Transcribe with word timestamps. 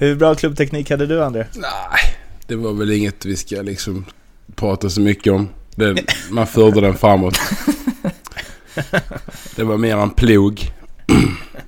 Hur 0.00 0.14
bra 0.16 0.34
klubbteknik 0.34 0.90
hade 0.90 1.06
du 1.06 1.24
André? 1.24 1.44
Nej, 1.54 2.14
det 2.46 2.56
var 2.56 2.72
väl 2.72 2.92
inget 2.92 3.24
vi 3.24 3.36
ska 3.36 3.62
liksom 3.62 4.04
prata 4.56 4.90
så 4.90 5.00
mycket 5.00 5.32
om. 5.32 5.48
Det, 5.74 6.04
man 6.30 6.46
förde 6.46 6.80
den 6.80 6.94
framåt. 6.98 7.40
Det 9.56 9.64
var 9.64 9.76
mer 9.76 9.96
en 9.96 10.10
plog. 10.10 10.72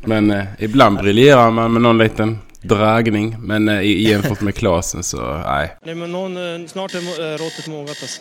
Men 0.04 0.30
eh, 0.30 0.44
ibland 0.58 0.98
briljerar 0.98 1.50
man 1.50 1.72
med 1.72 1.82
någon 1.82 1.98
liten 1.98 2.38
dragning. 2.62 3.36
Men 3.40 3.68
eh, 3.68 3.80
i- 3.80 4.08
jämfört 4.10 4.40
med 4.40 4.54
Klasen 4.54 5.02
så 5.02 5.42
nej. 5.46 5.76
Nej, 5.84 5.94
men 5.94 6.12
någon, 6.12 6.36
eh, 6.62 6.66
snart 6.68 6.94
är 6.94 6.98
eh, 6.98 7.38
råttet 7.38 7.66
mogat 7.68 7.96
alltså. 8.02 8.20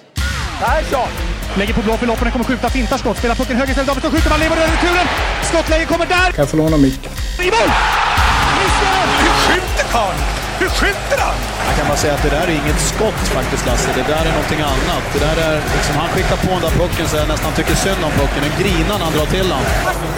Lägger 1.58 1.74
på 1.74 1.82
blå 1.82 1.98
för 1.98 2.08
loppen, 2.08 2.32
kommer 2.32 2.46
skjuta, 2.46 2.70
fintar 2.70 2.98
skott, 2.98 3.18
spelar 3.18 3.36
pucken 3.36 3.56
höger 3.58 3.70
istället, 3.72 3.88
Davidsson 3.88 4.12
skjuter, 4.12 4.30
man 4.30 4.40
lever 4.40 4.56
över 4.58 4.68
returen! 4.68 5.08
Skottläge 5.44 5.86
kommer 5.86 6.06
där! 6.06 6.26
Kan 6.32 6.34
jag 6.38 6.50
få 6.50 6.58
låna 6.58 6.78
micken? 6.78 7.12
I 7.40 7.46
mål! 7.46 7.70
Missar! 8.58 9.71
Karln? 9.94 10.20
Hur 10.62 10.70
skjuter 10.70 11.20
han? 11.26 11.38
Jag 11.68 11.76
kan 11.78 11.88
bara 11.88 11.98
säga 11.98 12.14
att 12.14 12.24
det 12.24 12.34
där 12.38 12.46
är 12.52 12.56
inget 12.62 12.82
skott 12.92 13.22
faktiskt 13.38 13.66
Lasse. 13.66 13.90
Det 13.96 14.08
där 14.14 14.24
är 14.30 14.34
någonting 14.38 14.62
annat. 14.74 15.04
Det 15.14 15.20
där 15.28 15.38
är 15.48 15.56
liksom, 15.76 15.96
han 15.96 16.10
skickar 16.14 16.38
på 16.46 16.52
den 16.56 16.62
där 16.62 16.76
pucken 16.82 17.08
så 17.08 17.16
jag 17.18 17.28
nästan 17.28 17.52
tycker 17.54 17.76
synd 17.76 18.04
om 18.08 18.12
pucken. 18.12 18.42
En 18.48 18.56
grinan 18.62 19.02
han 19.06 19.14
drar 19.14 19.26
till 19.26 19.52
han. 19.52 19.64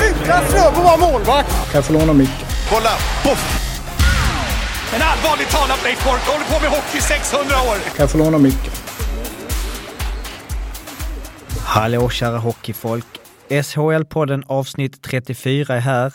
Utan 0.08 0.42
Fröbo 0.52 0.82
var 0.90 0.98
målvakt! 0.98 1.50
Kan 1.50 1.76
jag 1.80 1.86
få 1.86 1.94
låna 1.94 2.14
micken? 2.14 2.48
Kolla! 2.70 2.94
Poff! 3.24 3.44
Men 4.92 5.02
allvarligt 5.02 5.50
talat 5.50 5.84
Leif 5.84 6.04
Boork, 6.06 6.24
håller 6.28 6.46
på 6.46 6.60
med 6.64 6.70
hockey 6.70 6.98
i 6.98 7.02
600 7.02 7.56
år! 7.70 7.76
Kan 7.96 8.04
jag 8.04 8.12
få 8.12 8.18
låna 8.18 8.38
micken? 8.38 8.72
Hallå 11.66 12.10
kära 12.10 12.38
hockeyfolk! 12.38 13.06
SHL-podden 13.50 14.44
avsnitt 14.48 15.02
34 15.02 15.76
är 15.76 15.80
här. 15.80 16.14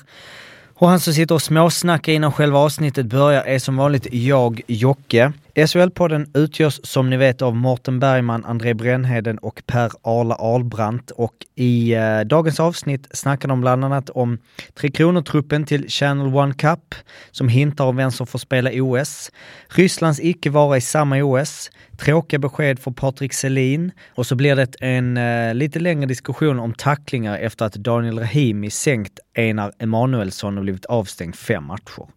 Och 0.80 0.88
han 0.88 1.00
som 1.00 1.14
sitter 1.14 1.34
och 1.34 1.42
småsnackar 1.42 2.12
innan 2.12 2.32
själva 2.32 2.58
avsnittet 2.58 3.06
börjar 3.06 3.42
är 3.42 3.58
som 3.58 3.76
vanligt 3.76 4.06
jag, 4.10 4.60
Jocke. 4.66 5.32
SHL-podden 5.66 6.30
utgörs 6.34 6.80
som 6.82 7.10
ni 7.10 7.16
vet 7.16 7.42
av 7.42 7.56
Mårten 7.56 8.00
Bergman, 8.00 8.44
André 8.44 8.74
Brännheden 8.74 9.38
och 9.38 9.62
Per 9.66 9.90
Arla 10.02 10.34
Ahlbrandt. 10.34 11.10
Och 11.10 11.34
i 11.54 11.94
eh, 11.94 12.20
dagens 12.20 12.60
avsnitt 12.60 13.08
snackar 13.10 13.48
de 13.48 13.60
bland 13.60 13.84
annat 13.84 14.10
om 14.10 14.38
Tre 14.74 14.90
Kronor-truppen 14.90 15.64
till 15.64 15.88
Channel 15.88 16.34
One 16.34 16.54
Cup 16.54 16.94
som 17.30 17.48
hintar 17.48 17.84
om 17.84 17.96
vem 17.96 18.10
som 18.10 18.26
får 18.26 18.38
spela 18.38 18.70
OS. 18.74 19.30
Rysslands 19.68 20.20
icke-vara 20.20 20.76
i 20.76 20.80
samma 20.80 21.22
OS. 21.22 21.70
Tråkiga 21.96 22.38
besked 22.38 22.78
för 22.78 22.90
Patrik 22.90 23.32
Selin 23.32 23.92
och 24.14 24.26
så 24.26 24.34
blir 24.34 24.56
det 24.56 24.74
en 24.80 25.16
eh, 25.16 25.54
lite 25.54 25.80
längre 25.80 26.06
diskussion 26.06 26.58
om 26.58 26.74
tacklingar 26.74 27.38
efter 27.38 27.64
att 27.64 27.74
Daniel 27.74 28.18
Rahimi 28.18 28.70
sänkt 28.70 29.18
Einar 29.36 29.72
Emanuelsson 29.78 30.58
och 30.58 30.64
blivit 30.64 30.84
avstängd 30.84 31.36
fem 31.36 31.64
matcher. 31.64 32.08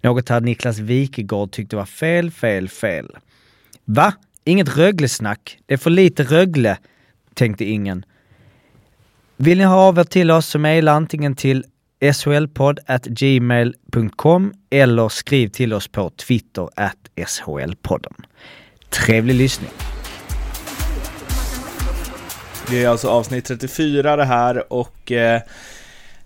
Något 0.00 0.28
här 0.28 0.40
Niklas 0.40 0.78
Wikegård 0.78 1.52
tyckte 1.52 1.76
var 1.76 1.84
fel, 1.84 2.30
fel, 2.30 2.68
fel. 2.68 3.16
Va? 3.84 4.12
Inget 4.44 4.76
Rögle-snack? 4.76 5.58
Det 5.66 5.74
är 5.74 5.78
för 5.78 5.90
lite 5.90 6.22
Rögle, 6.22 6.78
tänkte 7.34 7.64
ingen. 7.64 8.04
Vill 9.36 9.58
ni 9.58 9.64
ha 9.64 9.76
av 9.76 9.98
er 9.98 10.04
till 10.04 10.30
oss 10.30 10.46
så 10.46 10.58
mejla 10.58 10.92
antingen 10.92 11.36
till 11.36 11.64
shlpodd.gmail.com 12.12 14.52
eller 14.70 15.08
skriv 15.08 15.48
till 15.48 15.72
oss 15.72 15.88
på 15.88 16.10
Twitter 16.10 16.68
at 16.76 16.96
shlpodden. 17.26 18.14
Trevlig 18.90 19.34
lyssning! 19.34 19.70
Det 22.70 22.84
är 22.84 22.88
alltså 22.88 23.08
avsnitt 23.08 23.44
34 23.44 24.16
det 24.16 24.24
här 24.24 24.72
och 24.72 25.12
eh, 25.12 25.40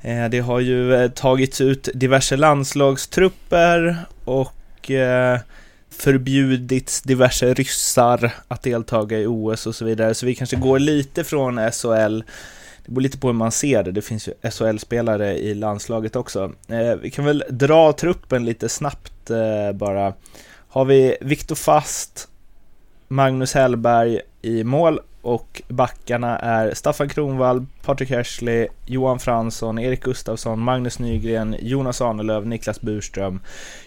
Eh, 0.03 0.29
det 0.29 0.41
har 0.41 0.61
ju 0.61 0.95
eh, 0.95 1.11
tagits 1.11 1.61
ut 1.61 1.89
diverse 1.95 2.37
landslagstrupper 2.37 3.97
och 4.25 4.91
eh, 4.91 5.39
förbjudits 5.91 7.03
diverse 7.03 7.55
ryssar 7.55 8.33
att 8.49 8.63
deltaga 8.63 9.19
i 9.19 9.27
OS 9.27 9.67
och 9.67 9.75
så 9.75 9.85
vidare. 9.85 10.15
Så 10.15 10.27
vi 10.27 10.35
kanske 10.35 10.57
går 10.57 10.79
lite 10.79 11.25
från 11.25 11.71
SHL. 11.73 12.23
Det 12.85 12.93
beror 12.93 13.01
lite 13.01 13.19
på 13.19 13.27
hur 13.27 13.35
man 13.35 13.53
ser 13.53 13.83
det. 13.83 13.93
Det 13.93 14.03
finns 14.03 14.29
ju 14.29 14.51
SHL-spelare 14.51 15.39
i 15.39 15.55
landslaget 15.55 16.17
också. 16.17 16.53
Vi 17.01 17.11
kan 17.11 17.25
väl 17.25 17.45
dra 17.51 17.93
truppen 17.93 18.45
lite 18.45 18.69
snabbt 18.69 19.31
bara. 19.75 20.15
Har 20.69 20.85
vi 20.85 21.17
Viktor 21.21 21.55
Fast, 21.55 22.29
Magnus 23.09 23.55
Hellberg 23.55 24.21
i 24.43 24.65
mål 24.65 25.01
och 25.23 25.63
backarna 25.69 26.39
är 26.39 26.75
Staffan 26.75 27.09
Kronwall, 27.09 27.67
Patrik 27.83 28.11
Hersley, 28.11 28.69
Johan 28.87 29.19
Fransson, 29.19 29.79
Erik 29.79 30.03
Gustafsson, 30.03 30.61
Magnus 30.61 30.99
Nygren, 30.99 31.57
Jonas 31.61 32.01
Ahnelöv, 32.01 32.47
Niklas 32.47 32.81
Burström, 32.81 33.41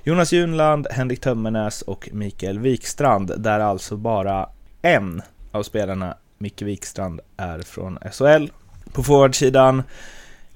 Jonas 0.03 0.31
Junland, 0.31 0.88
Henrik 0.91 1.22
Tömmernes 1.22 1.81
och 1.81 2.09
Mikael 2.11 2.59
Wikstrand, 2.59 3.31
där 3.38 3.59
alltså 3.59 3.97
bara 3.97 4.49
en 4.81 5.22
av 5.51 5.63
spelarna, 5.63 6.17
Micke 6.38 6.61
Wikstrand, 6.61 7.19
är 7.38 7.59
från 7.59 7.99
SHL. 8.11 8.47
På 8.93 9.03
forwardsidan 9.03 9.83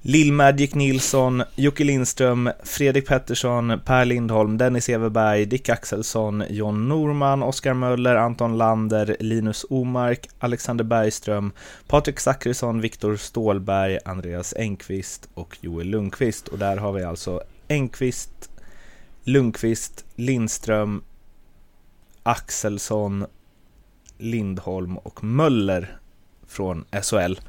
Lill 0.02 0.32
Magic 0.32 0.74
Nilsson, 0.74 1.42
Jocke 1.56 1.84
Lindström, 1.84 2.50
Fredrik 2.62 3.06
Pettersson, 3.06 3.80
Per 3.84 4.04
Lindholm, 4.04 4.58
Dennis 4.58 4.88
Everberg, 4.88 5.48
Dick 5.48 5.68
Axelsson, 5.68 6.44
John 6.50 6.88
Norman, 6.88 7.42
Oskar 7.42 7.74
Möller, 7.74 8.16
Anton 8.16 8.58
Lander, 8.58 9.16
Linus 9.20 9.66
Omark, 9.70 10.28
Alexander 10.38 10.84
Bergström, 10.84 11.52
Patrik 11.86 12.20
Zackrisson, 12.20 12.80
Viktor 12.80 13.16
Stålberg, 13.16 13.98
Andreas 14.04 14.54
Engqvist 14.56 15.28
och 15.34 15.58
Joel 15.60 15.86
Lundqvist. 15.86 16.48
Och 16.48 16.58
där 16.58 16.76
har 16.76 16.92
vi 16.92 17.04
alltså 17.04 17.42
Engqvist, 17.68 18.50
Lundqvist, 19.24 20.04
Lindström, 20.16 21.02
Axelsson, 22.22 23.26
Lindholm 24.18 24.98
och 24.98 25.24
Möller 25.24 25.98
från 26.46 26.84
SHL. 27.02 27.40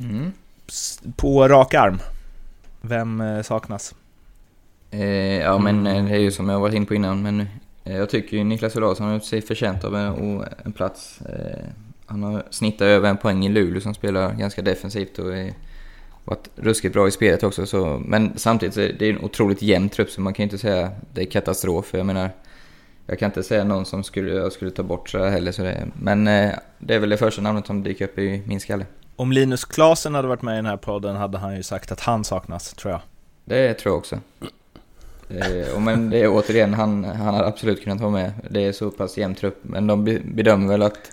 Mm. 0.00 0.32
På 1.16 1.48
rak 1.48 1.74
arm. 1.74 1.98
Vem 2.80 3.20
eh, 3.20 3.42
saknas? 3.42 3.94
Eh, 4.90 5.40
ja, 5.40 5.58
men 5.58 5.86
eh, 5.86 6.04
det 6.04 6.14
är 6.14 6.18
ju 6.18 6.30
som 6.30 6.48
jag 6.48 6.60
varit 6.60 6.74
inne 6.74 6.86
på 6.86 6.94
innan, 6.94 7.22
men 7.22 7.40
eh, 7.84 7.96
jag 7.96 8.10
tycker 8.10 8.36
ju 8.36 8.44
Niklas 8.44 8.76
Olausson 8.76 9.06
har 9.06 9.14
gjort 9.14 9.24
sig 9.24 9.42
förtjänt 9.42 9.84
av 9.84 9.96
en, 10.64 10.72
plats. 10.72 11.20
Eh, 11.20 11.64
han 12.06 12.22
har 12.22 12.42
snittat 12.50 12.82
över 12.82 13.10
en 13.10 13.16
poäng 13.16 13.46
i 13.46 13.48
Luleå 13.48 13.80
som 13.80 13.94
spelar 13.94 14.34
ganska 14.34 14.62
defensivt 14.62 15.18
och 15.18 15.36
är, 15.36 15.54
varit 16.24 16.48
ruskigt 16.56 16.94
bra 16.94 17.08
i 17.08 17.10
spelet 17.10 17.42
också. 17.42 17.66
Så, 17.66 18.02
men 18.04 18.32
samtidigt 18.36 18.74
så 18.74 18.80
är 18.80 18.92
det 18.98 19.10
en 19.10 19.24
otroligt 19.24 19.62
jämn 19.62 19.88
trupp 19.88 20.10
så 20.10 20.20
man 20.20 20.34
kan 20.34 20.42
ju 20.42 20.46
inte 20.46 20.58
säga 20.58 20.86
att 20.86 20.92
det 21.14 21.20
är 21.20 21.26
katastrof. 21.26 21.94
Jag 21.94 22.06
menar, 22.06 22.30
jag 23.06 23.18
kan 23.18 23.26
inte 23.26 23.42
säga 23.42 23.64
någon 23.64 23.84
som 23.84 24.04
skulle, 24.04 24.32
jag 24.32 24.52
skulle 24.52 24.70
ta 24.70 24.82
bort 24.82 25.08
så 25.08 25.18
här 25.18 25.30
heller. 25.30 25.52
Så 25.52 25.62
det, 25.62 25.88
men 25.94 26.24
det 26.78 26.94
är 26.94 26.98
väl 26.98 27.10
det 27.10 27.16
första 27.16 27.42
namnet 27.42 27.66
som 27.66 27.82
dyker 27.82 28.04
upp 28.04 28.18
i 28.18 28.42
min 28.46 28.60
skalle. 28.60 28.86
Om 29.22 29.32
Linus 29.32 29.64
Klasen 29.64 30.14
hade 30.14 30.28
varit 30.28 30.42
med 30.42 30.52
i 30.52 30.56
den 30.56 30.66
här 30.66 30.76
podden 30.76 31.16
hade 31.16 31.38
han 31.38 31.56
ju 31.56 31.62
sagt 31.62 31.92
att 31.92 32.00
han 32.00 32.24
saknas, 32.24 32.74
tror 32.74 32.92
jag. 32.92 33.00
Det 33.44 33.74
tror 33.74 33.92
jag 33.92 33.98
också. 33.98 34.18
Eh, 35.28 35.74
och 35.74 35.82
men 35.82 36.10
det 36.10 36.22
är 36.22 36.28
återigen, 36.28 36.74
han, 36.74 37.04
han 37.04 37.34
hade 37.34 37.46
absolut 37.46 37.84
kunnat 37.84 38.00
vara 38.00 38.10
med. 38.10 38.32
Det 38.50 38.64
är 38.64 38.72
så 38.72 38.90
pass 38.90 39.18
jämn 39.18 39.34
trupp. 39.34 39.58
Men 39.62 39.86
de 39.86 40.04
bedömer 40.24 40.68
väl 40.68 40.82
att, 40.82 41.12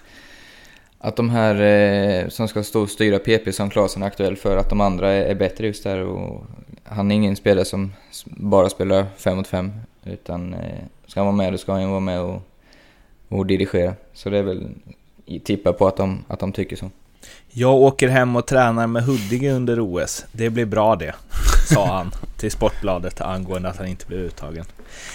att 1.00 1.16
de 1.16 1.30
här 1.30 1.56
eh, 1.62 2.28
som 2.30 2.48
ska 2.48 2.64
stå 2.64 2.82
och 2.82 2.90
styra 2.90 3.20
PP 3.20 3.54
som 3.54 3.70
Klasen 3.70 4.04
är 4.04 4.08
aktuell 4.08 4.36
för, 4.36 4.58
att 4.58 4.70
de 4.70 4.82
andra 4.82 5.12
är, 5.12 5.26
är 5.26 5.36
bättre 5.36 5.68
just 5.68 5.84
där. 5.84 6.04
Och 6.04 6.44
han 6.84 7.12
är 7.12 7.16
ingen 7.16 7.36
spelare 7.36 7.66
som 7.66 7.94
bara 8.26 8.70
spelar 8.70 9.06
fem 9.18 9.38
mot 9.38 9.48
fem. 9.48 9.72
Utan 10.04 10.54
eh, 10.54 10.84
ska 11.08 11.20
han 11.20 11.28
vara 11.28 11.36
med, 11.36 11.54
då 11.54 11.58
ska 11.58 11.72
han 11.72 11.82
ju 11.82 11.88
vara 11.88 12.00
med 12.00 12.22
och, 12.22 12.42
och 13.28 13.46
dirigera. 13.46 13.94
Så 14.14 14.30
det 14.30 14.38
är 14.38 14.44
väl 14.44 14.68
tippa 15.44 15.74
på 15.74 15.88
att 15.88 15.98
de, 15.98 16.24
att 16.28 16.40
de 16.40 16.52
tycker 16.52 16.76
så. 16.76 16.90
Jag 17.60 17.76
åker 17.76 18.08
hem 18.08 18.36
och 18.36 18.46
tränar 18.46 18.88
med 18.88 19.04
Huddinge 19.04 19.52
under 19.52 19.80
OS. 19.80 20.26
Det 20.32 20.50
blir 20.50 20.66
bra 20.66 20.96
det, 20.96 21.16
sa 21.70 21.96
han 21.96 22.12
till 22.38 22.52
Sportbladet 22.52 23.22
angående 23.22 23.70
att 23.70 23.78
han 23.78 23.88
inte 23.88 24.06
blev 24.06 24.20
uttagen. 24.20 24.66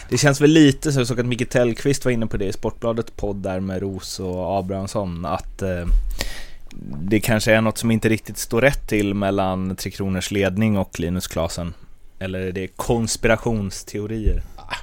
Det 0.09 0.19
känns 0.19 0.41
väl 0.41 0.51
lite 0.51 0.93
så, 0.93 1.01
jag 1.01 1.07
såg 1.07 1.21
att 1.21 1.27
Micke 1.27 1.49
Tellqvist 1.49 2.05
var 2.05 2.13
inne 2.13 2.27
på 2.27 2.37
det 2.37 2.45
i 2.45 2.53
Sportbladet 2.53 3.17
podd 3.17 3.37
där 3.37 3.61
med 3.61 3.83
Ros 3.83 4.21
och 4.21 4.59
Abrahamsson, 4.59 5.25
att 5.25 5.63
eh, 5.63 5.87
det 7.03 7.21
kanske 7.21 7.53
är 7.53 7.61
något 7.61 7.79
som 7.79 7.91
inte 7.91 8.09
riktigt 8.09 8.39
står 8.39 8.61
rätt 8.61 8.89
till 8.89 9.15
mellan 9.15 9.77
Tre 9.77 9.91
Kronors 9.91 10.31
ledning 10.31 10.79
och 10.79 11.01
Linus 11.01 11.27
Klasen. 11.27 11.75
Eller 12.19 12.41
är 12.41 12.53
det 12.53 12.67
konspirationsteorier? 12.67 14.43
Ah, 14.57 14.77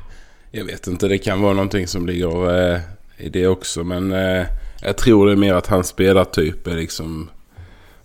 jag 0.51 0.65
vet 0.65 0.87
inte, 0.87 1.07
det 1.07 1.17
kan 1.17 1.41
vara 1.41 1.53
någonting 1.53 1.87
som 1.87 2.07
ligger 2.07 2.73
eh, 2.73 2.79
i 3.17 3.29
det 3.29 3.47
också. 3.47 3.83
Men 3.83 4.11
eh, 4.11 4.45
jag 4.81 4.97
tror 4.97 5.25
det 5.25 5.31
är 5.31 5.37
mer 5.37 5.53
att 5.53 5.67
hans 5.67 5.87
spelartyp 5.87 6.67
är 6.67 6.75
liksom 6.75 7.29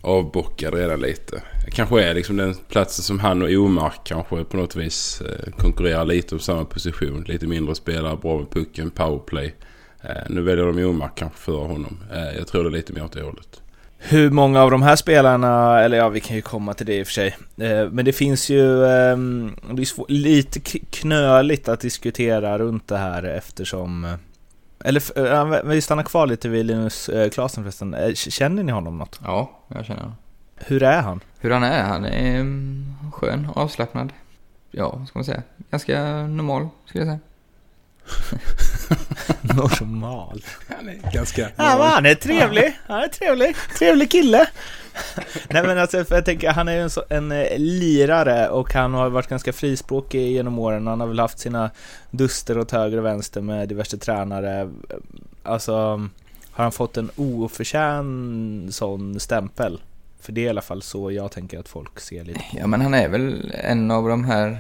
avbockad 0.07 0.75
redan 0.75 1.01
lite. 1.01 1.43
Kanske 1.71 2.03
är 2.03 2.15
liksom 2.15 2.37
den 2.37 2.55
platsen 2.69 3.03
som 3.03 3.21
han 3.21 3.43
och 3.43 3.49
Omark 3.49 4.01
kanske 4.05 4.45
på 4.45 4.57
något 4.57 4.77
vis 4.77 5.21
eh, 5.21 5.53
konkurrerar 5.53 6.05
lite 6.05 6.35
om 6.35 6.39
samma 6.39 6.65
position. 6.65 7.25
Lite 7.29 7.47
mindre 7.47 7.75
spelare, 7.75 8.17
bra 8.17 8.39
med 8.39 8.51
pucken, 8.51 8.91
powerplay. 8.91 9.55
Eh, 10.03 10.11
nu 10.29 10.43
väljer 10.43 10.67
de 10.67 10.85
Omark 10.85 11.15
kanske 11.15 11.39
före 11.39 11.67
honom. 11.67 11.99
Eh, 12.13 12.39
jag 12.39 12.47
tror 12.47 12.65
det 12.65 12.69
är 12.69 12.73
lite 12.73 12.93
mer 12.93 13.05
åt 13.05 13.13
det 13.13 13.23
hållet. 13.23 13.61
hur 13.99 14.31
många 14.31 14.63
av 14.63 14.71
de 14.71 14.83
här 14.83 14.97
spelarna, 14.97 15.81
eller 15.81 15.97
ja 15.97 16.09
vi 16.09 16.21
kan 16.21 16.37
ju 16.37 16.43
komma 16.43 16.75
till 16.75 16.87
det 16.87 16.99
i 16.99 17.03
och 17.03 17.07
för 17.07 17.13
sig. 17.13 17.37
Men 17.91 18.05
det 18.05 18.13
finns 18.13 18.51
ju, 18.51 18.87
ehm, 18.87 19.57
det 19.71 19.83
är 19.83 19.87
svår, 19.87 20.07
lite 20.09 20.61
knöligt 20.91 21.69
att 21.69 21.81
diskutera 21.81 22.59
runt 22.59 22.89
det 22.89 22.97
här 22.97 23.23
eftersom 23.23 24.17
eller 24.85 25.27
eh, 25.33 25.61
vi 25.65 25.81
stannar 25.81 26.03
kvar 26.03 26.27
lite 26.27 26.49
vid 26.49 26.67
Linus 26.67 27.09
eh, 27.09 27.31
Klasen 27.31 27.65
förresten. 27.65 27.95
Eh, 27.95 28.15
Känner 28.15 28.63
ni 28.63 28.73
honom 28.73 28.99
något? 28.99 29.21
Ja, 29.25 29.51
jag 29.69 29.85
känner 29.87 30.01
honom. 30.01 30.17
Hur 30.57 30.83
är 30.83 31.03
han? 31.03 31.21
Hur 31.41 31.51
han 31.51 31.63
är? 31.63 31.83
Han 31.83 32.05
är 32.05 32.37
mm, 32.41 32.95
skön, 33.13 33.49
avslappnad. 33.55 34.13
Ja, 34.71 34.97
vad 34.97 35.09
ska 35.09 35.19
man 35.19 35.25
säga? 35.25 35.43
Ganska 35.71 36.03
normal, 36.27 36.69
skulle 36.87 37.05
jag 37.05 37.09
säga. 37.09 37.21
Normal. 39.41 40.43
Han 40.77 40.89
är 40.89 41.13
ganska... 41.13 41.41
Ja, 41.57 41.79
men 41.79 41.87
han 41.87 42.07
är 42.07 42.15
trevlig. 42.15 42.79
Han 42.87 43.03
är 43.03 43.09
trevlig. 43.09 43.57
Trevlig 43.79 44.11
kille. 44.11 44.47
Nej 45.51 45.63
men 45.63 45.79
alltså, 45.79 46.05
för 46.05 46.15
jag 46.15 46.25
tänker, 46.25 46.51
han 46.51 46.69
är 46.69 46.73
ju 46.73 46.81
en, 46.81 46.91
så, 46.91 47.03
en 47.09 47.33
eh, 47.33 47.59
lirare 47.59 48.49
och 48.49 48.75
han 48.75 48.95
har 48.95 49.11
varit 49.11 49.29
ganska 49.29 49.53
frispråkig 49.53 50.31
genom 50.31 50.59
åren. 50.59 50.87
Han 50.87 51.01
har 51.01 51.07
väl 51.07 51.19
haft 51.19 51.39
sina 51.39 51.71
duster 52.11 52.59
åt 52.59 52.71
höger 52.71 52.99
och 52.99 53.05
vänster 53.05 53.41
med 53.41 53.69
diverse 53.69 53.99
tränare. 53.99 54.71
Alltså, 55.43 55.73
har 56.51 56.65
han 56.65 56.73
fått 56.73 56.97
en 56.97 57.11
oförtjänt 57.17 58.75
sån 58.75 59.21
stämpel? 59.21 59.81
För 60.21 60.33
det 60.33 60.41
är 60.41 60.45
i 60.45 60.49
alla 60.49 60.63
fall 60.63 60.83
så 60.83 61.13
jag 61.13 61.33
tänker 61.33 61.59
att 61.59 61.69
folk 61.69 62.01
ser 62.01 62.25
lite 62.25 62.39
på. 62.39 62.59
Ja, 62.59 62.67
men 62.67 62.81
han 62.81 62.95
är 62.95 63.09
väl 63.09 63.53
en 63.55 63.91
av 63.91 64.09
de 64.09 64.25
här... 64.25 64.59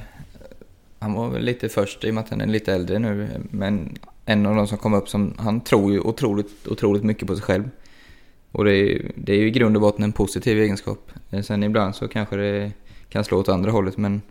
Han 0.98 1.12
var 1.12 1.28
väl 1.28 1.42
lite 1.42 1.68
först 1.68 2.04
i 2.04 2.10
och 2.10 2.14
med 2.14 2.24
att 2.24 2.30
han 2.30 2.40
är 2.40 2.46
lite 2.46 2.74
äldre 2.74 2.98
nu. 2.98 3.28
Men 3.50 3.98
en 4.24 4.46
av 4.46 4.56
de 4.56 4.68
som 4.68 4.78
kom 4.78 4.94
upp 4.94 5.08
som... 5.08 5.34
Han 5.38 5.60
tror 5.60 5.92
ju 5.92 6.00
otroligt, 6.00 6.66
otroligt 6.66 7.04
mycket 7.04 7.28
på 7.28 7.34
sig 7.34 7.42
själv. 7.42 7.70
Och 8.56 8.64
det 8.64 8.70
är, 8.72 8.84
ju- 8.84 9.12
det 9.14 9.32
är 9.32 9.36
ju 9.36 9.46
i 9.46 9.50
grund 9.50 9.76
och 9.76 9.82
botten 9.82 10.04
en 10.04 10.12
positiv 10.12 10.58
egenskap. 10.58 11.10
Eh, 11.30 11.42
sen 11.42 11.62
ibland 11.62 11.94
så 11.94 12.08
kanske 12.08 12.36
det 12.36 12.72
kan 13.08 13.24
slå 13.24 13.38
åt 13.38 13.48
andra 13.48 13.70
hållet 13.70 13.96
men... 13.96 14.22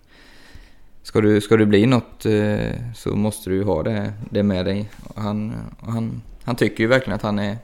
Ska 1.04 1.22
du, 1.22 1.42
ska 1.42 1.58
du 1.58 1.66
bli 1.66 1.86
något 1.86 2.26
eh, 2.26 2.70
så 2.96 3.16
måste 3.16 3.50
du 3.50 3.56
ju 3.56 3.64
ha 3.64 3.84
det, 3.84 4.14
det 4.30 4.44
med 4.44 4.66
dig. 4.66 4.90
Och 5.04 5.22
han, 5.22 5.54
och 5.80 5.92
han, 5.92 6.22
han 6.44 6.56
tycker 6.56 6.84
ju 6.84 6.88
verkligen 6.88 7.16
att 7.16 7.22
han 7.22 7.40
är... 7.40 7.58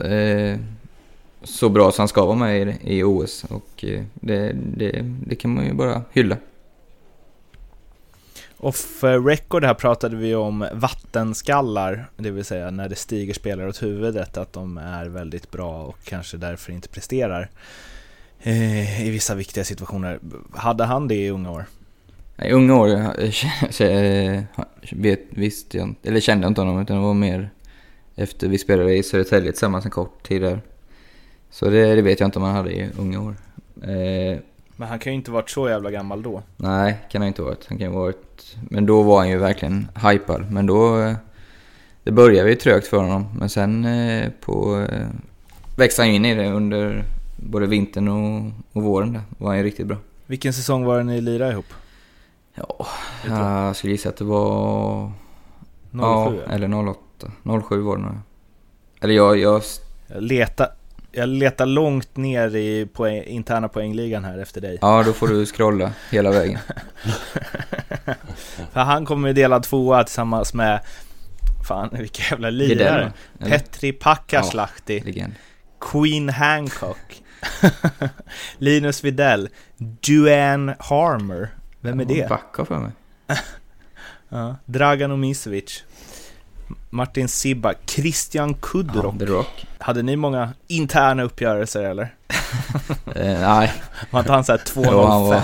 Eh, 0.00 0.58
så 1.42 1.68
bra 1.68 1.92
som 1.92 2.02
han 2.02 2.08
ska 2.08 2.24
vara 2.26 2.36
med 2.36 2.68
i, 2.68 2.96
i 2.98 3.02
OS 3.02 3.44
och 3.44 3.84
eh, 3.84 4.02
det, 4.14 4.52
det, 4.76 5.04
det 5.26 5.34
kan 5.34 5.54
man 5.54 5.64
ju 5.66 5.72
bara 5.72 6.02
hylla. 6.12 6.36
Off 8.58 9.04
record 9.04 9.64
här 9.64 9.74
pratade 9.74 10.16
vi 10.16 10.34
om 10.34 10.68
vattenskallar, 10.72 12.10
det 12.16 12.30
vill 12.30 12.44
säga 12.44 12.70
när 12.70 12.88
det 12.88 12.96
stiger 12.96 13.34
spelare 13.34 13.68
åt 13.68 13.82
huvudet, 13.82 14.36
att 14.36 14.52
de 14.52 14.78
är 14.78 15.06
väldigt 15.06 15.50
bra 15.50 15.82
och 15.82 15.96
kanske 16.04 16.36
därför 16.36 16.72
inte 16.72 16.88
presterar 16.88 17.50
eh, 18.40 19.06
i 19.06 19.10
vissa 19.10 19.34
viktiga 19.34 19.64
situationer. 19.64 20.18
Hade 20.54 20.84
han 20.84 21.08
det 21.08 21.14
i 21.14 21.30
unga 21.30 21.50
år? 21.50 21.64
I 22.42 22.52
unga 22.52 22.76
år 22.76 22.88
eh, 22.88 23.80
eh, 23.86 24.42
vet, 24.92 25.20
visste 25.30 25.76
jag 25.78 25.88
inte, 25.88 26.08
eller 26.08 26.20
kände 26.20 26.44
jag 26.44 26.50
inte 26.50 26.60
honom 26.60 26.82
utan 26.82 26.96
det 26.96 27.02
var 27.02 27.14
mer 27.14 27.50
efter 28.14 28.48
vi 28.48 28.58
spelade 28.58 28.94
i 28.94 29.02
Södertälje 29.02 29.52
tillsammans 29.52 29.84
en 29.84 29.90
kort 29.90 30.22
tid 30.22 30.42
där. 30.42 30.60
Så 31.50 31.70
det, 31.70 31.94
det 31.94 32.02
vet 32.02 32.20
jag 32.20 32.26
inte 32.26 32.38
om 32.38 32.44
han 32.44 32.54
hade 32.54 32.72
i 32.72 32.90
unga 32.98 33.20
år. 33.20 33.36
Men 34.76 34.88
han 34.88 34.98
kan 34.98 35.12
ju 35.12 35.16
inte 35.16 35.30
varit 35.30 35.50
så 35.50 35.68
jävla 35.68 35.90
gammal 35.90 36.22
då. 36.22 36.42
nej, 36.56 36.98
kan 37.10 37.22
han 37.22 37.28
inte 37.28 37.42
varit. 37.42 37.66
Han 37.68 37.78
kan 37.78 37.92
ha 37.92 38.00
varit. 38.00 38.25
Men 38.70 38.86
då 38.86 39.02
var 39.02 39.18
han 39.18 39.28
ju 39.30 39.38
verkligen 39.38 39.88
hypad. 40.10 40.50
Men 40.50 40.66
då... 40.66 41.00
eh, 41.00 41.14
Det 42.04 42.12
började 42.12 42.48
ju 42.50 42.54
trögt 42.56 42.86
för 42.86 42.96
honom. 42.96 43.26
Men 43.38 43.48
sen 43.48 43.84
eh, 43.84 44.30
på... 44.40 44.86
Eh, 44.90 45.06
växte 45.76 46.02
han 46.02 46.10
in 46.10 46.24
i 46.24 46.34
det 46.34 46.50
under 46.52 47.04
både 47.36 47.66
vintern 47.66 48.08
och, 48.08 48.52
och 48.72 48.82
våren 48.82 49.12
där. 49.12 49.22
Var 49.38 49.48
han 49.48 49.58
ju 49.58 49.64
riktigt 49.64 49.86
bra. 49.86 49.96
Vilken 50.26 50.52
säsong 50.52 50.84
var 50.84 50.98
det 50.98 51.04
ni 51.04 51.20
lirade 51.20 51.52
ihop? 51.52 51.66
Ja, 52.54 52.86
jag 53.28 53.76
skulle 53.76 53.92
gissa 53.92 54.08
att 54.08 54.16
det 54.16 54.24
var... 54.24 55.06
07? 55.90 55.98
ja, 56.00 56.32
eller 56.50 56.88
08. 56.88 56.98
07 57.68 57.80
var 57.80 57.96
det 57.96 58.02
nog. 58.02 58.12
Eller 59.00 59.14
jag, 59.14 59.38
jag... 59.38 59.62
Jag 60.06 60.22
letar, 60.22 60.68
jag 61.16 61.28
letar 61.28 61.66
långt 61.66 62.16
ner 62.16 62.56
i 62.56 62.86
poäng, 62.86 63.22
interna 63.22 63.68
poängligan 63.68 64.24
här 64.24 64.38
efter 64.38 64.60
dig. 64.60 64.78
Ja, 64.80 65.02
då 65.06 65.12
får 65.12 65.28
du 65.28 65.46
scrolla 65.46 65.92
hela 66.10 66.30
vägen. 66.30 66.58
För 68.72 68.80
han 68.80 69.06
kommer 69.06 69.28
ju 69.28 69.34
dela 69.34 69.60
tvåa 69.60 70.04
tillsammans 70.04 70.54
med, 70.54 70.80
fan 71.68 71.88
vilka 71.92 72.22
jävla 72.30 72.50
lirare. 72.50 73.12
Petri 73.38 73.92
Pakaslahti, 73.92 75.00
Legend. 75.00 75.34
Queen 75.80 76.28
Hancock, 76.28 77.22
Linus 78.58 79.04
Videll, 79.04 79.48
Duane 79.76 80.76
Harmer. 80.78 81.48
Vem 81.80 82.00
är 82.00 82.04
det? 82.04 82.28
Backa 82.28 82.64
för 82.64 82.78
mig. 82.78 82.90
Ja. 84.28 84.56
Dragan 84.64 85.12
Omisevic, 85.12 85.84
Martin 86.90 87.28
Sibba, 87.28 87.74
Christian 87.86 88.48
Ja, 88.50 88.56
Kudrock. 88.60 89.14
Rock. 89.20 89.66
Hade 89.78 90.02
ni 90.02 90.16
många 90.16 90.52
interna 90.66 91.22
uppgörelser 91.22 91.82
eller? 91.82 92.14
Eh, 93.14 93.40
nej, 93.40 93.72
Var 94.10 94.20
inte 94.20 94.32
han 94.32 94.44
såhär 94.44 94.60
Jo, 94.76 94.82
han 94.82 95.22
var, 95.22 95.40
205? 95.40 95.42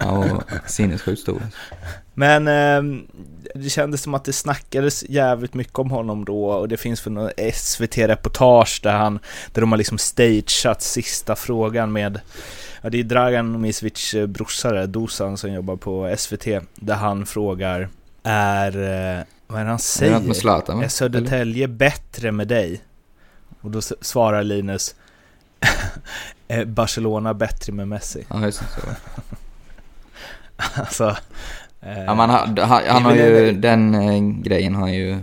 han 0.00 0.16
var 0.18 0.42
sinnessjukt 0.66 1.22
stor. 1.22 1.42
Men 2.14 2.48
eh, 2.48 3.00
det 3.54 3.70
kändes 3.70 4.02
som 4.02 4.14
att 4.14 4.24
det 4.24 4.32
snackades 4.32 5.04
jävligt 5.08 5.54
mycket 5.54 5.78
om 5.78 5.90
honom 5.90 6.24
då 6.24 6.44
och 6.50 6.68
det 6.68 6.76
finns 6.76 7.00
för 7.00 7.10
något 7.10 7.32
SVT-reportage 7.54 8.80
där 8.82 8.92
han, 8.92 9.18
där 9.52 9.60
de 9.60 9.72
har 9.72 9.78
liksom 9.78 9.98
stageat 9.98 10.82
sista 10.82 11.36
frågan 11.36 11.92
med 11.92 12.20
Ja, 12.82 12.90
det 12.90 13.00
är 13.00 13.04
Dragan 13.04 13.54
Omisevic 13.54 14.14
eh, 14.14 14.26
brorsa 14.26 14.72
där, 14.72 14.86
Dusan 14.86 15.36
som 15.36 15.52
jobbar 15.52 15.76
på 15.76 16.14
SVT, 16.18 16.44
där 16.74 16.94
han 16.94 17.26
frågar 17.26 17.88
Är, 18.22 18.76
eh, 19.18 19.24
vad 19.48 19.60
är 19.60 19.64
det 19.64 19.70
han 19.70 19.76
Det 20.00 20.06
är 20.06 20.20
säger? 20.20 20.32
Zlatan? 20.34 20.82
Är 20.82 20.88
Södertälje 20.88 21.68
bättre 21.68 22.32
med 22.32 22.48
dig? 22.48 22.80
Och 23.60 23.70
då 23.70 23.80
svarar 23.80 24.42
Linus 24.42 24.94
"Är 26.48 26.64
Barcelona 26.64 27.34
bättre 27.34 27.72
med 27.72 27.88
Messi? 27.88 28.24
Ja, 28.30 28.44
just 28.44 28.60
det. 28.60 28.66
Det. 28.86 28.96
Alltså, 30.80 31.16
eh, 31.80 32.04
Ja, 32.04 32.14
man, 32.14 32.30
har- 32.30 32.46
han, 32.66 32.82
han 32.88 33.04
har 33.04 33.12
Det 33.14 33.46
ju, 33.46 33.52
den 33.52 33.94
eh, 33.94 34.20
grejen 34.42 34.74
har 34.74 34.82
han 34.82 34.92
ju 34.92 35.18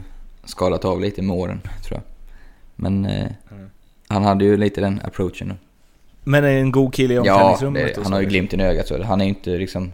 skalat 0.46 0.86
av 0.86 1.02
lite 1.02 1.22
med 1.22 1.36
åren, 1.36 1.62
tror 1.84 2.00
jag. 2.00 2.04
Men 2.76 3.06
eh, 3.06 3.28
Mm. 3.52 3.70
han 4.08 4.24
hade 4.24 4.46
ju 4.46 4.58
lite 4.58 4.82
den 4.82 5.02
approachen. 5.04 5.54
Men 6.24 6.44
är 6.44 6.48
en 6.50 6.72
god 6.72 6.94
kille 6.94 7.14
i 7.14 7.18
Ja, 7.18 7.22
omklädningsrummet? 7.22 7.86
det, 7.96 7.98
och 7.98 8.04
han 8.04 8.14
har 8.14 8.20
ju 8.22 8.28
glimten 8.28 8.60
i 8.60 8.64
ögat 8.64 8.88
så 8.88 9.04
han 9.04 9.22
är 9.22 9.26
ju 9.26 9.30
inte 9.30 9.50
liksom 9.50 9.92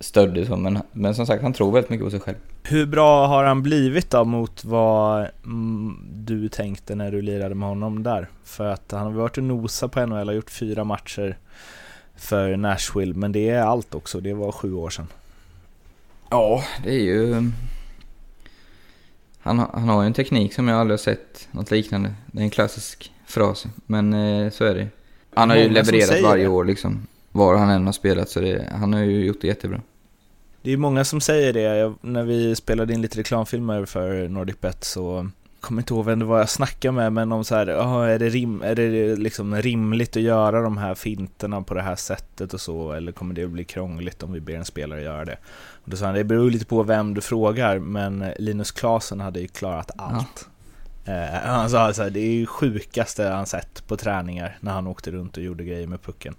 stöddig 0.00 0.46
så, 0.46 0.56
men, 0.56 0.78
men 0.92 1.14
som 1.14 1.26
sagt 1.26 1.42
han 1.42 1.52
tror 1.52 1.72
väldigt 1.72 1.90
mycket 1.90 2.06
på 2.06 2.10
sig 2.10 2.20
själv. 2.20 2.36
Hur 2.62 2.86
bra 2.86 3.26
har 3.26 3.44
han 3.44 3.62
blivit 3.62 4.10
då 4.10 4.24
mot 4.24 4.64
vad 4.64 5.28
mm, 5.44 5.98
du 6.14 6.48
tänkte 6.48 6.94
när 6.94 7.10
du 7.10 7.22
lirade 7.22 7.54
med 7.54 7.68
honom 7.68 8.02
där? 8.02 8.28
För 8.44 8.66
att 8.66 8.92
han 8.92 9.02
har 9.02 9.10
varit 9.10 9.38
och 9.38 9.44
nosa 9.44 9.88
på 9.88 10.06
NHL 10.06 10.28
och 10.28 10.34
gjort 10.34 10.50
fyra 10.50 10.84
matcher 10.84 11.36
för 12.16 12.56
Nashville, 12.56 13.14
men 13.14 13.32
det 13.32 13.48
är 13.48 13.62
allt 13.62 13.94
också. 13.94 14.20
Det 14.20 14.34
var 14.34 14.52
sju 14.52 14.74
år 14.74 14.90
sedan. 14.90 15.06
Ja, 16.30 16.64
det 16.84 16.90
är 16.90 17.02
ju... 17.02 17.50
Han, 19.42 19.58
han 19.58 19.88
har 19.88 20.02
ju 20.02 20.06
en 20.06 20.12
teknik 20.12 20.54
som 20.54 20.68
jag 20.68 20.80
aldrig 20.80 20.92
har 20.92 21.02
sett 21.02 21.48
något 21.50 21.70
liknande. 21.70 22.14
Det 22.26 22.40
är 22.40 22.44
en 22.44 22.50
klassisk 22.50 23.12
fras, 23.26 23.66
men 23.86 24.12
eh, 24.12 24.50
så 24.50 24.64
är 24.64 24.74
det 24.74 24.88
Han 25.34 25.50
har 25.50 25.56
ju 25.56 25.62
Många 25.62 25.74
levererat 25.74 26.22
varje 26.22 26.48
år 26.48 26.64
liksom. 26.64 27.06
Var 27.32 27.56
han 27.56 27.70
än 27.70 27.86
har 27.86 27.92
spelat 27.92 28.28
så 28.28 28.40
det, 28.40 28.68
han 28.72 28.92
har 28.92 29.00
ju 29.00 29.24
gjort 29.24 29.40
det 29.40 29.46
jättebra. 29.46 29.80
Det 30.62 30.72
är 30.72 30.76
många 30.76 31.04
som 31.04 31.20
säger 31.20 31.52
det. 31.52 31.60
Jag, 31.60 31.94
när 32.00 32.22
vi 32.22 32.56
spelade 32.56 32.92
in 32.92 33.02
lite 33.02 33.18
reklamfilmer 33.18 33.84
för 33.84 34.28
NordicBet 34.28 34.84
så 34.84 35.30
kommer 35.60 35.82
inte 35.82 35.94
ihåg 35.94 36.04
vem 36.04 36.18
det 36.18 36.24
var 36.24 36.38
jag 36.38 36.48
snackade 36.48 36.92
med, 36.92 37.12
men 37.12 37.32
om 37.32 37.44
så 37.44 37.54
här, 37.54 37.66
"Ja, 37.66 38.06
är 38.06 38.18
det, 38.18 38.28
rim, 38.28 38.62
är 38.62 38.74
det 38.74 39.16
liksom 39.16 39.56
rimligt 39.56 40.16
att 40.16 40.22
göra 40.22 40.62
de 40.62 40.76
här 40.78 40.94
finterna 40.94 41.62
på 41.62 41.74
det 41.74 41.82
här 41.82 41.96
sättet 41.96 42.54
och 42.54 42.60
så, 42.60 42.92
eller 42.92 43.12
kommer 43.12 43.34
det 43.34 43.44
att 43.44 43.50
bli 43.50 43.64
krångligt 43.64 44.22
om 44.22 44.32
vi 44.32 44.40
ber 44.40 44.54
en 44.54 44.64
spelare 44.64 45.02
göra 45.02 45.24
det? 45.24 45.36
Och 45.84 45.90
då 45.90 45.96
sa 45.96 46.06
han, 46.06 46.14
det 46.14 46.24
beror 46.24 46.50
lite 46.50 46.66
på 46.66 46.82
vem 46.82 47.14
du 47.14 47.20
frågar, 47.20 47.78
men 47.78 48.24
Linus 48.38 48.70
Klasen 48.72 49.20
hade 49.20 49.40
ju 49.40 49.48
klarat 49.48 49.90
allt. 49.96 50.48
Eh, 51.04 51.40
han 51.44 51.70
sa 51.70 51.92
så 51.92 52.02
här, 52.02 52.10
det 52.10 52.20
är 52.20 52.32
ju 52.32 52.46
sjukaste 52.46 53.24
han 53.24 53.46
sett 53.46 53.86
på 53.86 53.96
träningar 53.96 54.58
när 54.60 54.72
han 54.72 54.86
åkte 54.86 55.10
runt 55.10 55.36
och 55.36 55.42
gjorde 55.42 55.64
grejer 55.64 55.86
med 55.86 56.02
pucken. 56.02 56.34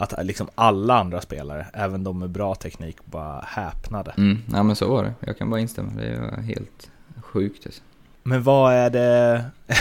Att 0.00 0.26
liksom 0.26 0.48
alla 0.54 0.98
andra 1.00 1.20
spelare, 1.20 1.66
även 1.72 2.04
de 2.04 2.18
med 2.18 2.30
bra 2.30 2.54
teknik, 2.54 2.96
bara 3.04 3.40
häpnade. 3.46 4.14
Mm, 4.16 4.38
ja 4.52 4.62
men 4.62 4.76
så 4.76 4.88
var 4.88 5.02
det. 5.04 5.12
Jag 5.20 5.38
kan 5.38 5.50
bara 5.50 5.60
instämma. 5.60 5.90
Det 6.00 6.20
var 6.20 6.42
helt 6.42 6.90
sjukt 7.22 7.66
alltså. 7.66 7.82
Men 8.22 8.42
vad 8.42 8.72
är 8.72 8.90
det... 8.90 9.44
Ja 9.66 9.74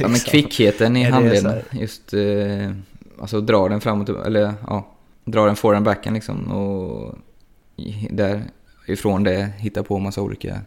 men 0.00 0.12
liksom? 0.12 0.30
kvickheten 0.30 0.96
i 0.96 1.04
handleden. 1.04 1.62
Just, 1.72 2.14
eh, 2.14 2.70
alltså 3.20 3.40
dra 3.40 3.68
den 3.68 3.80
framåt, 3.80 4.08
eller 4.08 4.54
ja, 4.66 4.88
dra 5.24 5.46
den 5.46 5.56
forehand 5.56 5.84
backen 5.84 6.14
liksom 6.14 6.52
och 6.52 7.14
i- 7.76 8.08
där 8.10 8.42
ifrån 8.86 9.22
det 9.24 9.52
hitta 9.58 9.82
på 9.82 9.98
massa 9.98 10.20
olika, 10.22 10.60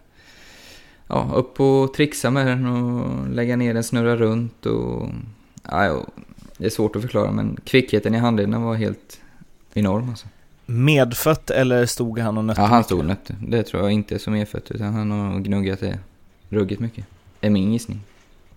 ja 1.08 1.30
upp 1.36 1.60
och 1.60 1.94
trixa 1.94 2.30
med 2.30 2.48
den 2.48 2.66
och 2.66 3.30
lägga 3.30 3.56
ner 3.56 3.74
den, 3.74 3.84
snurra 3.84 4.16
runt 4.16 4.66
och 4.66 5.10
Ja, 5.72 6.06
det 6.58 6.66
är 6.66 6.70
svårt 6.70 6.96
att 6.96 7.02
förklara, 7.02 7.32
men 7.32 7.58
kvickheten 7.64 8.16
i 8.16 8.18
handlederna 8.18 8.60
var 8.60 8.76
helt 8.76 9.20
enorm 9.74 10.10
alltså. 10.10 10.28
Medfött 10.66 11.50
eller 11.50 11.86
stod 11.86 12.20
han 12.20 12.38
och 12.38 12.46
nötte? 12.46 12.62
Ja, 12.62 12.68
han 12.68 12.84
stod 12.84 13.00
och 13.00 13.06
nötte. 13.06 13.36
Det 13.48 13.64
tror 13.64 13.84
jag 13.84 13.92
inte 13.92 14.16
är 14.16 14.20
så 14.20 14.30
medfött, 14.30 14.72
utan 14.72 14.94
han 14.94 15.12
har 15.12 15.40
gnuggat 15.40 15.80
det 15.80 16.00
ruggigt 16.50 16.82
mycket. 16.82 17.06
Är 17.42 17.50
min 17.50 17.74
gissning. 17.74 18.00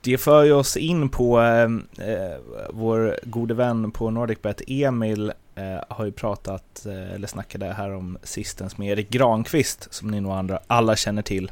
Det 0.00 0.18
för 0.18 0.44
ju 0.44 0.52
oss 0.52 0.76
in 0.76 1.08
på 1.08 1.40
eh, 1.40 1.62
eh, 2.08 2.36
vår 2.70 3.18
gode 3.22 3.54
vän 3.54 3.90
på 3.90 4.10
NordicBet, 4.10 4.62
Emil, 4.66 5.32
eh, 5.54 5.64
har 5.88 6.04
ju 6.04 6.12
pratat, 6.12 6.86
eh, 6.86 7.14
eller 7.14 7.26
snackade 7.26 7.66
här 7.66 7.94
om 7.94 8.18
sistens 8.22 8.78
med 8.78 8.88
Erik 8.92 9.10
Granqvist, 9.10 9.94
som 9.94 10.10
ni 10.10 10.20
nog 10.20 10.32
andra 10.32 10.60
alla 10.66 10.96
känner 10.96 11.22
till. 11.22 11.50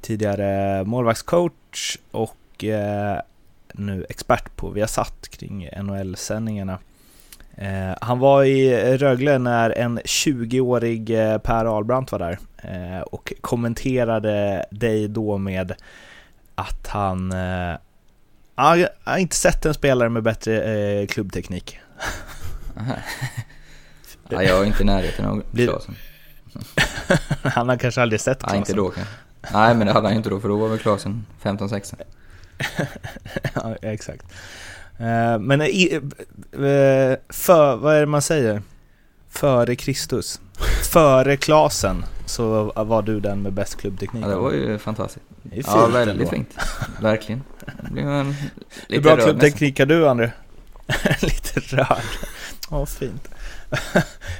Tidigare 0.00 0.84
målvaktscoach 0.84 1.98
och 2.10 2.64
eh, 2.64 3.20
nu 3.72 4.06
expert 4.08 4.56
på 4.56 4.70
Viasat 4.70 5.28
kring 5.28 5.68
NHL-sändningarna. 5.82 6.78
Eh, 7.54 7.96
han 8.00 8.18
var 8.18 8.44
i 8.44 8.96
Rögle 8.98 9.38
när 9.38 9.70
en 9.70 9.98
20-årig 9.98 11.10
eh, 11.10 11.38
Per 11.38 11.64
Ahlbrandt 11.64 12.12
var 12.12 12.18
där 12.18 12.38
eh, 12.56 13.00
och 13.00 13.32
kommenterade 13.40 14.66
dig 14.70 15.08
då 15.08 15.38
med 15.38 15.72
att 16.54 16.86
han... 16.88 17.32
Eh, 17.32 17.76
ja, 18.56 18.76
jag 18.76 18.88
har 19.04 19.18
inte 19.18 19.36
sett 19.36 19.66
en 19.66 19.74
spelare 19.74 20.08
med 20.08 20.22
bättre 20.22 21.06
klubbteknik. 21.06 21.78
Ja, 24.28 24.42
jag 24.42 24.60
är 24.60 24.64
inte 24.64 24.82
i 24.82 24.86
närheten 24.86 25.24
av 25.24 25.42
Klasen. 25.56 25.94
han 27.42 27.68
har 27.68 27.76
kanske 27.76 28.02
aldrig 28.02 28.20
sett 28.20 28.38
Ja, 28.46 28.56
inte 28.56 28.72
Klasen. 28.72 28.76
då 28.76 28.90
kanske. 28.90 29.14
Nej, 29.52 29.74
men 29.74 29.86
det 29.86 29.92
hade 29.92 30.06
han 30.06 30.12
ju 30.12 30.16
inte 30.16 30.30
då, 30.30 30.40
för 30.40 30.48
då 30.48 30.56
var 30.56 30.68
väl 30.68 30.78
Klasen 30.78 31.26
15-16. 31.42 31.94
ja, 33.54 33.76
exakt. 33.82 34.24
Eh, 34.98 35.38
men 35.38 35.62
i, 35.62 36.00
eh, 36.52 37.18
för, 37.28 37.76
vad 37.76 37.94
är 37.96 38.00
det 38.00 38.06
man 38.06 38.22
säger? 38.22 38.62
Före 39.30 39.76
Kristus. 39.76 40.40
Före 40.92 41.36
Klasen 41.36 42.04
så 42.26 42.72
var 42.76 43.02
du 43.02 43.20
den 43.20 43.42
med 43.42 43.52
bäst 43.52 43.76
klubbteknik. 43.80 44.24
Ja, 44.24 44.28
det 44.28 44.36
var 44.36 44.52
ju 44.52 44.78
fantastiskt. 44.78 45.26
Det 45.42 45.58
är 45.58 45.64
Ja, 45.66 45.86
väldigt 45.86 46.16
ändå. 46.16 46.30
fint. 46.30 46.54
Verkligen. 47.00 47.42
En 47.96 48.34
Hur 48.88 49.00
bra 49.00 49.16
klubbteknik 49.16 49.78
har 49.78 49.86
du, 49.86 50.08
André? 50.08 50.30
Lite 51.20 51.60
rörd. 51.60 52.02
Åh, 52.70 52.86
fint. 52.86 53.28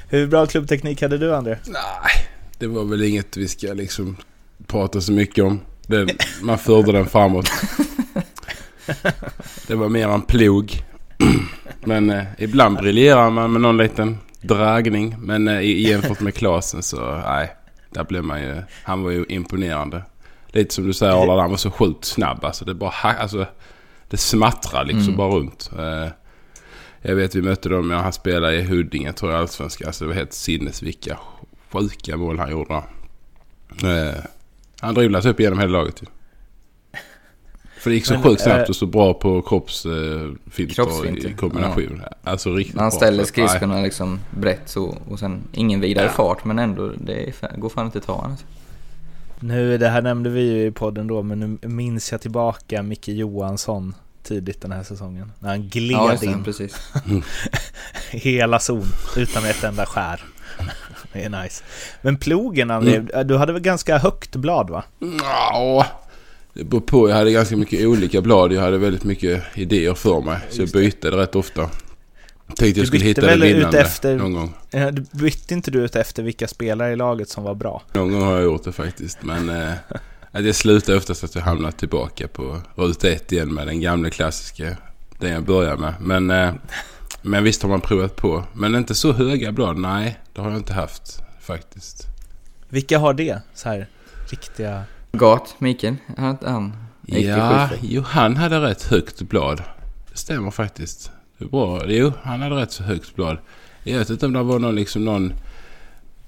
Hur 0.09 0.27
bra 0.27 0.45
klubbteknik 0.45 1.01
hade 1.01 1.17
du, 1.17 1.35
André? 1.35 1.57
Nej, 1.65 2.27
det 2.57 2.67
var 2.67 2.83
väl 2.83 3.03
inget 3.03 3.37
vi 3.37 3.47
ska 3.47 3.67
liksom 3.73 4.17
prata 4.67 5.01
så 5.01 5.11
mycket 5.11 5.43
om. 5.43 5.61
Det, 5.87 6.07
man 6.41 6.57
förde 6.57 6.91
den 6.91 7.05
framåt. 7.05 7.49
Det 9.67 9.75
var 9.75 9.89
mer 9.89 10.07
en 10.07 10.21
plog. 10.21 10.83
Men 11.85 12.09
eh, 12.09 12.23
ibland 12.37 12.77
briljerar 12.77 13.29
man 13.29 13.51
med 13.51 13.61
någon 13.61 13.77
liten 13.77 14.17
dragning. 14.41 15.15
Men 15.19 15.47
eh, 15.47 15.61
jämfört 15.61 16.19
med 16.19 16.35
Klasen 16.35 16.83
så 16.83 17.21
nej. 17.25 17.55
Där 17.89 18.03
blev 18.03 18.23
man 18.23 18.41
ju... 18.41 18.61
Han 18.83 19.03
var 19.03 19.11
ju 19.11 19.25
imponerande. 19.29 20.03
Lite 20.47 20.73
som 20.75 20.87
du 20.87 20.93
säger 20.93 21.13
Arla, 21.23 21.41
han 21.41 21.49
var 21.49 21.57
så 21.57 21.71
sjukt 21.71 22.05
snabb. 22.05 22.45
Alltså 22.45 22.65
det 22.65 22.73
bara 22.73 22.91
alltså, 23.13 23.45
Det 24.09 24.17
smattrar 24.17 24.85
liksom 24.85 25.03
Mm. 25.03 25.17
bara 25.17 25.29
runt. 25.31 25.69
Eh, 25.79 26.11
jag 27.01 27.15
vet 27.15 27.35
vi 27.35 27.41
mötte 27.41 27.69
dem, 27.69 27.91
ja, 27.91 27.97
han 27.97 28.13
spelade 28.13 28.55
i 28.55 28.63
Huddinge 28.63 29.13
tror 29.13 29.31
jag, 29.31 29.41
allsvenska. 29.41 29.85
Alltså 29.87 30.03
det 30.03 30.07
var 30.07 30.15
helt 30.15 30.33
sinnesvilka 30.33 31.17
sjuka 31.71 32.17
mål 32.17 32.39
han 32.39 32.51
gjorde. 32.51 32.73
Eh, 33.83 34.23
han 34.79 34.93
dribblade 34.93 35.29
upp 35.29 35.39
genom 35.39 35.59
hela 35.59 35.71
laget 35.79 36.01
ju. 36.01 36.05
För 37.83 37.89
det 37.89 37.95
gick 37.95 38.05
så 38.05 38.13
Men, 38.13 38.23
sjukt 38.23 38.41
snabbt 38.41 38.59
eh, 38.63 38.69
och 38.69 38.75
så 38.75 38.85
bra 38.85 39.13
på 39.13 39.41
kroppsfinter 39.41 40.35
finter 40.51 40.75
Kroppsfinter, 40.75 41.29
i 41.29 41.33
kombination. 41.33 42.01
Alltså 42.23 42.53
riktigt 42.53 42.75
bra. 42.75 42.91
ställer 42.91 43.23
skridskorna 43.23 43.81
liksom 43.81 44.19
brett 44.31 44.61
så 44.69 44.97
och 45.09 45.19
sen 45.19 45.41
ingen 45.51 45.81
vidare 45.81 46.05
Ja. 46.05 46.11
fart 46.11 46.45
men 46.45 46.59
ändå, 46.59 46.91
det 46.97 47.33
går 47.57 47.69
fan 47.69 47.85
inte 47.85 47.97
att 47.97 48.05
ta 48.05 48.21
alltså. 48.29 48.45
Nu, 49.39 49.77
det 49.77 49.89
här 49.89 50.01
nämnde 50.01 50.29
vi 50.29 50.41
ju 50.41 50.65
i 50.65 50.71
podden 50.71 51.07
då, 51.07 51.23
men 51.23 51.39
nu 51.61 51.67
minns 51.67 52.11
jag 52.11 52.21
tillbaka 52.21 52.83
Micke 52.83 53.07
Johansson 53.07 53.95
tidigt 54.23 54.61
den 54.61 54.71
här 54.71 54.83
säsongen. 54.83 55.31
När 55.39 55.49
han 55.49 55.67
gled 55.69 55.91
Ja, 55.97 56.17
in 56.23 56.43
precis. 56.43 56.75
hela 58.11 58.59
zon 58.59 58.85
utan 59.17 59.45
ett 59.45 59.63
enda 59.63 59.85
skär. 59.85 60.21
Det 61.13 61.23
är 61.23 61.29
nice. 61.43 61.63
Men 62.01 62.17
plogen 62.17 62.71
André, 62.71 62.95
Mm. 62.95 63.27
du 63.27 63.37
hade 63.37 63.53
väl 63.53 63.61
ganska 63.61 63.97
högt 63.97 64.35
blad 64.35 64.69
va? 64.69 64.83
Ja, 65.21 65.85
det 66.53 66.63
beror 66.63 66.81
på. 66.81 67.09
Jag 67.09 67.15
hade 67.15 67.31
ganska 67.31 67.57
mycket 67.57 67.85
olika 67.87 68.21
blad. 68.21 68.53
Jag 68.53 68.61
hade 68.61 68.77
väldigt 68.77 69.03
mycket 69.03 69.43
idéer 69.55 69.93
för 69.93 70.21
mig. 70.21 70.39
Så 70.49 70.61
jag 70.61 70.69
bytte 70.69 71.09
det 71.11 71.17
rätt 71.17 71.35
ofta. 71.35 71.69
Tänkte 72.55 72.79
jag 72.79 72.87
skulle 72.87 73.05
hitta 73.05 73.21
det 73.21 73.37
vinnande 73.37 73.79
efter- 73.79 74.15
någon 74.17 74.33
gång. 74.33 74.53
Du 74.91 75.05
bytte 75.11 75.53
inte 75.53 75.71
du 75.71 75.79
ut 75.85 75.95
efter 75.95 76.23
vilka 76.23 76.47
spelare 76.47 76.91
i 76.91 76.95
laget 76.95 77.29
som 77.29 77.43
var 77.43 77.55
bra? 77.55 77.81
Någon 77.93 78.11
gång 78.11 78.21
har 78.21 78.33
jag 78.33 78.43
gjort 78.43 78.63
det 78.63 78.71
faktiskt. 78.71 79.17
Men 79.23 79.49
eh, 79.49 79.73
jag 80.31 80.55
slutar 80.55 80.97
oftast 80.97 81.23
att 81.23 81.35
jag 81.35 81.41
hamnar 81.41 81.71
tillbaka 81.71 82.27
på 82.27 82.61
ruta 82.75 83.09
ett 83.09 83.31
igen 83.31 83.53
med 83.53 83.67
den 83.67 83.81
gamla 83.81 84.09
klassiska. 84.09 84.77
Den 85.19 85.31
jag 85.31 85.43
börjar 85.45 85.77
med. 85.77 85.93
Men, 86.01 86.31
eh, 86.31 86.53
men 87.21 87.43
visst 87.43 87.61
har 87.61 87.69
man 87.69 87.81
provat 87.81 88.15
på. 88.15 88.43
Men 88.53 88.75
inte 88.75 88.95
så 88.95 89.11
höga 89.11 89.51
blad. 89.51 89.77
Nej, 89.77 90.19
det 90.33 90.41
har 90.41 90.49
jag 90.49 90.59
inte 90.59 90.73
haft 90.73 91.21
faktiskt. 91.41 92.07
Vilka 92.69 92.99
har 92.99 93.13
det? 93.13 93.41
Så 93.53 93.69
här 93.69 93.87
riktiga... 94.29 94.83
Gat, 95.17 95.55
Mikael, 95.57 95.95
han, 96.17 96.37
han 96.45 96.73
gick 97.01 97.25
Ja, 97.25 97.69
jo 97.81 98.01
han 98.01 98.35
hade 98.37 98.61
rätt 98.61 98.83
högt 98.83 99.21
blad. 99.21 99.63
Det 100.11 100.17
stämmer 100.17 100.51
faktiskt. 100.51 101.11
Det 101.37 101.45
är 101.45 101.49
bra. 101.49 101.81
Jo, 101.87 102.11
han 102.23 102.41
hade 102.41 102.55
rätt 102.55 102.71
så 102.71 102.83
högt 102.83 103.15
blad. 103.15 103.37
Jag 103.83 103.99
vet 103.99 104.09
inte 104.09 104.25
om 104.25 104.33
det 104.33 104.43
var 104.43 104.59
någon, 104.59 104.75
liksom 104.75 105.05
någon 105.05 105.33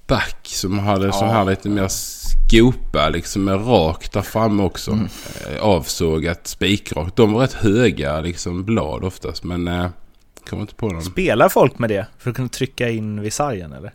back 0.06 0.38
som 0.42 0.78
hade 0.78 1.12
sån 1.12 1.28
här 1.28 1.44
lite 1.44 1.68
mer 1.68 1.88
skopa 1.88 3.08
liksom 3.08 3.44
med 3.44 3.66
rakt 3.66 4.12
där 4.12 4.22
framme 4.22 4.62
också. 4.62 4.90
Mm. 4.90 5.08
Eh, 5.54 5.62
Avsågat 5.62 6.46
spikrakt. 6.46 7.16
De 7.16 7.32
var 7.32 7.40
rätt 7.40 7.52
höga 7.52 8.20
liksom 8.20 8.64
blad 8.64 9.04
oftast 9.04 9.44
men 9.44 9.68
eh, 9.68 9.86
kommer 10.48 10.62
inte 10.62 10.74
på 10.74 10.88
någon. 10.88 11.02
Spelar 11.02 11.48
folk 11.48 11.78
med 11.78 11.90
det 11.90 12.06
för 12.18 12.30
att 12.30 12.36
kunna 12.36 12.48
trycka 12.48 12.88
in 12.88 13.20
vid 13.20 13.32
sargen 13.32 13.72
eller? 13.72 13.92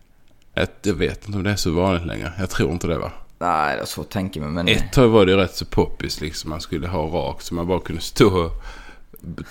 Ett, 0.56 0.74
jag 0.84 0.94
vet 0.94 1.26
inte 1.26 1.38
om 1.38 1.44
det 1.44 1.52
är 1.52 1.56
så 1.56 1.72
vanligt 1.72 2.06
längre. 2.06 2.34
Jag 2.40 2.50
tror 2.50 2.72
inte 2.72 2.88
det 2.88 2.98
va. 2.98 3.12
Nej, 3.42 3.76
det 3.76 3.82
är 3.82 3.86
svårt 3.86 4.06
att 4.06 4.12
tänka 4.12 4.40
mig 4.40 4.50
men... 4.50 4.68
Ett 4.68 4.94
tag 4.94 5.08
var 5.08 5.26
det 5.26 5.38
rätt 5.38 5.56
så 5.56 5.66
poppis 5.66 6.22
liksom. 6.22 6.50
Man 6.50 6.62
skulle 6.62 6.88
ha 6.88 7.02
rakt 7.02 7.46
så 7.46 7.54
man 7.56 7.68
bara 7.68 7.80
kunde 7.80 8.02
stå 8.02 8.28
och 8.28 8.52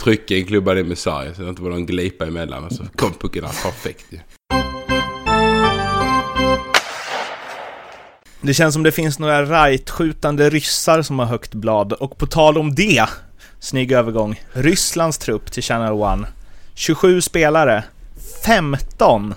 trycka 0.02 0.36
in 0.36 0.62
med 0.88 0.98
sargen 0.98 1.34
så 1.34 1.42
det 1.42 1.48
inte 1.48 1.62
var 1.62 1.70
någon 1.70 1.86
glipa 1.86 2.26
emellan. 2.26 2.64
Och 2.64 2.72
så 2.72 2.84
kom 2.96 3.12
pucken 3.12 3.42
där 3.42 3.62
perfekt 3.62 4.06
ju. 4.10 4.18
Det 8.40 8.54
känns 8.54 8.74
som 8.74 8.82
det 8.82 8.92
finns 8.92 9.18
några 9.18 9.44
right-skjutande 9.44 10.50
ryssar 10.50 11.02
som 11.02 11.18
har 11.18 11.26
högt 11.26 11.54
blad 11.54 11.92
och 11.92 12.18
på 12.18 12.26
tal 12.26 12.58
om 12.58 12.74
det, 12.74 13.08
snygg 13.58 13.92
övergång. 13.92 14.42
Rysslands 14.52 15.18
trupp 15.18 15.52
till 15.52 15.62
Channel 15.62 15.92
One. 15.92 16.26
27 16.74 17.20
spelare, 17.20 17.84
15 18.44 19.34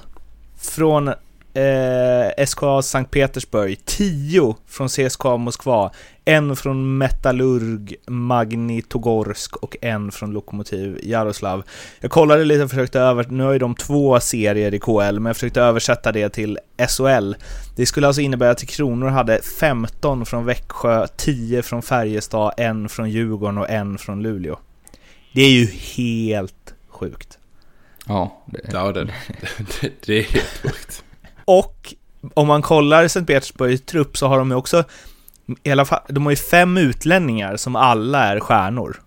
från 0.61 1.13
eh, 1.53 2.45
SKA 2.45 2.81
Sankt 2.81 3.11
Petersburg, 3.11 3.85
10 3.85 4.55
från 4.67 4.89
CSKA 4.89 5.37
Moskva, 5.37 5.91
en 6.25 6.55
från 6.55 6.97
Metallurg 6.97 7.95
Magnitogorsk 8.07 9.55
och 9.55 9.77
en 9.81 10.11
från 10.11 10.31
Lokomotiv 10.31 10.99
Jaroslav. 11.03 11.63
Jag 11.99 12.11
kollade 12.11 12.45
lite 12.45 12.63
och 12.63 12.69
försökte 12.69 12.99
över, 12.99 13.25
nu 13.29 13.43
har 13.43 13.53
ju 13.53 13.59
de 13.59 13.75
två 13.75 14.19
serier 14.19 14.73
i 14.73 14.79
KL, 14.79 15.19
men 15.19 15.25
jag 15.25 15.35
försökte 15.35 15.61
översätta 15.61 16.11
det 16.11 16.29
till 16.29 16.59
SHL. 16.89 17.33
Det 17.75 17.85
skulle 17.85 18.07
alltså 18.07 18.21
innebära 18.21 18.51
att 18.51 18.65
Kronor 18.65 19.07
hade 19.07 19.41
15 19.41 20.25
från 20.25 20.45
Växjö, 20.45 21.07
10 21.07 21.61
från 21.61 21.81
Färjestad, 21.81 22.53
en 22.57 22.89
från 22.89 23.09
Djurgården 23.09 23.57
och 23.57 23.69
en 23.69 23.97
från 23.97 24.23
Luleå. 24.23 24.59
Det 25.33 25.41
är 25.41 25.51
ju 25.51 25.65
helt 25.65 26.73
sjukt. 26.87 27.37
Ja, 28.07 28.43
det, 28.45 28.59
Ja, 28.73 28.91
det, 28.91 29.09
det, 29.81 29.91
det 30.05 30.19
är 30.19 30.23
helt 30.23 30.61
sjukt. 30.61 31.03
Och 31.45 31.93
om 32.33 32.47
man 32.47 32.61
kollar 32.61 33.07
Sankt 33.07 33.27
Petersburgs 33.27 33.81
trupp 33.81 34.17
så 34.17 34.27
har 34.27 34.37
de 34.37 34.49
ju 34.49 34.55
också 34.55 34.83
i 35.63 35.71
alla 35.71 35.85
fall, 35.85 35.99
de 36.07 36.23
har 36.23 36.31
ju 36.31 36.35
fem 36.35 36.77
utlänningar 36.77 37.57
som 37.57 37.75
alla 37.75 38.23
är 38.23 38.39
stjärnor. 38.39 39.01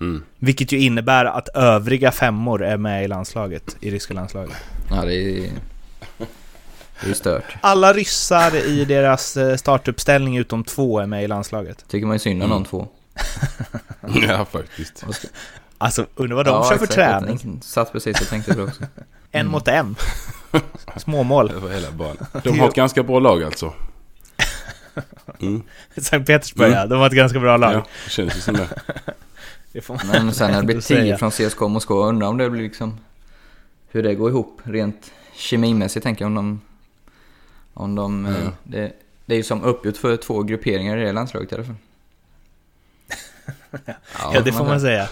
Mm. 0.00 0.22
Vilket 0.38 0.72
ju 0.72 0.78
innebär 0.80 1.24
att 1.24 1.48
övriga 1.48 2.12
femmor 2.12 2.64
är 2.64 2.76
med 2.76 3.04
i 3.04 3.08
landslaget, 3.08 3.76
i 3.80 3.90
ryska 3.90 4.14
landslaget. 4.14 4.56
ja, 4.90 5.04
det 5.04 5.14
är... 5.14 5.50
Det 7.00 7.06
är 7.06 7.08
ju 7.08 7.14
stört. 7.14 7.56
Alla 7.60 7.92
ryssar 7.92 8.56
i 8.56 8.84
deras 8.84 9.36
eh, 9.36 9.56
startuppställning 9.56 10.36
utom 10.36 10.64
två 10.64 10.98
är 11.00 11.06
med 11.06 11.24
i 11.24 11.26
landslaget. 11.26 11.84
Tycker 11.88 12.06
man 12.06 12.14
ju 12.14 12.18
synd 12.18 12.42
om 12.42 12.50
de 12.50 12.64
två. 12.64 12.88
Ja, 14.28 14.44
faktiskt. 14.44 15.04
Alltså, 15.78 16.06
undrar 16.14 16.36
vad 16.36 16.46
de 16.46 16.50
ja, 16.50 16.62
kör 16.62 16.76
för 16.76 16.84
exakt. 16.84 16.94
träning. 16.94 17.40
Jag 17.54 17.64
Satt 17.64 17.92
precis 17.92 18.20
och 18.20 18.28
tänkte 18.28 18.54
på 18.54 18.58
det 18.60 18.64
också. 18.66 18.82
En 18.82 19.40
Mm. 19.40 19.52
mot 19.52 19.68
en. 19.68 19.96
Småmål. 20.96 21.52
Var 21.54 21.70
hela 21.70 21.90
banan. 21.90 22.26
De 22.44 22.58
har 22.58 22.68
ett 22.68 22.74
ganska 22.74 23.02
bra 23.02 23.18
lag 23.18 23.42
alltså. 23.42 23.72
Mm. 25.40 25.62
Sankt 25.96 26.26
Petersburg, 26.26 26.72
ja. 26.72 26.86
De 26.86 26.98
har 26.98 27.06
ett 27.06 27.12
ganska 27.12 27.40
bra 27.40 27.56
lag. 27.56 27.74
Ja, 27.74 27.86
det 28.04 28.10
känns 28.10 28.36
ju 28.36 28.40
som 28.40 28.54
det. 28.54 28.68
Det 29.72 29.80
får 29.80 29.94
man 29.94 30.24
Men 30.24 30.34
sen 30.34 30.50
när 30.50 30.60
det 30.60 30.66
blir 30.66 30.74
ändå 30.74 30.86
10 30.86 30.96
säga. 30.96 31.18
från 31.18 31.30
CSKA 31.30 31.68
Moskva, 31.68 32.06
undrar 32.06 32.28
om 32.28 32.36
det 32.36 32.50
blir 32.50 32.62
liksom... 32.62 32.98
Hur 33.88 34.02
det 34.02 34.14
går 34.14 34.30
ihop 34.30 34.60
rent 34.64 35.12
kemimässigt 35.34 36.04
tänker 36.04 36.24
jag 36.24 36.26
om 36.26 36.34
de... 36.34 36.60
Om 37.74 37.94
de... 37.94 38.36
Ja. 38.44 38.52
Det, 38.62 38.92
det 39.26 39.34
är 39.34 39.36
ju 39.36 39.42
som 39.42 39.62
uppgjort 39.62 39.96
för 39.96 40.16
två 40.16 40.42
grupperingar 40.42 40.96
i 40.96 41.04
det 41.04 41.12
landslaget 41.12 41.52
i 41.52 41.54
alla 41.54 41.64
fall. 41.64 41.74
Ja, 44.32 44.40
det 44.40 44.52
får 44.52 44.64
man 44.64 44.80
säga. 44.80 45.08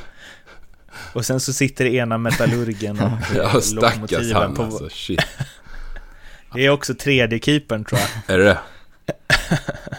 Och 1.12 1.24
sen 1.26 1.40
så 1.40 1.52
sitter 1.52 1.86
ena 1.86 2.18
metallurgen 2.18 3.00
och 3.00 3.10
Ja, 3.36 3.60
stackars 3.60 4.32
han 4.32 4.54
på... 4.54 4.62
alltså. 4.62 4.88
Shit. 4.90 5.20
Det 6.54 6.66
är 6.66 6.70
också 6.70 6.94
tredje 6.94 7.38
keepern 7.38 7.84
tror 7.84 8.00
jag. 8.26 8.34
Är 8.34 8.38
det 8.38 8.44
det? 8.44 8.58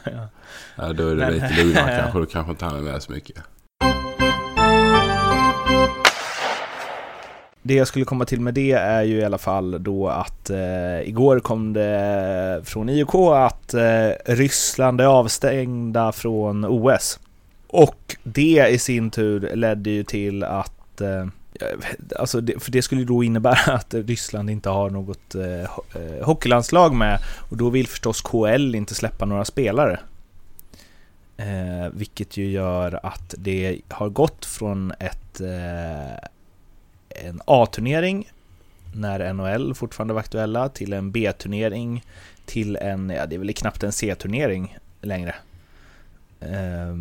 ja, 0.75 0.93
då 0.93 1.07
är 1.09 1.15
det 1.15 1.25
Men- 1.25 1.33
lite 1.33 1.49
lugnare 1.63 1.99
kanske. 2.01 2.19
Då 2.19 2.25
kanske 2.25 2.51
inte 2.51 2.65
han 2.65 2.77
är 2.77 2.81
med 2.81 3.03
så 3.03 3.11
mycket. 3.11 3.37
Det 7.61 7.73
jag 7.73 7.87
skulle 7.87 8.05
komma 8.05 8.25
till 8.25 8.41
med 8.41 8.53
det 8.53 8.71
är 8.71 9.03
ju 9.03 9.17
i 9.17 9.23
alla 9.23 9.37
fall 9.37 9.83
då 9.83 10.07
att 10.07 10.49
eh, 10.49 11.01
igår 11.05 11.39
kom 11.39 11.73
det 11.73 12.61
från 12.63 12.89
IOK 12.89 13.15
att 13.35 13.73
eh, 13.73 14.09
Ryssland 14.25 15.01
är 15.01 15.05
avstängda 15.05 16.11
från 16.11 16.65
OS. 16.65 17.19
Och 17.67 18.15
det 18.23 18.67
i 18.69 18.79
sin 18.79 19.11
tur 19.11 19.55
ledde 19.55 19.89
ju 19.89 20.03
till 20.03 20.43
att 20.43 20.76
eh, 21.01 21.25
Alltså 22.15 22.41
det, 22.41 22.63
för 22.63 22.71
det 22.71 22.81
skulle 22.81 23.03
då 23.03 23.23
innebära 23.23 23.73
att 23.73 23.93
Ryssland 23.93 24.49
inte 24.49 24.69
har 24.69 24.89
något 24.89 25.35
eh, 25.35 25.61
eh, 25.61 26.25
hockeylandslag 26.25 26.95
med 26.95 27.19
och 27.49 27.57
då 27.57 27.69
vill 27.69 27.87
förstås 27.87 28.21
KL 28.21 28.75
inte 28.75 28.95
släppa 28.95 29.25
några 29.25 29.45
spelare. 29.45 29.99
Eh, 31.37 31.89
vilket 31.93 32.37
ju 32.37 32.51
gör 32.51 32.99
att 33.03 33.35
det 33.37 33.81
har 33.89 34.09
gått 34.09 34.45
från 34.45 34.91
ett 34.99 35.41
eh, 35.41 36.17
en 37.09 37.41
A-turnering 37.45 38.31
när 38.95 39.33
NHL 39.33 39.75
fortfarande 39.75 40.13
var 40.13 40.21
aktuella 40.21 40.69
till 40.69 40.93
en 40.93 41.11
B-turnering 41.11 42.03
till 42.45 42.75
en, 42.75 43.09
ja 43.09 43.25
det 43.25 43.35
är 43.35 43.39
väl 43.39 43.53
knappt 43.53 43.83
en 43.83 43.91
C-turnering 43.91 44.77
längre. 45.01 45.35
Eh, 46.39 46.95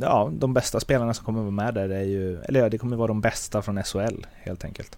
ja, 0.00 0.30
de 0.32 0.54
bästa 0.54 0.80
spelarna 0.80 1.14
som 1.14 1.24
kommer 1.24 1.40
vara 1.40 1.50
med 1.50 1.74
där 1.74 1.88
är 1.88 2.02
ju, 2.04 2.38
eller 2.40 2.60
ja, 2.60 2.68
det 2.68 2.78
kommer 2.78 2.96
vara 2.96 3.08
de 3.08 3.20
bästa 3.20 3.62
från 3.62 3.82
SHL 3.82 4.26
helt 4.34 4.64
enkelt. 4.64 4.96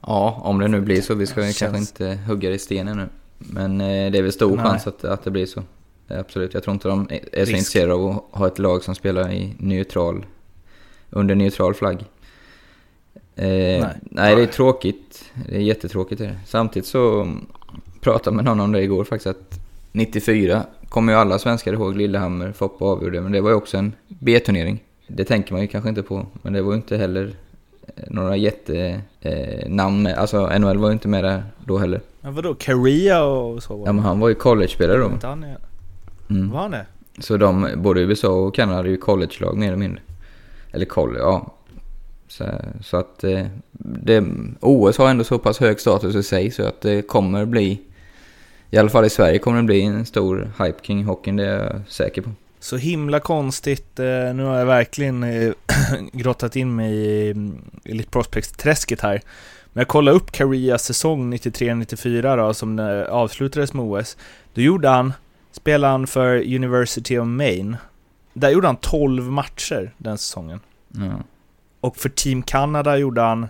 Ja, 0.00 0.40
om 0.44 0.58
det 0.58 0.68
nu 0.68 0.80
blir 0.80 1.00
så. 1.00 1.14
Vi 1.14 1.26
ska 1.26 1.40
Känns- 1.42 1.58
kanske 1.58 1.78
inte 1.78 2.18
hugga 2.26 2.50
i 2.50 2.58
stenen 2.58 2.96
nu. 2.96 3.08
Men 3.38 3.80
eh, 3.80 4.10
det 4.12 4.18
är 4.18 4.22
väl 4.22 4.32
stor 4.32 4.56
Nej. 4.56 4.64
chans 4.64 4.86
att, 4.86 5.04
att 5.04 5.24
det 5.24 5.30
blir 5.30 5.46
så. 5.46 5.62
Absolut. 6.08 6.54
Jag 6.54 6.62
tror 6.62 6.74
inte 6.74 6.88
de 6.88 7.08
är 7.10 7.18
så 7.18 7.40
Risk. 7.40 7.52
intresserade 7.52 7.94
av 7.94 8.10
att 8.10 8.38
ha 8.38 8.46
ett 8.46 8.58
lag 8.58 8.82
som 8.84 8.94
spelar 8.94 9.32
i 9.32 9.54
neutral, 9.58 10.26
under 11.10 11.34
neutral 11.34 11.74
flagg. 11.74 12.04
Eh, 13.36 13.46
nej. 13.46 13.84
Nej. 14.00 14.36
det 14.36 14.42
är 14.42 14.46
tråkigt. 14.46 15.24
Det 15.48 15.56
är 15.56 15.60
jättetråkigt. 15.60 16.18
Det. 16.18 16.38
Samtidigt 16.46 16.88
så 16.88 17.20
mm, 17.22 17.46
pratade 18.00 18.36
med 18.36 18.44
någon 18.44 18.60
om 18.60 18.72
det 18.72 18.82
igår 18.82 19.04
faktiskt 19.04 19.26
att 19.26 19.60
94 19.92 20.64
kommer 20.90 21.12
ju 21.12 21.18
alla 21.18 21.38
svenskar 21.38 21.72
ihåg 21.72 21.96
Lillehammer, 21.96 22.52
Foppa 22.52 22.84
avgjorde, 22.84 23.20
men 23.20 23.32
det 23.32 23.40
var 23.40 23.50
ju 23.50 23.56
också 23.56 23.76
en 23.76 23.92
B-turnering. 24.08 24.82
Det 25.06 25.24
tänker 25.24 25.52
man 25.52 25.62
ju 25.62 25.68
kanske 25.68 25.88
inte 25.88 26.02
på, 26.02 26.26
men 26.42 26.52
det 26.52 26.62
var 26.62 26.72
ju 26.72 26.76
inte 26.76 26.96
heller 26.96 27.34
eh, 27.96 28.04
några 28.10 28.36
jättenamn 28.36 30.06
eh. 30.06 30.20
Alltså 30.20 30.58
NHL 30.58 30.78
var 30.78 30.88
ju 30.88 30.92
inte 30.92 31.08
med 31.08 31.24
där 31.24 31.42
då 31.64 31.78
heller. 31.78 32.00
Men 32.20 32.34
vadå, 32.34 32.54
Korea 32.54 33.24
och 33.24 33.62
så? 33.62 33.82
Ja 33.86 33.92
men 33.92 34.04
han 34.04 34.20
var 34.20 34.28
ju 34.28 34.34
college-spelare 34.34 34.98
då. 34.98 35.06
Inte 35.06 35.26
han 35.26 35.44
är- 35.44 35.56
Mm. 36.30 36.50
Var 36.50 36.60
han 36.60 36.70
det? 36.70 36.86
Så 37.18 37.36
de, 37.36 37.68
både 37.76 38.00
USA 38.00 38.28
och 38.28 38.54
Kanada 38.54 38.76
hade 38.76 38.88
ju 38.88 38.96
college-lag 38.96 39.56
mer 39.56 39.66
eller 39.66 39.76
mindre. 39.76 40.00
Eller 40.72 40.84
college, 40.84 41.18
ja. 41.18 41.54
Så, 42.28 42.44
så 42.82 42.96
att 42.96 43.24
eh, 43.24 43.46
det, 43.72 44.24
OS 44.60 44.98
har 44.98 45.10
ändå 45.10 45.24
så 45.24 45.38
pass 45.38 45.58
hög 45.60 45.80
status 45.80 46.14
i 46.14 46.22
sig 46.22 46.50
så 46.50 46.62
att 46.66 46.80
det 46.80 47.02
kommer 47.02 47.44
bli, 47.44 47.80
i 48.70 48.78
alla 48.78 48.88
fall 48.88 49.04
i 49.04 49.10
Sverige 49.10 49.38
kommer 49.38 49.56
det 49.56 49.62
bli 49.62 49.82
en 49.82 50.06
stor 50.06 50.50
hype 50.58 50.80
kring 50.82 51.04
hockeyn, 51.04 51.36
det 51.36 51.46
är 51.46 51.58
jag 51.72 51.82
säker 51.88 52.22
på. 52.22 52.30
Så 52.60 52.76
himla 52.76 53.20
konstigt. 53.20 53.98
eh, 53.98 54.04
Nu 54.34 54.42
har 54.42 54.58
jag 54.58 54.66
verkligen 54.66 55.22
eh, 55.22 55.52
grottat 56.12 56.56
in 56.56 56.76
mig 56.76 56.92
i 56.94 57.34
Elite 57.84 58.10
Prospects-träsket 58.10 59.00
här. 59.00 59.20
Men 59.72 59.80
jag 59.80 59.88
kollade 59.88 60.16
upp 60.16 60.32
Koreas 60.36 60.84
säsong 60.84 61.34
93-94 61.34 62.36
då, 62.36 62.54
som 62.54 62.78
eh, 62.78 63.02
avslutades 63.02 63.72
med 63.74 63.84
OS. 63.84 64.16
Då 64.54 64.60
gjorde 64.60 64.88
han, 64.88 65.12
spelade 65.52 65.90
han 65.92 66.06
för 66.06 66.54
University 66.54 67.18
of 67.18 67.26
Maine. 67.26 67.76
Där 68.32 68.50
gjorde 68.50 68.66
han 68.66 68.76
12 68.76 69.22
matcher 69.30 69.92
den 69.98 70.18
säsongen. 70.18 70.60
Ja. 70.88 71.12
Och 71.80 71.96
för 71.96 72.08
Team 72.08 72.42
Canada 72.42 72.96
gjorde 72.96 73.20
han 73.20 73.46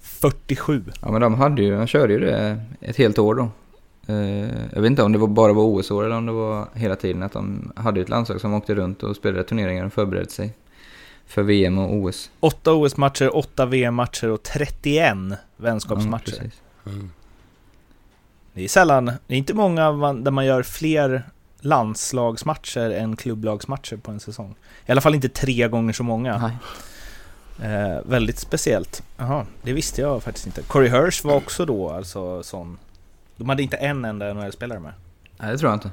47. 0.00 0.82
ja 1.02 1.10
men 1.12 1.20
de 1.20 1.34
hade 1.34 1.62
ju, 1.62 1.76
de 1.76 1.86
körde 1.86 2.12
ju 2.12 2.20
det 2.20 2.60
ett 2.80 2.96
helt 2.96 3.18
år 3.18 3.34
då. 3.34 3.48
Eh, 4.06 4.48
jag 4.72 4.80
vet 4.80 4.90
inte 4.90 5.02
om 5.02 5.12
det 5.12 5.18
var 5.18 5.28
bara 5.28 5.52
var 5.52 5.62
OS-år 5.62 6.04
eller 6.04 6.16
om 6.16 6.26
det 6.26 6.32
var 6.32 6.68
hela 6.74 6.96
tiden 6.96 7.22
att 7.22 7.32
de 7.32 7.72
hade 7.76 8.00
ett 8.00 8.08
landslag 8.08 8.40
som 8.40 8.54
åkte 8.54 8.74
runt 8.74 9.02
och 9.02 9.16
spelade 9.16 9.44
turneringar 9.44 9.86
och 9.86 9.92
förberedde 9.92 10.30
sig 10.30 10.52
för 11.26 11.42
VM 11.42 11.78
och 11.78 11.94
OS. 11.94 12.30
8 12.40 12.72
OS-matcher, 12.72 13.36
8 13.36 13.66
VM-matcher 13.66 14.30
och 14.30 14.42
31 14.42 15.16
vänskapsmatcher. 15.56 16.50
Ja. 16.84 16.90
Mm. 16.90 17.10
Det 18.52 18.64
är 18.64 18.68
sällan, 18.68 19.04
det 19.04 19.34
är 19.34 19.38
inte 19.38 19.54
många 19.54 19.92
man, 19.92 20.24
där 20.24 20.30
man 20.30 20.46
gör 20.46 20.62
fler 20.62 21.22
landslagsmatcher 21.60 22.90
än 22.90 23.16
klubblagsmatcher 23.16 23.96
på 23.96 24.10
en 24.10 24.20
säsong. 24.20 24.54
I 24.86 24.92
alla 24.92 25.00
fall 25.00 25.14
inte 25.14 25.28
tre 25.28 25.68
gånger 25.68 25.92
så 25.92 26.02
många. 26.02 26.38
Nej. 26.38 26.56
Eh, 27.62 27.98
väldigt 28.04 28.38
speciellt. 28.38 29.02
Jaha, 29.16 29.46
det 29.62 29.72
visste 29.72 30.00
jag 30.00 30.22
faktiskt 30.22 30.46
inte. 30.46 30.62
Corey 30.62 30.88
Hirsch 30.88 31.24
var 31.24 31.34
också 31.34 31.66
då 31.66 31.90
alltså 31.90 32.42
sån. 32.42 32.78
De 33.36 33.48
hade 33.48 33.62
inte 33.62 33.76
en 33.76 34.04
enda 34.04 34.34
NHL-spelare 34.34 34.80
med. 34.80 34.92
Nej, 35.36 35.52
det 35.52 35.58
tror 35.58 35.70
jag 35.70 35.76
inte. 35.76 35.90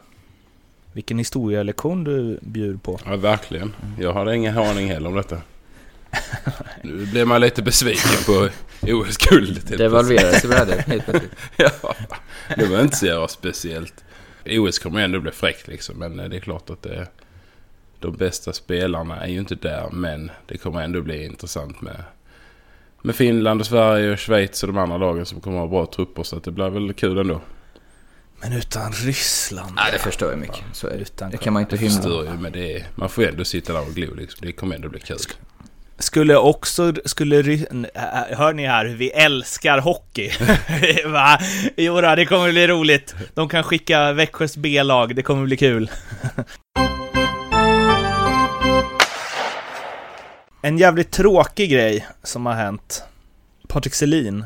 Vilken 0.93 1.17
historielektion 1.17 2.03
du 2.03 2.39
bjuder 2.41 2.77
på. 2.77 2.99
Ja, 3.05 3.15
verkligen. 3.15 3.73
Jag 3.99 4.13
hade 4.13 4.35
ingen 4.35 4.57
aning 4.57 4.89
heller 4.89 5.09
om 5.09 5.15
detta. 5.15 5.41
Nu 6.81 7.05
blev 7.05 7.27
man 7.27 7.41
lite 7.41 7.61
besviken 7.61 8.23
på 8.25 8.49
OS-guldet. 8.81 9.77
Devalverades 9.77 10.45
i 10.45 10.47
värde 10.47 10.83
helt 10.87 11.05
plötsligt. 11.05 11.35
ja, 11.57 11.95
det 12.57 12.65
var 12.65 12.81
inte 12.81 12.97
så 12.97 13.05
jävla 13.05 13.27
speciellt. 13.27 14.03
OS 14.45 14.79
kommer 14.79 14.99
ändå 14.99 15.19
bli 15.19 15.31
fräckt 15.31 15.67
liksom. 15.67 15.95
Men 15.99 16.17
det 16.17 16.35
är 16.35 16.39
klart 16.39 16.69
att 16.69 16.81
det, 16.81 17.07
de 17.99 18.17
bästa 18.17 18.53
spelarna 18.53 19.23
är 19.23 19.27
ju 19.27 19.39
inte 19.39 19.55
där. 19.55 19.89
Men 19.91 20.31
det 20.47 20.57
kommer 20.57 20.81
ändå 20.81 21.01
bli 21.01 21.25
intressant 21.25 21.81
med, 21.81 22.03
med 23.01 23.15
Finland 23.15 23.61
och 23.61 23.67
Sverige 23.67 24.11
och 24.11 24.19
Schweiz 24.19 24.63
och 24.63 24.67
de 24.67 24.77
andra 24.77 24.97
lagen 24.97 25.25
som 25.25 25.41
kommer 25.41 25.59
ha 25.59 25.67
bra 25.67 25.85
trupper. 25.85 26.23
Så 26.23 26.37
att 26.37 26.43
det 26.43 26.51
blir 26.51 26.69
väl 26.69 26.93
kul 26.93 27.17
ändå. 27.17 27.41
Men 28.41 28.53
utan 28.53 28.91
Ryssland. 28.91 29.75
Nej, 29.75 29.91
det 29.91 29.99
förstör 29.99 30.31
ju 30.31 30.37
mycket. 30.37 30.63
Så 30.73 30.87
är 30.87 30.91
det. 30.91 31.01
Utan 31.01 31.31
Det 31.31 31.37
kan 31.37 31.53
man 31.53 31.61
inte 31.61 31.77
hymla. 31.77 31.95
förstör 31.95 32.23
ju 32.23 32.29
men 32.39 32.51
det 32.51 32.75
är, 32.75 32.83
man 32.95 33.09
får 33.09 33.23
ju 33.23 33.29
ändå 33.29 33.45
sitta 33.45 33.73
där 33.73 33.81
och 33.81 33.95
glo 33.95 34.15
liksom. 34.15 34.45
Det 34.45 34.51
kommer 34.51 34.75
ändå 34.75 34.89
bli 34.89 34.99
kul. 34.99 35.17
Skulle 35.99 36.35
också, 36.37 36.93
skulle 37.05 37.35
Hör 37.35 38.53
ni 38.53 38.67
här 38.67 38.85
hur 38.85 38.95
vi 38.95 39.09
älskar 39.09 39.77
hockey? 39.79 40.31
Va? 41.05 41.39
Jo 41.77 42.01
det 42.01 42.25
kommer 42.25 42.51
bli 42.51 42.67
roligt. 42.67 43.15
De 43.33 43.49
kan 43.49 43.63
skicka 43.63 44.13
Växjös 44.13 44.57
B-lag, 44.57 45.15
det 45.15 45.21
kommer 45.21 45.45
bli 45.45 45.57
kul. 45.57 45.91
En 50.63 50.77
jävligt 50.77 51.11
tråkig 51.11 51.71
grej 51.71 52.07
som 52.23 52.45
har 52.45 52.53
hänt. 52.53 53.03
Patrik 53.67 53.93
Selin 53.93 54.45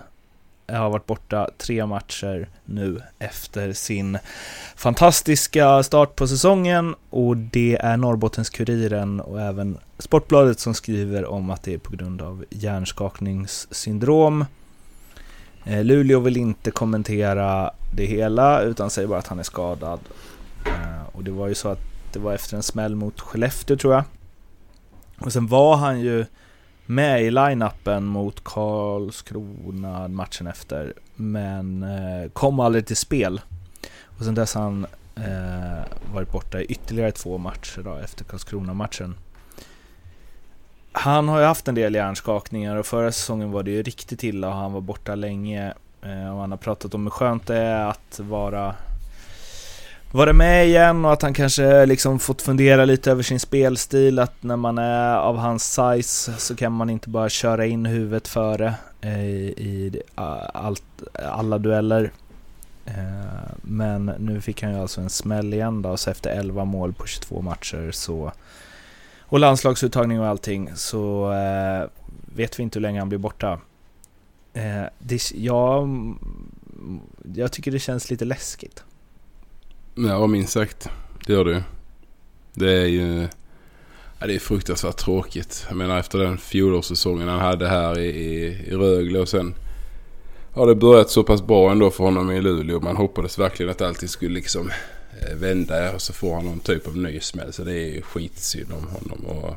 har 0.67 0.89
varit 0.89 1.05
borta 1.05 1.49
tre 1.57 1.85
matcher 1.85 2.49
nu 2.65 3.01
efter 3.19 3.73
sin 3.73 4.17
fantastiska 4.75 5.83
start 5.83 6.15
på 6.15 6.27
säsongen 6.27 6.95
och 7.09 7.37
det 7.37 7.77
är 7.81 7.97
Norrbottens-Kuriren 7.97 9.19
och 9.19 9.41
även 9.41 9.77
Sportbladet 9.97 10.59
som 10.59 10.73
skriver 10.73 11.25
om 11.25 11.49
att 11.49 11.63
det 11.63 11.73
är 11.73 11.77
på 11.77 11.95
grund 11.95 12.21
av 12.21 12.45
hjärnskakningssyndrom. 12.49 14.45
Eh, 15.65 15.83
Luleå 15.83 16.19
vill 16.19 16.37
inte 16.37 16.71
kommentera 16.71 17.71
det 17.95 18.05
hela 18.05 18.61
utan 18.61 18.89
säger 18.89 19.07
bara 19.07 19.19
att 19.19 19.27
han 19.27 19.39
är 19.39 19.43
skadad. 19.43 19.99
Eh, 20.65 21.15
och 21.15 21.23
det 21.23 21.31
var 21.31 21.47
ju 21.47 21.55
så 21.55 21.69
att 21.69 21.81
det 22.13 22.19
var 22.19 22.33
efter 22.33 22.55
en 22.55 22.63
smäll 22.63 22.95
mot 22.95 23.21
Skellefteå 23.21 23.77
tror 23.77 23.93
jag. 23.93 24.03
Och 25.19 25.33
sen 25.33 25.47
var 25.47 25.75
han 25.75 25.99
ju 25.99 26.25
med 26.85 27.23
i 27.23 27.31
line-upen 27.31 28.05
mot 28.05 28.43
Karlskrona 28.43 30.07
matchen 30.07 30.47
efter. 30.47 30.93
Men 31.15 31.83
eh, 31.83 32.29
kom 32.29 32.59
aldrig 32.59 32.85
till 32.85 32.97
spel. 32.97 33.41
Och 34.03 34.25
sen 34.25 34.35
dess 34.35 34.55
har 34.55 34.61
han 34.61 34.85
eh, 35.15 36.13
varit 36.13 36.31
borta 36.31 36.61
i 36.61 36.65
ytterligare 36.65 37.11
två 37.11 37.37
matcher 37.37 37.81
då, 37.83 37.95
efter 37.95 38.25
Karlskrona-matchen. 38.25 39.15
Han 40.91 41.27
har 41.27 41.39
ju 41.39 41.45
haft 41.45 41.67
en 41.67 41.75
del 41.75 41.95
hjärnskakningar 41.95 42.75
och 42.75 42.85
förra 42.85 43.11
säsongen 43.11 43.51
var 43.51 43.63
det 43.63 43.71
ju 43.71 43.83
riktigt 43.83 44.23
illa 44.23 44.47
och 44.47 44.55
han 44.55 44.73
var 44.73 44.81
borta 44.81 45.15
länge. 45.15 45.73
Eh, 46.01 46.33
och 46.33 46.41
han 46.41 46.51
har 46.51 46.57
pratat 46.57 46.93
om 46.93 47.03
hur 47.03 47.11
skönt 47.11 47.47
det 47.47 47.57
är 47.57 47.85
att 47.85 48.19
vara 48.19 48.75
vara 50.11 50.33
med 50.33 50.67
igen 50.67 51.05
och 51.05 51.13
att 51.13 51.21
han 51.21 51.33
kanske 51.33 51.85
liksom 51.85 52.19
fått 52.19 52.41
fundera 52.41 52.85
lite 52.85 53.11
över 53.11 53.23
sin 53.23 53.39
spelstil, 53.39 54.19
att 54.19 54.43
när 54.43 54.55
man 54.55 54.77
är 54.77 55.17
av 55.17 55.37
hans 55.37 55.73
size 55.73 56.33
så 56.37 56.55
kan 56.55 56.71
man 56.71 56.89
inte 56.89 57.09
bara 57.09 57.29
köra 57.29 57.65
in 57.65 57.85
huvudet 57.85 58.27
före 58.27 58.73
eh, 59.01 59.25
i, 59.25 59.53
i 59.57 60.01
allt, 60.15 60.83
alla 61.13 61.57
dueller. 61.57 62.11
Eh, 62.85 63.51
men 63.61 64.05
nu 64.05 64.41
fick 64.41 64.63
han 64.63 64.71
ju 64.71 64.79
alltså 64.79 65.01
en 65.01 65.09
smäll 65.09 65.53
igen 65.53 65.81
då, 65.81 65.97
så 65.97 66.09
efter 66.09 66.29
11 66.29 66.65
mål 66.65 66.93
på 66.93 67.05
22 67.05 67.41
matcher 67.41 67.91
så 67.91 68.31
och 69.27 69.39
landslagsuttagning 69.39 70.19
och 70.19 70.27
allting 70.27 70.69
så 70.75 71.31
eh, 71.33 71.89
vet 72.35 72.59
vi 72.59 72.63
inte 72.63 72.79
hur 72.79 72.81
länge 72.81 72.99
han 72.99 73.09
blir 73.09 73.19
borta. 73.19 73.59
Eh, 74.53 74.83
det, 74.99 75.31
ja, 75.33 75.87
jag 77.35 77.51
tycker 77.51 77.71
det 77.71 77.79
känns 77.79 78.09
lite 78.09 78.25
läskigt. 78.25 78.83
Ja, 79.97 80.27
minst 80.27 80.53
sagt. 80.53 80.89
Det 81.25 81.33
gör 81.33 81.45
det 81.45 81.51
ju. 81.51 81.61
Det 82.53 82.71
är 82.71 82.85
ju... 82.85 83.27
Ja, 84.19 84.27
det 84.27 84.35
är 84.35 84.39
fruktansvärt 84.39 84.97
tråkigt. 84.97 85.65
Jag 85.67 85.77
menar 85.77 85.99
efter 85.99 86.19
den 86.19 86.37
fjolårssäsongen 86.37 87.27
han 87.27 87.39
hade 87.39 87.67
här 87.67 87.99
i, 87.99 88.07
i, 88.07 88.45
i 88.67 88.71
Rögle 88.71 89.19
och 89.19 89.29
sen 89.29 89.55
har 90.53 90.67
det 90.67 90.75
börjat 90.75 91.09
så 91.09 91.23
pass 91.23 91.41
bra 91.41 91.71
ändå 91.71 91.91
för 91.91 92.03
honom 92.03 92.31
i 92.31 92.41
Luleå. 92.41 92.79
Man 92.79 92.95
hoppades 92.95 93.39
verkligen 93.39 93.71
att 93.71 93.81
allting 93.81 94.09
skulle 94.09 94.33
liksom 94.33 94.71
eh, 95.21 95.35
vända 95.35 95.93
och 95.93 96.01
så 96.01 96.13
får 96.13 96.35
han 96.35 96.45
någon 96.45 96.59
typ 96.59 96.87
av 96.87 96.97
ny 96.97 97.19
smäll. 97.19 97.53
Så 97.53 97.63
det 97.63 97.73
är 97.73 97.95
ju 97.95 98.01
skitsynd 98.01 98.71
om 98.71 98.87
honom. 98.87 99.25
Och 99.25 99.55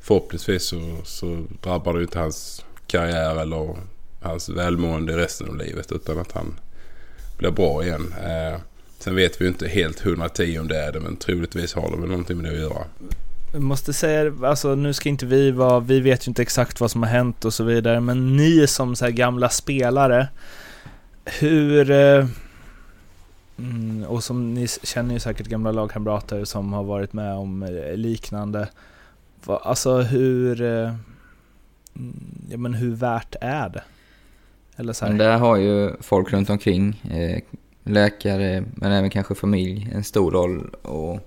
förhoppningsvis 0.00 0.62
så, 0.62 0.96
så 1.04 1.44
drabbar 1.62 1.92
det 1.92 1.98
ju 1.98 2.04
inte 2.04 2.18
hans 2.18 2.64
karriär 2.86 3.40
eller 3.40 3.76
hans 4.22 4.48
välmående 4.48 5.16
resten 5.16 5.48
av 5.48 5.56
livet 5.56 5.92
utan 5.92 6.18
att 6.18 6.32
han 6.32 6.54
blir 7.38 7.50
bra 7.50 7.84
igen. 7.84 8.14
Eh, 8.18 8.60
sen 9.02 9.14
vet 9.14 9.40
vi 9.40 9.44
ju 9.44 9.48
inte 9.48 9.68
helt 9.68 10.06
110 10.06 10.58
om 10.60 10.68
det 10.68 10.78
är 10.78 10.92
det 10.92 11.00
men 11.00 11.16
troligtvis 11.16 11.74
har 11.74 11.90
det 11.90 11.96
väl 11.96 12.08
någonting 12.08 12.36
med 12.36 12.44
det 12.44 12.56
att 12.56 12.60
göra. 12.60 12.84
Jag 13.52 13.62
måste 13.62 13.92
säga, 13.92 14.32
alltså 14.42 14.74
nu 14.74 14.92
ska 14.92 15.08
inte 15.08 15.26
vi 15.26 15.50
vara, 15.50 15.80
vi 15.80 16.00
vet 16.00 16.26
ju 16.26 16.30
inte 16.30 16.42
exakt 16.42 16.80
vad 16.80 16.90
som 16.90 17.02
har 17.02 17.10
hänt 17.10 17.44
och 17.44 17.54
så 17.54 17.64
vidare, 17.64 18.00
men 18.00 18.36
ni 18.36 18.66
som 18.66 18.96
så 18.96 19.04
här 19.04 19.12
gamla 19.12 19.48
spelare, 19.48 20.28
hur, 21.24 21.90
eh, 21.90 22.26
mm, 23.58 24.04
och 24.04 24.24
som 24.24 24.54
ni 24.54 24.68
känner 24.68 25.14
ju 25.14 25.20
säkert 25.20 25.46
gamla 25.46 25.72
lagkamrater 25.72 26.44
som 26.44 26.72
har 26.72 26.84
varit 26.84 27.12
med 27.12 27.34
om 27.34 27.62
eh, 27.62 27.96
liknande, 27.96 28.68
alltså 29.46 29.98
hur, 29.98 30.62
eh, 30.62 30.94
mm, 31.96 32.16
ja 32.50 32.56
men 32.56 32.74
hur 32.74 32.94
värt 32.94 33.34
är 33.40 33.68
det? 33.68 33.82
Eller 34.76 34.92
så 34.92 35.04
här. 35.04 35.12
Men 35.12 35.18
där 35.18 35.38
har 35.38 35.56
ju 35.56 35.92
folk 36.00 36.32
runt 36.32 36.50
omkring, 36.50 37.02
läkare, 37.90 38.64
men 38.74 38.92
även 38.92 39.10
kanske 39.10 39.34
familj, 39.34 39.90
en 39.94 40.04
stor 40.04 40.30
roll 40.30 40.70
och 40.82 41.20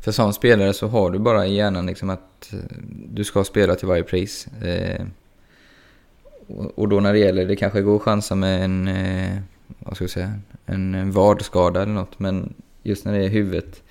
för 0.00 0.12
som 0.12 0.32
spelare 0.32 0.72
så 0.72 0.88
har 0.88 1.10
du 1.10 1.18
bara 1.18 1.46
i 1.46 1.54
hjärnan 1.54 1.86
liksom 1.86 2.10
att 2.10 2.52
eh, 2.52 2.58
du 2.88 3.24
ska 3.24 3.44
spela 3.44 3.74
till 3.74 3.88
varje 3.88 4.02
pris. 4.02 4.46
Eh, 4.46 5.04
och 6.74 6.88
då 6.88 7.00
när 7.00 7.12
det 7.12 7.18
gäller, 7.18 7.46
det 7.46 7.56
kanske 7.56 7.82
går 7.82 7.96
att 7.96 8.02
chansa 8.02 8.34
med 8.34 8.64
en, 8.64 8.88
eh, 8.88 9.38
vad 9.78 9.94
ska 9.94 10.04
jag 10.04 10.10
säga, 10.10 10.32
en 10.66 11.12
vadskada 11.12 11.82
eller 11.82 11.92
något. 11.92 12.18
Men 12.18 12.54
just 12.82 13.04
när 13.04 13.12
det 13.12 13.24
är 13.24 13.28
huvudet, 13.28 13.82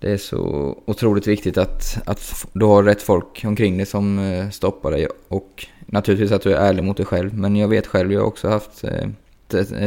det 0.00 0.12
är 0.12 0.16
så 0.16 0.74
otroligt 0.84 1.26
viktigt 1.26 1.58
att, 1.58 1.98
att 2.06 2.46
du 2.52 2.64
har 2.64 2.82
rätt 2.82 3.02
folk 3.02 3.44
omkring 3.44 3.76
dig 3.76 3.86
som 3.86 4.18
eh, 4.18 4.50
stoppar 4.50 4.90
dig. 4.90 5.08
Och 5.28 5.66
naturligtvis 5.86 6.32
att 6.32 6.42
du 6.42 6.52
är 6.52 6.60
ärlig 6.60 6.84
mot 6.84 6.96
dig 6.96 7.06
själv. 7.06 7.34
Men 7.34 7.56
jag 7.56 7.68
vet 7.68 7.86
själv, 7.86 8.12
jag 8.12 8.20
har 8.20 8.26
också 8.26 8.48
haft 8.48 8.84
Eh, 8.84 9.08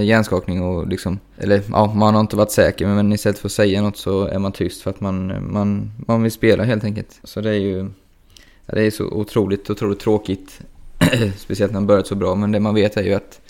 hjärnskakning 0.03 0.63
och 0.63 0.87
liksom, 0.87 1.19
eller 1.37 1.61
ja, 1.71 1.93
man 1.93 2.13
har 2.13 2.21
inte 2.21 2.35
varit 2.35 2.51
säker 2.51 2.87
men 2.87 3.13
istället 3.13 3.39
för 3.39 3.47
att 3.47 3.51
säga 3.51 3.81
något 3.81 3.97
så 3.97 4.25
är 4.25 4.39
man 4.39 4.51
tyst 4.51 4.81
för 4.81 4.89
att 4.89 5.01
man, 5.01 5.51
man, 5.53 5.91
man 6.07 6.23
vill 6.23 6.31
spela 6.31 6.63
helt 6.63 6.83
enkelt. 6.83 7.19
Så 7.23 7.41
det 7.41 7.49
är 7.49 7.59
ju, 7.59 7.89
ja, 8.65 8.75
det 8.75 8.81
är 8.81 8.91
så 8.91 9.05
otroligt, 9.05 9.69
otroligt 9.69 9.99
tråkigt. 9.99 10.61
Speciellt 11.37 11.71
när 11.71 11.79
man 11.79 11.87
börjat 11.87 12.07
så 12.07 12.15
bra, 12.15 12.35
men 12.35 12.51
det 12.51 12.59
man 12.59 12.75
vet 12.75 12.97
är 12.97 13.03
ju 13.03 13.13
att 13.13 13.41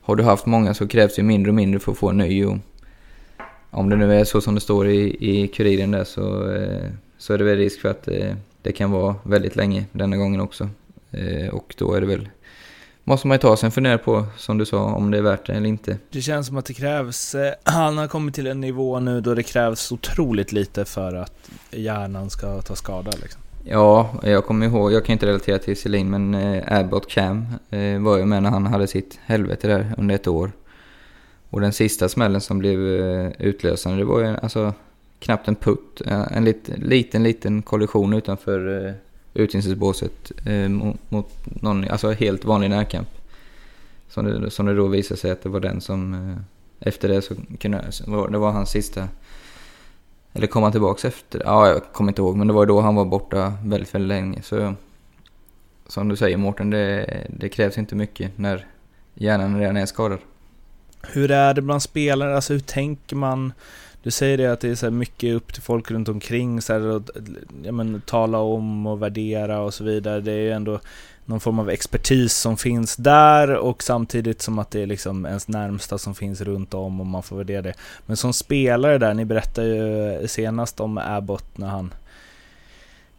har 0.00 0.16
du 0.16 0.22
haft 0.22 0.46
många 0.46 0.74
så 0.74 0.88
krävs 0.88 1.14
det 1.14 1.22
mindre 1.22 1.50
och 1.50 1.54
mindre 1.54 1.80
för 1.80 1.92
att 1.92 1.98
få 1.98 2.08
en 2.10 2.16
ny 2.16 2.44
och 2.44 2.56
om 3.70 3.90
det 3.90 3.96
nu 3.96 4.14
är 4.14 4.24
så 4.24 4.40
som 4.40 4.54
det 4.54 4.60
står 4.60 4.88
i, 4.88 5.16
i 5.20 5.48
kuriren 5.48 5.90
där 5.90 6.04
så, 6.04 6.52
eh, 6.52 6.90
så 7.18 7.34
är 7.34 7.38
det 7.38 7.44
väl 7.44 7.56
risk 7.56 7.80
för 7.80 7.88
att 7.88 8.02
det, 8.02 8.28
eh, 8.28 8.34
det 8.62 8.72
kan 8.72 8.90
vara 8.90 9.14
väldigt 9.22 9.56
länge 9.56 9.84
denna 9.92 10.16
gången 10.16 10.40
också. 10.40 10.68
Eh, 11.10 11.48
och 11.48 11.74
då 11.78 11.94
är 11.94 12.00
det 12.00 12.06
väl 12.06 12.28
måste 13.08 13.26
man 13.26 13.34
ju 13.34 13.38
ta 13.38 13.56
sig 13.56 13.66
en 13.66 13.70
fundera 13.70 13.98
på, 13.98 14.24
som 14.36 14.58
du 14.58 14.66
sa, 14.66 14.82
om 14.82 15.10
det 15.10 15.18
är 15.18 15.22
värt 15.22 15.46
det 15.46 15.52
eller 15.52 15.68
inte. 15.68 15.98
Det 16.10 16.22
känns 16.22 16.46
som 16.46 16.56
att 16.56 16.64
det 16.64 16.74
krävs, 16.74 17.34
eh, 17.34 17.52
han 17.64 17.98
har 17.98 18.06
kommit 18.06 18.34
till 18.34 18.46
en 18.46 18.60
nivå 18.60 19.00
nu 19.00 19.20
då 19.20 19.34
det 19.34 19.42
krävs 19.42 19.92
otroligt 19.92 20.52
lite 20.52 20.84
för 20.84 21.14
att 21.14 21.50
hjärnan 21.70 22.30
ska 22.30 22.62
ta 22.62 22.76
skada 22.76 23.10
liksom. 23.22 23.40
Ja, 23.64 24.10
jag 24.22 24.44
kommer 24.44 24.66
ihåg, 24.66 24.92
jag 24.92 25.04
kan 25.04 25.12
inte 25.12 25.26
relatera 25.26 25.58
till 25.58 25.76
Celine, 25.76 26.10
men 26.10 26.34
eh, 26.34 26.78
Abbott 26.78 27.08
Cam 27.08 27.46
eh, 27.70 27.98
var 27.98 28.16
ju 28.16 28.24
med 28.24 28.42
när 28.42 28.50
han 28.50 28.66
hade 28.66 28.86
sitt 28.86 29.18
helvete 29.24 29.68
där 29.68 29.94
under 29.98 30.14
ett 30.14 30.26
år. 30.26 30.52
Och 31.50 31.60
den 31.60 31.72
sista 31.72 32.08
smällen 32.08 32.40
som 32.40 32.58
blev 32.58 33.00
eh, 33.00 33.32
utlösande, 33.38 33.98
det 33.98 34.04
var 34.04 34.20
ju 34.20 34.36
alltså 34.42 34.74
knappt 35.18 35.48
en 35.48 35.54
putt. 35.54 36.02
En 36.30 36.44
lit, 36.44 36.70
liten, 36.76 37.22
liten 37.22 37.62
kollision 37.62 38.12
utanför 38.12 38.94
utvisningsbåset 39.36 40.32
eh, 40.46 40.68
mot, 40.68 40.96
mot 41.08 41.30
någon, 41.44 41.88
alltså 41.88 42.12
helt 42.12 42.44
vanlig 42.44 42.70
närkamp. 42.70 43.08
Som 44.08 44.24
det, 44.24 44.50
som 44.50 44.66
det 44.66 44.74
då 44.74 44.86
visade 44.86 45.20
sig 45.20 45.30
att 45.30 45.42
det 45.42 45.48
var 45.48 45.60
den 45.60 45.80
som, 45.80 46.14
eh, 46.14 46.36
efter 46.88 47.08
det 47.08 47.22
så 47.22 47.34
kunde, 47.60 47.90
det 48.30 48.38
var 48.38 48.52
hans 48.52 48.70
sista, 48.70 49.08
eller 50.32 50.46
kom 50.46 50.62
han 50.62 50.72
tillbaks 50.72 51.04
efter, 51.04 51.42
ja 51.44 51.68
jag 51.68 51.92
kommer 51.92 52.10
inte 52.10 52.22
ihåg, 52.22 52.36
men 52.36 52.46
det 52.46 52.52
var 52.52 52.66
då 52.66 52.80
han 52.80 52.94
var 52.94 53.04
borta 53.04 53.52
väldigt, 53.64 53.94
väldigt 53.94 54.08
länge. 54.08 54.42
Så 54.42 54.74
som 55.86 56.08
du 56.08 56.16
säger 56.16 56.36
Mårten, 56.36 56.70
det, 56.70 57.26
det 57.28 57.48
krävs 57.48 57.78
inte 57.78 57.94
mycket 57.94 58.38
när 58.38 58.66
hjärnan 59.14 59.58
redan 59.58 59.76
är 59.76 59.86
skadad. 59.86 60.18
Hur 61.02 61.30
är 61.30 61.54
det 61.54 61.62
bland 61.62 61.82
spelare, 61.82 62.34
alltså 62.34 62.52
hur 62.52 62.60
tänker 62.60 63.16
man? 63.16 63.52
Du 64.06 64.10
säger 64.10 64.38
det 64.38 64.46
att 64.46 64.60
det 64.60 64.68
är 64.68 64.74
så 64.74 64.90
mycket 64.90 65.34
upp 65.34 65.52
till 65.52 65.62
folk 65.62 65.90
runt 65.90 66.08
omkring, 66.08 66.62
så 66.62 66.72
här, 66.72 66.96
att 66.96 67.10
ja, 67.62 67.72
men, 67.72 68.00
tala 68.00 68.38
om 68.38 68.86
och 68.86 69.02
värdera 69.02 69.60
och 69.60 69.74
så 69.74 69.84
vidare. 69.84 70.20
Det 70.20 70.32
är 70.32 70.40
ju 70.40 70.52
ändå 70.52 70.80
någon 71.24 71.40
form 71.40 71.58
av 71.58 71.70
expertis 71.70 72.34
som 72.34 72.56
finns 72.56 72.96
där 72.96 73.54
och 73.54 73.82
samtidigt 73.82 74.42
som 74.42 74.58
att 74.58 74.70
det 74.70 74.82
är 74.82 74.86
liksom 74.86 75.26
ens 75.26 75.48
närmsta 75.48 75.98
som 75.98 76.14
finns 76.14 76.40
runt 76.40 76.74
om 76.74 77.00
och 77.00 77.06
man 77.06 77.22
får 77.22 77.36
värdera 77.36 77.62
det. 77.62 77.74
Men 78.06 78.16
som 78.16 78.32
spelare 78.32 78.98
där, 78.98 79.14
ni 79.14 79.24
berättade 79.24 79.68
ju 79.68 80.28
senast 80.28 80.80
om 80.80 80.98
Abbott 80.98 81.58
när 81.58 81.68
han 81.68 81.94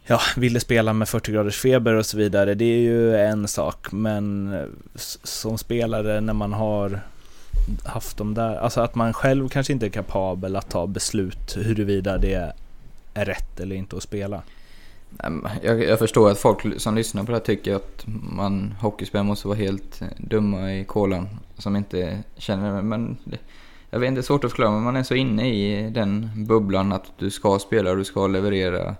ja, 0.06 0.20
ville 0.36 0.60
spela 0.60 0.92
med 0.92 1.08
40 1.08 1.32
graders 1.32 1.60
feber 1.60 1.94
och 1.94 2.06
så 2.06 2.16
vidare. 2.16 2.54
Det 2.54 2.64
är 2.64 2.80
ju 2.80 3.16
en 3.16 3.48
sak, 3.48 3.92
men 3.92 4.56
som 5.24 5.58
spelare 5.58 6.20
när 6.20 6.34
man 6.34 6.52
har 6.52 7.00
haft 7.84 8.16
dem 8.16 8.34
där. 8.34 8.56
Alltså 8.56 8.80
att 8.80 8.94
man 8.94 9.12
själv 9.12 9.48
kanske 9.48 9.72
inte 9.72 9.86
är 9.86 9.90
kapabel 9.90 10.56
att 10.56 10.68
ta 10.68 10.86
beslut 10.86 11.56
huruvida 11.56 12.18
det 12.18 12.52
är 13.14 13.24
rätt 13.24 13.60
eller 13.60 13.76
inte 13.76 13.96
att 13.96 14.02
spela. 14.02 14.42
Ehm, 15.18 15.48
jag, 15.62 15.84
jag 15.84 15.98
förstår 15.98 16.30
att 16.30 16.38
folk 16.38 16.80
som 16.80 16.94
lyssnar 16.94 17.24
på 17.24 17.32
det 17.32 17.38
här 17.38 17.44
tycker 17.44 17.74
att 17.74 18.04
man 18.32 18.74
hockeyspelare 18.80 19.26
måste 19.26 19.48
vara 19.48 19.58
helt 19.58 20.02
eh, 20.02 20.08
dumma 20.16 20.74
i 20.74 20.84
kolan 20.84 21.28
som 21.58 21.76
inte 21.76 22.18
känner 22.36 22.76
det. 22.76 22.82
Men 22.82 23.16
det, 23.24 23.38
jag 23.90 23.98
vet 23.98 24.08
inte, 24.08 24.18
det 24.18 24.20
är 24.20 24.26
svårt 24.26 24.44
att 24.44 24.50
förklara 24.50 24.70
men 24.70 24.82
man 24.82 24.96
är 24.96 25.02
så 25.02 25.14
inne 25.14 25.54
i 25.54 25.90
den 25.90 26.30
bubblan 26.46 26.92
att 26.92 27.12
du 27.18 27.30
ska 27.30 27.58
spela 27.58 27.90
och 27.90 27.96
du 27.96 28.04
ska 28.04 28.26
leverera. 28.26 28.94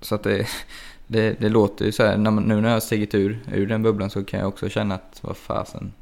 Så 0.00 0.14
att 0.14 0.22
det, 0.22 0.46
det, 1.06 1.40
det 1.40 1.48
låter 1.48 1.84
ju 1.84 1.92
så 1.92 2.02
här, 2.02 2.16
när 2.16 2.30
man, 2.30 2.44
nu 2.44 2.60
när 2.60 2.68
jag 2.68 2.76
har 2.76 2.80
stigit 2.80 3.14
ur, 3.14 3.38
ur 3.52 3.66
den 3.66 3.82
bubblan 3.82 4.10
så 4.10 4.24
kan 4.24 4.40
jag 4.40 4.48
också 4.48 4.68
känna 4.68 4.94
att 4.94 5.18
vad 5.22 5.36
fasen, 5.36 5.92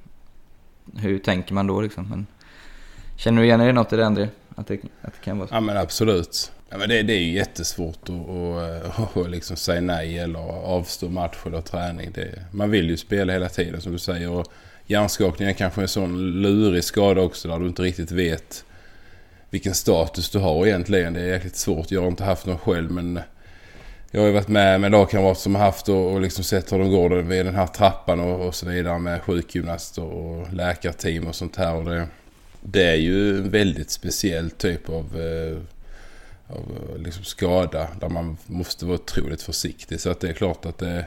hur 0.96 1.18
tänker 1.18 1.54
man 1.54 1.66
då 1.66 1.80
liksom? 1.80 2.08
Men, 2.08 2.26
känner 3.16 3.42
du 3.42 3.46
igen 3.46 3.60
dig 3.60 3.72
något 3.72 3.92
i 3.92 3.96
det 3.96 4.06
André? 4.06 4.28
Att 4.54 4.66
det, 4.66 4.74
att 4.74 5.12
det 5.12 5.24
kan 5.24 5.38
vara 5.38 5.48
så? 5.48 5.54
Ja 5.54 5.60
men 5.60 5.76
absolut. 5.76 6.52
Ja, 6.68 6.78
men 6.78 6.88
det, 6.88 7.02
det 7.02 7.12
är 7.12 7.18
ju 7.18 7.32
jättesvårt 7.32 8.08
att, 8.08 8.98
att, 8.98 9.16
att 9.16 9.30
liksom 9.30 9.56
säga 9.56 9.80
nej 9.80 10.18
eller 10.18 10.38
avstå 10.64 11.08
match 11.08 11.36
eller 11.46 11.60
träning. 11.60 12.10
Det, 12.14 12.44
man 12.50 12.70
vill 12.70 12.90
ju 12.90 12.96
spela 12.96 13.32
hela 13.32 13.48
tiden 13.48 13.80
som 13.80 13.92
du 13.92 13.98
säger. 13.98 14.30
Och 14.30 14.52
hjärnskakning 14.86 15.48
är 15.48 15.52
kanske 15.52 15.80
en 15.82 15.88
sån 15.88 16.42
lurig 16.42 16.84
skada 16.84 17.20
också 17.20 17.48
där 17.48 17.58
du 17.58 17.66
inte 17.66 17.82
riktigt 17.82 18.10
vet 18.10 18.64
vilken 19.50 19.74
status 19.74 20.30
du 20.30 20.38
har 20.38 20.66
egentligen. 20.66 21.12
Det 21.12 21.20
är 21.20 21.26
jäkligt 21.26 21.56
svårt. 21.56 21.90
Jag 21.90 22.00
har 22.00 22.08
inte 22.08 22.24
haft 22.24 22.46
någon 22.46 22.58
själv 22.58 22.90
men 22.90 23.20
jag 24.14 24.20
har 24.20 24.26
ju 24.26 24.32
varit 24.32 24.48
med 24.48 24.80
med 24.80 24.92
lagkamrater 24.92 25.40
som 25.40 25.54
har 25.54 25.64
haft 25.64 25.88
och, 25.88 26.12
och 26.12 26.20
liksom 26.20 26.44
sett 26.44 26.72
hur 26.72 26.78
de 26.78 26.90
går 26.90 27.10
vid 27.10 27.46
den 27.46 27.54
här 27.54 27.66
trappan 27.66 28.20
och, 28.20 28.46
och 28.46 28.54
så 28.54 28.66
vidare 28.66 28.98
med 28.98 29.22
sjukgymnaster 29.22 30.04
och 30.04 30.52
läkarteam 30.52 31.26
och 31.26 31.34
sånt 31.34 31.56
här. 31.56 31.74
Och 31.74 31.84
det, 31.84 32.08
det 32.60 32.82
är 32.82 32.94
ju 32.94 33.38
en 33.38 33.50
väldigt 33.50 33.90
speciell 33.90 34.50
typ 34.50 34.88
av, 34.88 35.20
eh, 35.20 35.58
av 36.56 36.62
eh, 36.94 37.02
liksom 37.02 37.24
skada 37.24 37.88
där 38.00 38.08
man 38.08 38.36
måste 38.46 38.84
vara 38.84 38.94
otroligt 38.94 39.42
försiktig. 39.42 40.00
Så 40.00 40.10
att 40.10 40.20
det 40.20 40.28
är 40.28 40.32
klart 40.32 40.66
att 40.66 40.78
det, 40.78 41.06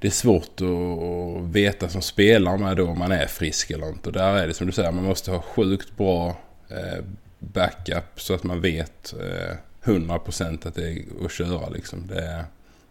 det 0.00 0.06
är 0.06 0.12
svårt 0.12 0.60
att, 0.60 0.62
att 0.62 1.42
veta 1.42 1.88
som 1.88 2.02
spelare 2.02 2.58
med 2.58 2.76
då 2.76 2.88
om 2.88 2.98
man 2.98 3.12
är 3.12 3.26
frisk 3.26 3.70
eller 3.70 3.88
inte. 3.88 4.08
Och 4.08 4.12
där 4.12 4.36
är 4.36 4.46
det 4.46 4.54
som 4.54 4.66
du 4.66 4.72
säger, 4.72 4.92
man 4.92 5.04
måste 5.04 5.30
ha 5.30 5.42
sjukt 5.42 5.96
bra 5.96 6.36
eh, 6.68 7.04
backup 7.38 8.20
så 8.20 8.34
att 8.34 8.44
man 8.44 8.60
vet 8.60 9.14
eh, 9.20 9.56
100% 9.86 10.68
att 10.68 10.74
det 10.74 10.90
är 10.90 11.02
att 11.24 11.32
köra 11.32 11.68
liksom. 11.68 12.06
Det, 12.06 12.44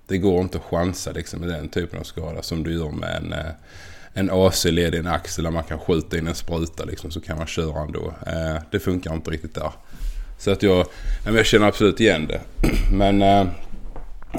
det 0.07 0.17
går 0.17 0.41
inte 0.41 0.57
att 0.57 0.63
chansa 0.63 1.11
liksom 1.11 1.39
med 1.39 1.49
den 1.49 1.69
typen 1.69 1.99
av 1.99 2.03
skada 2.03 2.41
som 2.41 2.63
du 2.63 2.73
gör 2.73 2.91
med 2.91 3.15
en, 3.15 3.33
eh, 3.33 3.51
en 4.13 4.29
AC-led 4.31 4.95
i 4.95 4.97
en 4.97 5.07
axel 5.07 5.43
där 5.43 5.51
man 5.51 5.63
kan 5.63 5.79
skjuta 5.79 6.17
in 6.17 6.27
en 6.27 6.35
spruta 6.35 6.83
liksom 6.85 7.11
så 7.11 7.21
kan 7.21 7.37
man 7.37 7.47
köra 7.47 7.81
ändå. 7.81 8.13
Eh, 8.27 8.61
det 8.71 8.79
funkar 8.79 9.13
inte 9.13 9.31
riktigt 9.31 9.55
där. 9.55 9.71
Så 10.37 10.51
att 10.51 10.63
jag, 10.63 10.85
jag 11.25 11.45
känner 11.45 11.67
absolut 11.67 11.99
igen 11.99 12.27
det. 12.27 12.41
Men 12.91 13.21
eh, 13.21 13.47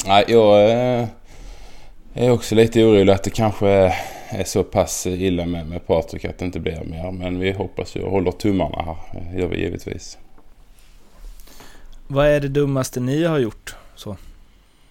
nej, 0.07 0.25
jag 0.29 0.71
eh, 0.71 1.09
är 2.15 2.31
också 2.31 2.55
lite 2.55 2.85
orolig 2.85 3.13
att 3.13 3.25
det 3.25 3.31
kanske 3.31 3.69
är 4.29 4.45
så 4.45 4.65
pass 4.65 5.07
illa 5.07 5.47
med, 5.47 5.67
med 5.67 5.87
Patrik 5.87 6.25
att 6.25 6.39
det 6.39 6.45
inte 6.45 6.61
blir 6.61 6.85
mer. 6.85 7.11
Men 7.11 7.39
vi 7.39 7.53
hoppas 7.53 7.97
ju 7.97 8.03
och 8.03 8.11
håller 8.11 8.31
tummarna 8.31 8.83
här. 8.83 8.97
Det 9.33 9.41
gör 9.41 9.49
vi 9.49 9.61
givetvis. 9.61 10.19
Vad 12.09 12.27
är 12.27 12.41
det 12.41 12.49
dummaste 12.49 13.01
ni 13.01 13.25
har 13.25 13.39
gjort? 13.39 13.77
Så. 13.95 14.17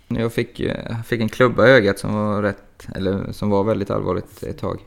Jag 0.08 0.34
fick, 0.34 0.60
jag 0.60 1.06
fick 1.06 1.22
en 1.22 1.30
klubba 1.30 1.68
i 1.68 1.72
ögat 1.72 2.00
som 2.00 2.14
var 2.14 2.42
rätt, 2.42 2.88
eller 2.96 3.32
som 3.32 3.50
var 3.50 3.64
väldigt 3.64 3.90
allvarligt 3.90 4.44
ett 4.44 4.58
tag. 4.58 4.80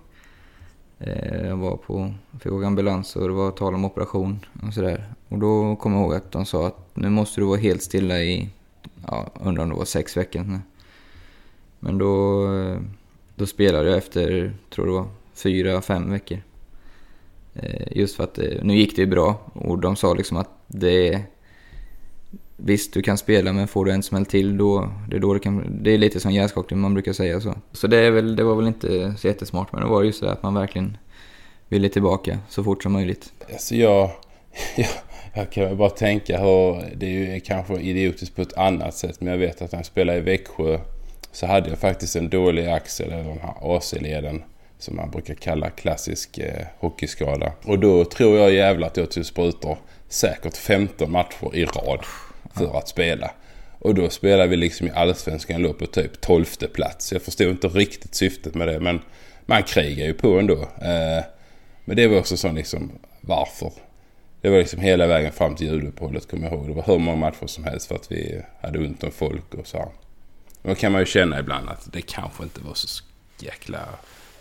Eh, 0.98 1.46
jag 1.46 1.56
var 1.56 1.76
på, 1.76 2.14
fick 2.40 2.52
åka 2.52 2.66
ambulans 2.66 3.16
och 3.16 3.28
det 3.28 3.34
var 3.34 3.50
tal 3.50 3.74
om 3.74 3.84
operation 3.84 4.46
och 4.66 4.74
sådär. 4.74 5.04
Och 5.28 5.38
då 5.38 5.76
kom 5.76 5.92
jag 5.92 6.02
ihåg 6.02 6.14
att 6.14 6.32
de 6.32 6.46
sa 6.46 6.66
att 6.66 6.90
nu 6.94 7.10
måste 7.10 7.40
du 7.40 7.44
vara 7.44 7.58
helt 7.58 7.82
stilla 7.82 8.18
i, 8.22 8.48
ja, 9.06 9.26
undrar 9.42 9.62
om 9.62 9.70
det 9.70 9.76
var 9.76 9.84
sex 9.84 10.16
veckor. 10.16 10.60
Men 11.78 11.98
då, 11.98 12.44
eh, 12.54 12.78
då 13.34 13.46
spelade 13.46 13.88
jag 13.88 13.98
efter, 13.98 14.52
tror 14.70 14.86
det 14.86 14.92
var, 14.92 15.06
fyra, 15.34 15.80
fem 15.82 16.10
veckor. 16.10 16.38
Just 17.90 18.16
för 18.16 18.24
att 18.24 18.38
nu 18.62 18.76
gick 18.76 18.96
det 18.96 19.02
ju 19.02 19.06
bra 19.06 19.40
och 19.52 19.78
de 19.78 19.96
sa 19.96 20.14
liksom 20.14 20.36
att 20.36 20.50
det 20.66 21.22
Visst, 22.60 22.92
du 22.92 23.02
kan 23.02 23.18
spela 23.18 23.52
men 23.52 23.68
får 23.68 23.84
du 23.84 23.92
en 23.92 24.02
smäll 24.02 24.26
till 24.26 24.58
då, 24.58 24.90
det 25.08 25.16
är 25.16 25.20
då 25.20 25.34
det 25.34 25.40
kan... 25.40 25.82
Det 25.82 25.90
är 25.90 25.98
lite 25.98 26.20
som 26.20 26.32
hjärnskakning, 26.32 26.80
man 26.80 26.94
brukar 26.94 27.12
säga 27.12 27.40
så. 27.40 27.54
Så 27.72 27.86
det, 27.86 27.96
är 27.96 28.10
väl, 28.10 28.36
det 28.36 28.44
var 28.44 28.54
väl 28.54 28.66
inte 28.66 29.14
så 29.18 29.26
jättesmart, 29.26 29.72
men 29.72 29.82
det 29.82 29.88
var 29.88 30.02
just 30.02 30.20
det 30.20 30.32
att 30.32 30.42
man 30.42 30.54
verkligen 30.54 30.96
ville 31.68 31.88
tillbaka 31.88 32.38
så 32.48 32.64
fort 32.64 32.82
som 32.82 32.92
möjligt. 32.92 33.32
Alltså 33.52 33.74
jag, 33.74 34.10
jag, 34.76 34.88
jag 35.34 35.52
kan 35.52 35.76
bara 35.76 35.90
tänka 35.90 36.38
hur, 36.38 36.82
det 36.96 37.06
är 37.06 37.34
ju 37.34 37.40
kanske 37.40 37.80
idiotiskt 37.80 38.36
på 38.36 38.42
ett 38.42 38.58
annat 38.58 38.94
sätt, 38.94 39.20
men 39.20 39.30
jag 39.30 39.38
vet 39.38 39.62
att 39.62 39.72
när 39.72 39.78
jag 39.78 39.86
spelade 39.86 40.18
i 40.18 40.22
Växjö 40.22 40.78
så 41.32 41.46
hade 41.46 41.68
jag 41.68 41.78
faktiskt 41.78 42.16
en 42.16 42.28
dålig 42.28 42.66
axel, 42.66 43.12
eller 43.12 43.24
den 43.24 43.38
här 43.38 43.76
AC-leden 43.76 44.42
som 44.78 44.96
man 44.96 45.10
brukar 45.10 45.34
kalla 45.34 45.70
klassisk 45.70 46.38
eh, 46.38 46.66
hockeyskada. 46.78 47.52
Och 47.64 47.78
då 47.78 48.04
tror 48.04 48.38
jag 48.38 48.52
jävlar 48.52 48.86
att 48.86 48.96
jag 48.96 49.10
tog 49.10 49.26
sprutor 49.26 49.78
säkert 50.08 50.56
15 50.56 51.12
matcher 51.12 51.56
i 51.56 51.64
rad 51.64 52.04
för 52.58 52.78
att 52.78 52.88
spela. 52.88 53.30
Och 53.78 53.94
då 53.94 54.10
spelade 54.10 54.48
vi 54.48 54.56
liksom 54.56 54.86
i 54.86 54.90
Allsvenskan 54.90 55.62
låg 55.62 55.78
på 55.78 55.86
typ 55.86 56.20
12 56.20 56.44
plats. 56.74 57.12
Jag 57.12 57.22
förstod 57.22 57.50
inte 57.50 57.68
riktigt 57.68 58.14
syftet 58.14 58.54
med 58.54 58.68
det 58.68 58.80
men 58.80 59.00
man 59.46 59.62
krigar 59.62 60.06
ju 60.06 60.14
på 60.14 60.38
ändå. 60.38 60.60
Eh, 60.62 61.24
men 61.84 61.96
det 61.96 62.06
var 62.06 62.18
också 62.18 62.36
så 62.36 62.52
liksom 62.52 62.92
varför? 63.20 63.72
Det 64.40 64.50
var 64.50 64.58
liksom 64.58 64.80
hela 64.80 65.06
vägen 65.06 65.32
fram 65.32 65.56
till 65.56 65.66
juluppehållet 65.66 66.30
kommer 66.30 66.44
jag 66.44 66.52
ihåg. 66.52 66.68
Det 66.68 66.74
var 66.74 66.82
hur 66.86 66.98
många 66.98 67.16
matcher 67.16 67.46
som 67.46 67.64
helst 67.64 67.86
för 67.86 67.94
att 67.94 68.12
vi 68.12 68.42
hade 68.60 68.78
ont 68.78 69.04
om 69.04 69.10
folk 69.10 69.54
och 69.54 69.66
så. 69.66 69.92
Då 70.62 70.74
kan 70.74 70.92
man 70.92 71.00
ju 71.00 71.06
känna 71.06 71.40
ibland 71.40 71.68
att 71.68 71.92
det 71.92 72.02
kanske 72.02 72.42
inte 72.42 72.60
var 72.60 72.74
så 72.74 73.04
jäkla 73.38 73.88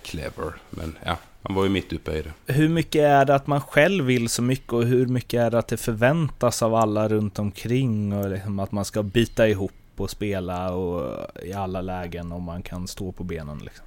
clever. 0.01 0.53
Men 0.69 0.97
ja, 1.05 1.17
man 1.47 1.55
var 1.55 1.63
ju 1.63 1.69
mitt 1.69 1.93
uppe 1.93 2.11
i 2.11 2.21
det. 2.21 2.53
Hur 2.53 2.69
mycket 2.69 3.01
är 3.01 3.25
det 3.25 3.35
att 3.35 3.47
man 3.47 3.61
själv 3.61 4.05
vill 4.05 4.29
så 4.29 4.41
mycket 4.41 4.73
och 4.73 4.83
hur 4.83 5.05
mycket 5.05 5.39
är 5.39 5.51
det 5.51 5.59
att 5.59 5.67
det 5.67 5.77
förväntas 5.77 6.61
av 6.61 6.75
alla 6.75 7.07
runt 7.07 7.39
omkring 7.39 8.13
och 8.13 8.29
liksom 8.29 8.59
att 8.59 8.71
man 8.71 8.85
ska 8.85 9.03
bita 9.03 9.47
ihop 9.47 9.71
och 9.97 10.09
spela 10.09 10.71
och 10.71 11.27
i 11.43 11.53
alla 11.53 11.81
lägen 11.81 12.31
om 12.31 12.43
man 12.43 12.61
kan 12.61 12.87
stå 12.87 13.11
på 13.11 13.23
benen 13.23 13.57
liksom? 13.57 13.85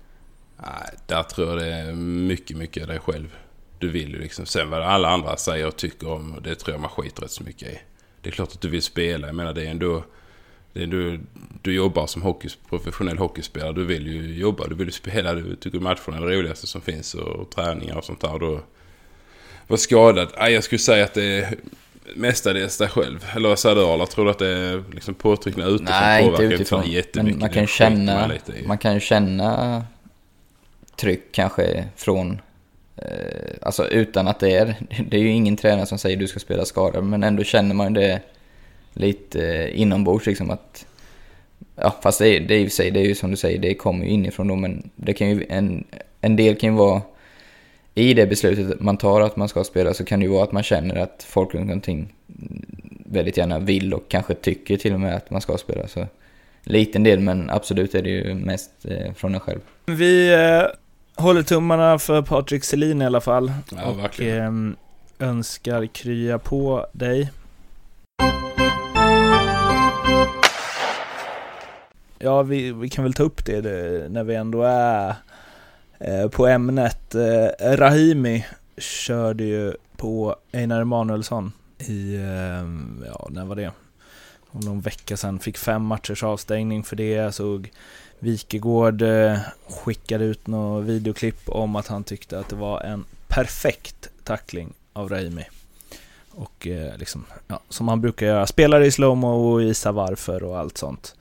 Nej, 0.56 0.90
där 1.06 1.22
tror 1.22 1.48
jag 1.48 1.58
det 1.58 1.66
är 1.74 1.92
mycket, 1.92 2.56
mycket 2.56 2.88
dig 2.88 2.98
själv. 2.98 3.36
Du 3.78 3.88
vill 3.88 4.10
ju 4.10 4.18
liksom. 4.18 4.46
Sen 4.46 4.70
vad 4.70 4.82
alla 4.82 5.08
andra 5.08 5.36
säger 5.36 5.66
och 5.66 5.76
tycker 5.76 6.12
om, 6.12 6.36
det 6.42 6.54
tror 6.54 6.74
jag 6.74 6.80
man 6.80 6.90
skiter 6.90 7.22
rätt 7.22 7.30
så 7.30 7.42
mycket 7.42 7.68
i. 7.68 7.80
Det 8.20 8.28
är 8.28 8.32
klart 8.32 8.52
att 8.52 8.60
du 8.60 8.68
vill 8.68 8.82
spela. 8.82 9.26
Jag 9.26 9.36
menar 9.36 9.52
det 9.52 9.66
är 9.66 9.70
ändå 9.70 10.04
du, 10.72 11.20
du 11.62 11.74
jobbar 11.74 12.06
som 12.06 12.22
hockey, 12.22 12.48
professionell 12.68 13.18
hockeyspelare. 13.18 13.72
Du 13.72 13.84
vill 13.84 14.06
ju 14.06 14.34
jobba, 14.40 14.66
du 14.66 14.74
vill 14.74 14.86
ju 14.86 14.92
spela. 14.92 15.34
Du 15.34 15.56
tycker 15.56 15.80
matcherna 15.80 16.16
är 16.16 16.26
det 16.26 16.36
roligaste 16.36 16.66
som 16.66 16.80
finns 16.80 17.14
och, 17.14 17.28
och 17.28 17.50
träningar 17.50 17.96
och 17.96 18.04
sånt 18.04 18.20
där. 18.20 18.38
Då 18.38 18.60
var 19.66 19.76
skadad. 19.76 20.28
Nej, 20.38 20.52
jag 20.52 20.64
skulle 20.64 20.78
säga 20.78 21.04
att 21.04 21.14
det 21.14 21.24
är 21.24 21.54
mestadels 22.14 22.78
dig 22.78 22.88
själv. 22.88 23.26
Eller 23.36 23.48
vad 23.48 23.58
säger 23.58 23.76
du 23.76 23.84
Arla? 23.84 24.06
Tror 24.06 24.24
du 24.24 24.30
att 24.30 24.38
det 24.38 24.48
är 24.48 24.84
liksom 24.92 25.14
påtryckningar 25.14 25.68
utifrån? 25.68 25.96
Nej, 26.00 26.24
inte 26.24 26.42
utifrån. 26.42 26.84
Men 27.14 27.38
man 27.38 27.50
kan, 27.50 27.66
känna, 27.66 28.30
man 28.66 28.78
kan 28.78 28.94
ju 28.94 29.00
känna 29.00 29.84
tryck 30.96 31.32
kanske 31.32 31.84
från 31.96 32.40
eh, 32.96 33.04
Alltså 33.62 33.88
utan 33.88 34.28
att 34.28 34.40
det 34.40 34.56
är, 34.56 34.74
det 35.08 35.16
är 35.16 35.20
ju 35.20 35.30
ingen 35.30 35.56
tränare 35.56 35.86
som 35.86 35.98
säger 35.98 36.16
du 36.16 36.28
ska 36.28 36.38
spela 36.38 36.64
skadad, 36.64 37.04
men 37.04 37.22
ändå 37.22 37.44
känner 37.44 37.74
man 37.74 37.92
det 37.92 38.20
lite 38.92 39.48
eh, 39.48 39.80
inombords 39.80 40.26
liksom 40.26 40.50
att... 40.50 40.86
Ja, 41.76 41.96
fast 42.02 42.18
det 42.18 42.28
är, 42.28 42.40
det 42.40 42.54
är 42.54 42.64
för 42.64 42.70
sig, 42.70 42.90
det 42.90 43.00
är 43.00 43.04
ju 43.04 43.14
som 43.14 43.30
du 43.30 43.36
säger, 43.36 43.58
det 43.58 43.74
kommer 43.74 44.04
ju 44.04 44.10
inifrån 44.10 44.48
då, 44.48 44.56
men 44.56 44.90
det 44.96 45.12
kan 45.12 45.30
ju, 45.30 45.46
en, 45.48 45.84
en 46.20 46.36
del 46.36 46.56
kan 46.56 46.70
ju 46.70 46.76
vara... 46.76 47.02
I 47.94 48.14
det 48.14 48.26
beslutet 48.26 48.80
man 48.80 48.96
tar 48.96 49.20
att 49.20 49.36
man 49.36 49.48
ska 49.48 49.64
spela 49.64 49.94
så 49.94 50.04
kan 50.04 50.20
det 50.20 50.26
ju 50.26 50.32
vara 50.32 50.44
att 50.44 50.52
man 50.52 50.62
känner 50.62 50.96
att 50.96 51.26
folk 51.28 51.54
runt 51.54 51.72
omkring 51.72 52.14
väldigt 53.06 53.36
gärna 53.36 53.58
vill 53.58 53.94
och 53.94 54.08
kanske 54.08 54.34
tycker 54.34 54.76
till 54.76 54.94
och 54.94 55.00
med 55.00 55.16
att 55.16 55.30
man 55.30 55.40
ska 55.40 55.58
spela. 55.58 55.88
Så 55.88 56.06
liten 56.64 57.02
del, 57.02 57.20
men 57.20 57.50
absolut 57.50 57.94
är 57.94 58.02
det 58.02 58.10
ju 58.10 58.34
mest 58.34 58.70
eh, 58.84 59.12
från 59.12 59.34
en 59.34 59.40
själv. 59.40 59.60
Vi 59.86 60.32
eh, 60.32 60.62
håller 61.22 61.42
tummarna 61.42 61.98
för 61.98 62.22
Patrik 62.22 62.64
Selin 62.64 63.02
i 63.02 63.06
alla 63.06 63.20
fall. 63.20 63.52
Ja, 63.76 63.84
och 64.04 64.20
eh, 64.20 64.52
önskar 65.18 65.86
krya 65.86 66.38
på 66.38 66.86
dig. 66.92 67.30
Ja, 72.18 72.42
vi, 72.42 72.72
vi 72.72 72.88
kan 72.88 73.04
väl 73.04 73.14
ta 73.14 73.22
upp 73.22 73.44
det, 73.44 73.60
det 73.60 74.08
när 74.08 74.24
vi 74.24 74.34
ändå 74.34 74.62
är 74.62 75.14
eh, 75.98 76.28
på 76.28 76.46
ämnet. 76.46 77.14
Eh, 77.14 77.76
Rahimi 77.76 78.46
körde 78.76 79.44
ju 79.44 79.74
på 79.96 80.36
Einar 80.52 80.80
Emanuelsson 80.80 81.52
i, 81.78 82.14
eh, 82.14 82.68
ja, 83.06 83.28
när 83.30 83.44
var 83.44 83.56
det? 83.56 83.72
Om 84.50 84.60
någon 84.60 84.80
vecka 84.80 85.16
sedan. 85.16 85.38
Fick 85.38 85.58
fem 85.58 85.82
matchers 85.82 86.22
avstängning 86.22 86.84
för 86.84 86.96
det. 86.96 87.34
Såg 87.34 87.70
Wikegård 88.18 89.02
eh, 89.02 89.38
skickade 89.68 90.24
ut 90.24 90.46
något 90.46 90.84
videoklipp 90.84 91.48
om 91.48 91.76
att 91.76 91.86
han 91.86 92.04
tyckte 92.04 92.38
att 92.38 92.48
det 92.48 92.56
var 92.56 92.80
en 92.80 93.04
perfekt 93.28 94.08
tackling 94.24 94.72
av 94.92 95.08
Rahimi. 95.08 95.44
Och 96.40 96.66
eh, 96.66 96.96
liksom, 96.98 97.24
ja, 97.46 97.60
som 97.68 97.88
han 97.88 98.00
brukar 98.00 98.26
göra, 98.26 98.46
spelar 98.46 98.80
i 98.80 98.90
slowmo 98.90 99.28
och 99.28 99.60
visar 99.60 99.92
varför 99.92 100.42
och 100.42 100.58
allt 100.58 100.78
sånt. 100.78 101.14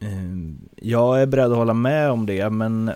Ehm, 0.00 0.58
jag 0.76 1.22
är 1.22 1.26
beredd 1.26 1.52
att 1.52 1.56
hålla 1.56 1.74
med 1.74 2.10
om 2.10 2.26
det, 2.26 2.50
men 2.50 2.92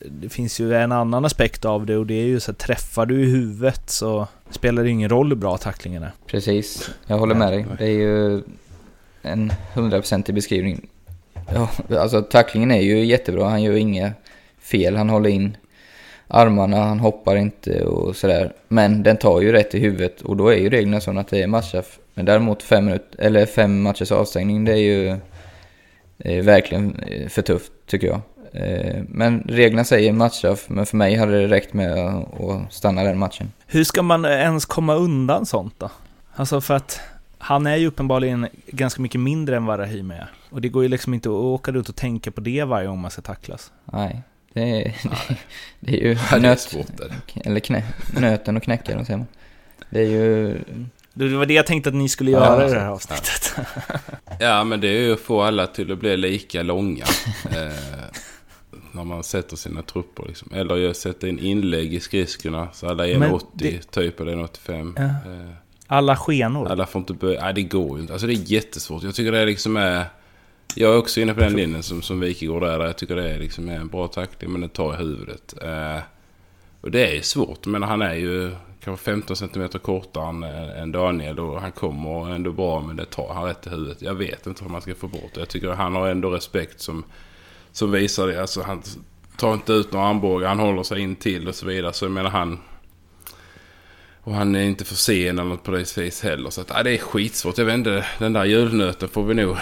det 0.00 0.28
finns 0.28 0.60
ju 0.60 0.74
en 0.74 0.92
annan 0.92 1.24
aspekt 1.24 1.64
av 1.64 1.86
det 1.86 1.96
och 1.96 2.06
det 2.06 2.14
är 2.14 2.26
ju 2.26 2.40
så 2.40 2.50
att 2.50 2.58
träffar 2.58 3.06
du 3.06 3.22
i 3.22 3.30
huvudet 3.30 3.90
så 3.90 4.28
spelar 4.50 4.84
det 4.84 4.90
ingen 4.90 5.08
roll 5.08 5.28
hur 5.28 5.36
bra 5.36 5.56
tacklingen 5.56 6.02
är. 6.02 6.12
Precis, 6.26 6.90
jag 7.06 7.18
håller 7.18 7.34
med 7.34 7.52
dig. 7.52 7.66
Det 7.78 7.84
är 7.84 7.98
ju 7.98 8.42
en 9.22 9.52
hundraprocentig 9.74 10.34
beskrivning. 10.34 10.88
Ja, 11.54 11.70
alltså 11.98 12.22
tacklingen 12.22 12.70
är 12.70 12.80
ju 12.80 13.04
jättebra, 13.04 13.48
han 13.48 13.62
gör 13.62 13.76
inga 13.76 14.12
fel, 14.58 14.96
han 14.96 15.10
håller 15.10 15.30
in 15.30 15.56
armarna, 16.28 16.76
han 16.76 17.00
hoppar 17.00 17.36
inte 17.36 17.84
och 17.84 18.16
sådär. 18.16 18.52
Men 18.68 19.02
den 19.02 19.16
tar 19.16 19.40
ju 19.40 19.52
rätt 19.52 19.74
i 19.74 19.78
huvudet 19.78 20.20
och 20.20 20.36
då 20.36 20.48
är 20.48 20.56
ju 20.56 20.70
reglerna 20.70 21.00
sådana 21.00 21.20
att 21.20 21.28
det 21.28 21.42
är 21.42 21.46
matchstraff. 21.46 21.98
Men 22.14 22.24
däremot 22.24 22.62
fem, 22.62 22.84
minut, 22.84 23.14
eller 23.18 23.46
fem 23.46 23.82
matchers 23.82 24.12
avstängning, 24.12 24.64
det 24.64 24.72
är 24.72 24.76
ju 24.76 25.16
är 26.18 26.42
verkligen 26.42 26.96
eh, 26.96 27.28
för 27.28 27.42
tufft 27.42 27.72
tycker 27.86 28.06
jag. 28.06 28.20
Eh, 28.52 29.02
men 29.08 29.40
reglerna 29.40 29.84
säger 29.84 30.12
matchstraff, 30.12 30.68
men 30.68 30.86
för 30.86 30.96
mig 30.96 31.14
hade 31.14 31.40
det 31.40 31.48
räckt 31.48 31.72
med 31.72 31.98
att 31.98 32.72
stanna 32.72 33.02
den 33.04 33.18
matchen. 33.18 33.52
Hur 33.66 33.84
ska 33.84 34.02
man 34.02 34.24
ens 34.24 34.64
komma 34.64 34.94
undan 34.94 35.46
sånt 35.46 35.74
då? 35.78 35.90
Alltså 36.34 36.60
för 36.60 36.74
att 36.74 37.00
han 37.38 37.66
är 37.66 37.76
ju 37.76 37.86
uppenbarligen 37.86 38.48
ganska 38.66 39.02
mycket 39.02 39.20
mindre 39.20 39.56
än 39.56 39.66
vad 39.66 39.80
Rahim 39.80 40.10
är. 40.10 40.30
Och 40.50 40.60
det 40.60 40.68
går 40.68 40.82
ju 40.82 40.88
liksom 40.88 41.14
inte 41.14 41.28
att 41.28 41.34
åka 41.34 41.70
ut 41.70 41.88
och 41.88 41.96
tänka 41.96 42.30
på 42.30 42.40
det 42.40 42.64
varje 42.64 42.86
gång 42.86 42.98
man 42.98 43.10
ska 43.10 43.22
tacklas. 43.22 43.72
Nej, 43.84 44.22
det 44.56 44.86
är, 44.86 44.94
det 45.80 45.92
är 45.92 46.08
ju 46.08 46.40
nöt, 46.40 46.74
eller 47.44 47.60
knä, 47.60 47.82
nöten 48.20 48.56
och 48.56 48.62
knäcken, 48.62 49.06
säger 49.06 49.18
man. 49.18 49.26
Det 49.90 50.00
är 50.00 50.06
ju 50.06 50.58
det 51.14 51.28
var 51.28 51.46
det 51.46 51.54
jag 51.54 51.66
tänkte 51.66 51.88
att 51.88 51.94
ni 51.94 52.08
skulle 52.08 52.30
göra 52.30 52.62
ja, 52.62 52.68
i 52.68 52.72
det 52.72 52.80
här 52.80 52.88
avsnittet. 52.88 53.54
Ja, 54.40 54.64
men 54.64 54.80
det 54.80 54.88
är 54.88 55.00
ju 55.00 55.12
att 55.12 55.20
få 55.20 55.42
alla 55.42 55.66
till 55.66 55.92
att 55.92 55.98
bli 55.98 56.16
lika 56.16 56.62
långa. 56.62 57.04
eh, 57.50 57.72
när 58.92 59.04
man 59.04 59.24
sätter 59.24 59.56
sina 59.56 59.82
trupper 59.82 60.24
liksom. 60.26 60.54
Eller 60.54 60.76
jag 60.76 60.96
sätter 60.96 61.28
in 61.28 61.38
inlägg 61.38 61.94
i 61.94 62.00
skridskorna 62.00 62.68
så 62.72 62.88
alla 62.88 63.06
är 63.06 63.14
1,80 63.14 63.42
det... 63.52 63.90
typ 63.90 64.20
eller 64.20 64.36
1,85. 64.36 64.92
Ja. 64.96 65.04
Eh, 65.04 65.50
Alla 65.86 66.16
skenor. 66.16 66.68
Alla 66.68 66.86
får 66.86 66.98
inte 66.98 67.12
börja. 67.12 67.40
Nej, 67.40 67.54
det 67.54 67.62
går 67.62 67.96
ju 67.96 68.00
inte. 68.00 68.12
Alltså 68.12 68.26
det 68.26 68.32
är 68.32 68.52
jättesvårt. 68.52 69.02
Jag 69.02 69.14
tycker 69.14 69.32
det 69.32 69.38
är 69.38 69.46
liksom 69.46 69.76
är... 69.76 70.04
Jag 70.74 70.94
är 70.94 70.98
också 70.98 71.20
inne 71.20 71.34
på 71.34 71.40
den 71.40 71.52
linjen 71.52 71.82
som, 71.82 72.02
som 72.02 72.20
Wikegård 72.20 72.64
är. 72.64 72.78
Där 72.78 72.86
jag 72.86 72.98
tycker 72.98 73.16
det 73.16 73.30
är 73.30 73.38
liksom 73.38 73.68
en 73.68 73.88
bra 73.88 74.08
tackling 74.08 74.52
men 74.52 74.60
det 74.60 74.68
tar 74.68 74.94
i 74.94 74.96
huvudet. 74.96 75.54
Eh, 75.62 75.98
och 76.80 76.90
det 76.90 77.10
är 77.10 77.14
ju 77.14 77.22
svårt. 77.22 77.66
Men 77.66 77.82
han 77.82 78.02
är 78.02 78.14
ju 78.14 78.50
kanske 78.80 79.04
15 79.04 79.36
cm 79.36 79.68
kortare 79.68 80.28
än, 80.28 80.42
än 80.42 80.92
Daniel 80.92 81.38
och 81.38 81.60
han 81.60 81.72
kommer 81.72 82.30
ändå 82.34 82.52
bra 82.52 82.80
men 82.80 82.96
det 82.96 83.04
tar 83.04 83.34
han 83.34 83.44
rätt 83.44 83.66
i 83.66 83.70
huvudet. 83.70 84.02
Jag 84.02 84.14
vet 84.14 84.46
inte 84.46 84.64
hur 84.64 84.70
man 84.70 84.80
ska 84.80 84.94
få 84.94 85.08
bort 85.08 85.34
det. 85.34 85.40
Jag 85.40 85.48
tycker 85.48 85.68
han 85.68 85.94
har 85.94 86.08
ändå 86.08 86.30
respekt 86.30 86.80
som, 86.80 87.04
som 87.72 87.92
visar 87.92 88.26
det. 88.26 88.40
Alltså 88.40 88.62
han 88.62 88.82
tar 89.36 89.54
inte 89.54 89.72
ut 89.72 89.92
några 89.92 90.06
armbågar, 90.06 90.48
han 90.48 90.58
håller 90.58 90.82
sig 90.82 91.00
in 91.00 91.16
till 91.16 91.48
och 91.48 91.54
så 91.54 91.66
vidare. 91.66 91.92
Så 91.92 92.04
jag 92.04 92.12
menar 92.12 92.30
han... 92.30 92.58
Och 94.20 94.34
han 94.34 94.54
är 94.54 94.62
inte 94.62 94.84
för 94.84 94.94
sen 94.94 95.38
eller 95.38 95.44
något 95.44 95.62
på 95.62 95.70
det 95.70 95.98
vis 95.98 96.22
heller. 96.22 96.50
Så 96.50 96.60
att, 96.60 96.70
ja, 96.70 96.82
det 96.82 96.90
är 96.90 96.98
skitsvårt. 96.98 97.58
Jag 97.58 97.64
vet 97.64 97.74
inte, 97.74 98.06
den 98.18 98.32
där 98.32 98.44
julnöten 98.44 99.08
får 99.08 99.24
vi 99.24 99.34
nog... 99.34 99.56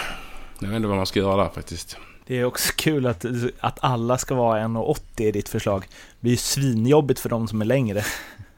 Jag 0.65 0.69
vet 0.69 0.75
inte 0.75 0.87
vad 0.87 0.97
man 0.97 1.05
ska 1.05 1.19
göra 1.19 1.43
där 1.43 1.49
faktiskt. 1.49 1.97
Det 2.27 2.39
är 2.39 2.45
också 2.45 2.73
kul 2.75 3.07
att, 3.07 3.25
att 3.59 3.77
alla 3.81 4.17
ska 4.17 4.35
vara 4.35 4.63
1,80 4.63 5.21
i 5.21 5.31
ditt 5.31 5.49
förslag. 5.49 5.81
Det 5.81 6.19
blir 6.19 6.31
ju 6.31 6.37
svinjobbigt 6.37 7.19
för 7.19 7.29
de 7.29 7.47
som 7.47 7.61
är 7.61 7.65
längre. 7.65 8.03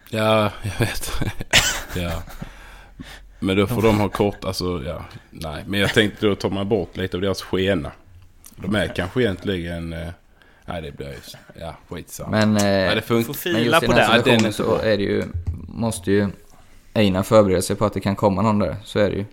Ja, 0.10 0.52
jag 0.64 0.80
vet. 0.80 1.12
ja. 1.96 2.12
Men 3.40 3.58
då 3.58 3.68
får 3.68 3.82
de 3.82 4.00
ha 4.00 4.10
kort, 4.10 4.46
alltså 4.46 4.84
ja. 4.86 5.06
Nej, 5.30 5.64
men 5.68 5.80
jag 5.80 5.94
tänkte 5.94 6.26
då 6.26 6.36
tar 6.36 6.50
man 6.50 6.70
bort 6.70 6.98
lite 6.98 7.18
av 7.18 7.22
deras 7.22 7.42
skena. 7.42 7.92
De 8.56 8.76
är 8.76 8.88
kanske 8.88 9.22
egentligen... 9.22 9.94
Eh, 9.94 10.08
nej, 10.66 10.82
det 10.82 10.92
blir 10.92 11.08
ju... 11.08 11.16
Ja, 11.60 11.76
skitsamma. 11.90 12.30
Men, 12.30 12.58
eh, 12.58 12.68
ja, 12.68 12.96
det 12.96 13.02
funkar. 13.02 13.34
Får 13.34 13.50
men 13.50 13.56
fila 13.56 13.60
just 13.60 13.84
i 13.84 13.86
på 13.86 13.94
den. 13.94 14.12
Ja, 14.12 14.22
den 14.22 14.46
är 14.46 14.52
så 14.52 14.76
är 14.76 14.98
det 14.98 15.04
ju, 15.04 15.24
måste 15.68 16.12
ju 16.12 16.28
Einar 16.94 17.24
förbereda 17.24 17.62
sig 17.62 17.76
på 17.76 17.86
att 17.86 17.94
det 17.94 18.00
kan 18.00 18.16
komma 18.16 18.42
någon 18.42 18.60
där. 18.60 18.76
Så 18.84 19.00
är 19.00 19.10
det 19.10 19.16
ju. 19.16 19.26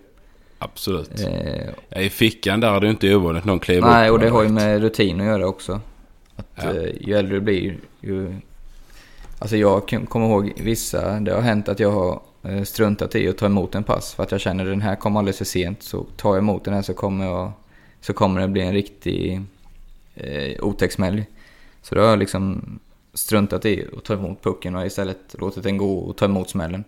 Absolut. 0.65 1.19
Eh, 1.21 1.69
Ja, 1.89 2.01
I 2.01 2.09
fickan 2.09 2.59
där 2.59 2.75
är 2.75 2.81
det 2.81 2.89
inte 2.89 3.15
ovanligt 3.15 3.45
någon 3.45 3.59
kliver 3.59 3.87
nej, 3.87 4.09
upp 4.09 4.13
och 4.13 4.19
det 4.19 4.29
har 4.29 4.43
ju 4.43 4.49
med 4.49 4.81
rutin 4.81 5.19
att 5.21 5.25
göra 5.25 5.47
också. 5.47 5.79
Att 6.35 6.47
Ja. 6.55 6.73
eh, 6.73 6.91
ju 7.01 7.13
äldre 7.15 7.35
du 7.35 7.41
blir, 7.41 7.77
ju... 8.01 8.35
Alltså 9.39 9.57
jag 9.57 10.05
kommer 10.09 10.25
ihåg 10.27 10.53
vissa, 10.57 11.19
det 11.19 11.33
har 11.33 11.41
hänt 11.41 11.69
att 11.69 11.79
jag 11.79 11.91
har 11.91 12.21
eh, 12.43 12.63
struntat 12.63 13.15
i 13.15 13.27
att 13.27 13.37
ta 13.37 13.45
emot 13.45 13.75
en 13.75 13.83
pass. 13.83 14.13
För 14.13 14.23
att 14.23 14.31
jag 14.31 14.41
känner 14.41 14.63
att 14.65 14.71
den 14.71 14.81
här 14.81 14.95
kommer 14.95 15.19
alldeles 15.19 15.37
för 15.37 15.45
sent. 15.45 15.83
Så 15.83 16.03
tar 16.03 16.29
jag 16.29 16.37
emot 16.37 16.63
den 16.65 16.73
här 16.73 16.81
så 16.81 16.93
kommer, 16.93 17.25
jag, 17.25 17.51
så 18.01 18.13
kommer 18.13 18.41
det 18.41 18.47
bli 18.47 18.61
en 18.61 18.73
riktig 18.73 19.41
eh, 20.15 20.63
otäck 20.63 20.91
smäll. 20.91 21.23
Så 21.81 21.95
då 21.95 22.01
har 22.01 22.07
jag 22.09 22.19
liksom 22.19 22.79
struntat 23.13 23.65
i 23.65 23.87
att 23.97 24.03
ta 24.03 24.13
emot 24.13 24.43
pucken 24.43 24.75
och 24.75 24.85
istället 24.85 25.35
låtit 25.39 25.63
den 25.63 25.77
gå 25.77 25.97
och 25.99 26.17
ta 26.17 26.25
emot 26.25 26.49
smällen. 26.49 26.83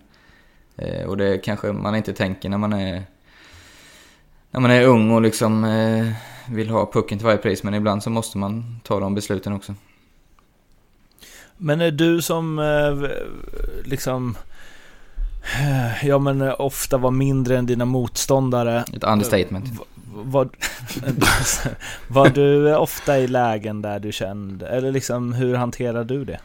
Eh, 0.78 1.04
och 1.08 1.18
det 1.18 1.38
kanske 1.38 1.72
man 1.72 1.96
inte 1.96 2.14
tänker 2.14 2.50
när 2.50 2.58
man 2.58 2.74
är, 2.74 3.04
när 4.52 4.60
man 4.60 4.72
är 4.72 4.84
ung 4.84 5.12
och 5.12 5.22
liksom 5.22 5.64
eh, 5.64 6.08
vill 6.54 6.70
ha 6.70 6.92
pucken 6.92 7.18
till 7.18 7.26
varje 7.26 7.38
pris. 7.38 7.64
Men 7.64 7.74
ibland 7.74 8.04
så 8.04 8.10
måste 8.10 8.38
man 8.38 8.80
ta 8.84 9.00
de 9.00 9.16
besluten 9.16 9.54
också. 9.54 9.74
Men 11.58 11.82
är 11.82 11.92
du 11.92 12.22
som 12.22 12.60
eh, 12.60 13.10
liksom... 13.86 14.38
eh, 15.60 16.06
Ja 16.08 16.20
men 16.20 16.42
eh, 16.42 16.56
ofta 16.62 16.98
var 16.98 17.12
mindre 17.12 17.58
än 17.58 17.66
dina 17.66 17.86
motståndare. 17.86 18.84
Ett 18.96 19.04
understatement. 19.04 19.66
V- 19.70 19.84
Var, 20.14 20.50
var 22.08 22.30
du 22.30 22.76
ofta 22.76 23.18
i 23.20 23.28
lägen 23.28 23.82
där 23.82 24.00
du 24.00 24.12
kände, 24.12 24.68
eller 24.68 24.92
liksom 24.92 25.34
hur 25.34 25.56
hanterar 25.56 26.04
du 26.04 26.26
det? 26.26 26.40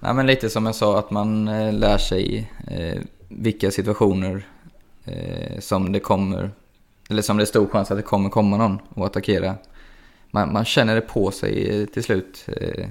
Nej 0.00 0.14
men 0.14 0.26
lite 0.26 0.50
som 0.50 0.66
jag 0.66 0.74
sa 0.74 0.98
att 0.98 1.10
man 1.10 1.48
eh, 1.48 1.72
lär 1.72 1.98
sig 1.98 2.52
eh, 2.70 2.98
vilka 3.28 3.70
situationer 3.70 4.42
eh, 5.04 5.58
som 5.60 5.92
det 5.92 6.00
kommer, 6.00 6.50
eller 7.08 7.22
som 7.22 7.36
det 7.36 7.42
är 7.42 7.46
stor 7.46 7.66
chans 7.66 7.90
att 7.90 7.96
det 7.96 8.02
kommer 8.02 8.30
komma 8.30 8.56
någon 8.56 8.78
och 8.88 9.06
attackera. 9.06 9.54
Man, 10.30 10.52
man 10.52 10.64
känner 10.64 10.94
det 10.94 11.00
på 11.00 11.30
sig 11.30 11.86
till 11.86 12.04
slut 12.04 12.48
eh, 12.56 12.86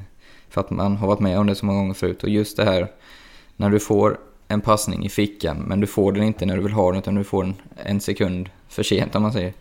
för 0.49 0.61
att 0.61 0.69
man 0.69 0.97
har 0.97 1.07
varit 1.07 1.19
med 1.19 1.39
om 1.39 1.47
det 1.47 1.55
så 1.55 1.65
många 1.65 1.79
gånger 1.79 1.93
förut. 1.93 2.23
Och 2.23 2.29
just 2.29 2.57
det 2.57 2.65
här 2.65 2.91
när 3.55 3.69
du 3.69 3.79
får 3.79 4.19
en 4.47 4.61
passning 4.61 5.05
i 5.05 5.09
fickan 5.09 5.57
men 5.67 5.79
du 5.79 5.87
får 5.87 6.11
den 6.11 6.23
inte 6.23 6.45
när 6.45 6.55
du 6.55 6.63
vill 6.63 6.71
ha 6.71 6.91
den 6.91 6.99
utan 6.99 7.15
du 7.15 7.23
får 7.23 7.43
den 7.43 7.55
en 7.75 7.99
sekund 7.99 8.49
för 8.67 8.83
sent 8.83 9.15
om 9.15 9.21
man 9.21 9.33
säger. 9.33 9.53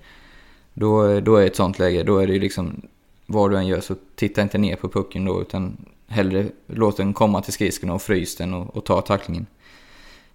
Då, 0.75 1.21
då 1.21 1.37
är 1.37 1.47
ett 1.47 1.57
sånt 1.57 1.79
läge, 1.79 2.03
då 2.03 2.19
är 2.19 2.27
det 2.27 2.33
ju 2.33 2.41
liksom 2.41 2.83
vad 3.27 3.51
du 3.51 3.57
än 3.57 3.67
gör 3.67 3.81
så 3.81 3.95
titta 4.15 4.43
inte 4.43 4.59
ner 4.59 4.77
på 4.77 4.89
pucken 4.89 5.25
då 5.25 5.41
utan 5.41 5.77
hellre 6.09 6.47
låt 6.67 6.97
den 6.97 7.13
komma 7.13 7.43
till 7.43 7.53
skridskorna 7.53 7.95
och 7.95 8.03
frys 8.03 8.37
den 8.37 8.55
och, 8.55 8.77
och 8.77 8.85
ta 8.85 9.01
tacklingen. 9.01 9.47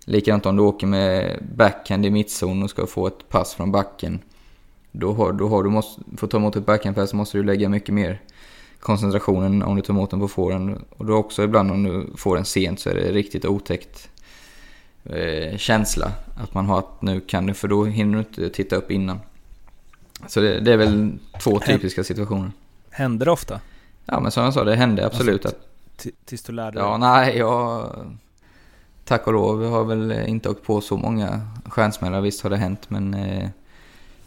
Likadant 0.06 0.46
om 0.46 0.56
du 0.56 0.64
åker 0.64 0.88
med 0.88 1.44
backhand 1.56 2.06
i 2.06 2.10
mittzon 2.10 2.64
och 2.64 2.70
ska 2.70 2.88
få 2.88 3.08
ett 3.08 3.30
pass 3.30 3.54
från 3.54 3.72
backen. 3.72 4.20
Då 4.92 5.14
har, 5.14 5.32
då 5.34 5.48
har 5.48 5.64
du, 5.64 5.70
måste, 5.70 6.02
för 6.18 6.28
att 6.28 6.32
ta 6.32 6.38
emot 6.38 6.56
ett 6.56 6.66
backhandpass 6.66 7.10
så 7.10 7.16
måste 7.16 7.38
du 7.38 7.44
lägga 7.44 7.70
mycket 7.70 7.94
mer 7.96 8.22
koncentrationen 8.80 9.64
om 9.64 9.76
du 9.76 9.82
tar 9.82 9.94
emot 9.94 10.10
den 10.12 10.20
på 10.20 10.28
forehand. 10.28 10.82
Och 10.98 11.06
då 11.06 11.14
också 11.16 11.44
ibland 11.44 11.72
om 11.72 11.84
du 11.84 12.08
får 12.18 12.36
den 12.36 12.46
sent 12.46 12.80
så 12.80 12.90
är 12.90 12.94
det 12.96 13.12
riktigt 13.12 13.46
otäckt 13.46 14.10
eh, 15.04 15.58
känsla 15.58 16.12
att 16.44 16.54
man 16.54 16.66
har 16.66 16.80
att 16.80 17.02
nu 17.02 17.20
kan 17.20 17.46
du, 17.46 17.54
för 17.54 17.68
då 17.68 17.86
hinner 17.86 18.14
du 18.14 18.20
inte 18.20 18.50
titta 18.50 18.76
upp 18.76 18.92
innan. 18.92 19.20
Så 20.28 20.40
det, 20.42 20.60
det 20.60 20.74
är 20.74 20.78
väl 20.78 21.12
två 21.44 21.60
typiska 21.60 22.04
situationer. 22.04 22.52
Hände 22.90 23.26
det 23.26 23.32
ofta? 23.32 23.60
Ja 24.06 24.20
men 24.20 24.32
som 24.32 24.44
jag 24.44 24.54
sa, 24.54 24.64
det 24.64 24.76
hände 24.76 25.06
absolut 25.06 25.46
att 25.46 25.56
T- 25.98 26.12
tills 26.26 26.44
du 26.44 26.54
lärde 26.54 26.80
Ja, 26.80 26.90
dig? 26.90 27.00
nej, 27.00 27.38
jag... 27.38 27.90
Tack 29.06 29.28
och 29.28 29.34
lov, 29.34 29.70
har 29.70 29.84
väl 29.84 30.12
eh, 30.12 30.30
inte 30.30 30.50
åkt 30.50 30.64
på 30.64 30.82
så 30.82 30.98
många 30.98 31.42
stjärnsmällar. 31.66 32.22
Visst 32.22 32.42
har 32.44 32.50
det 32.50 32.58
hänt, 32.58 32.90
men... 32.90 33.14
Eh, 33.14 33.50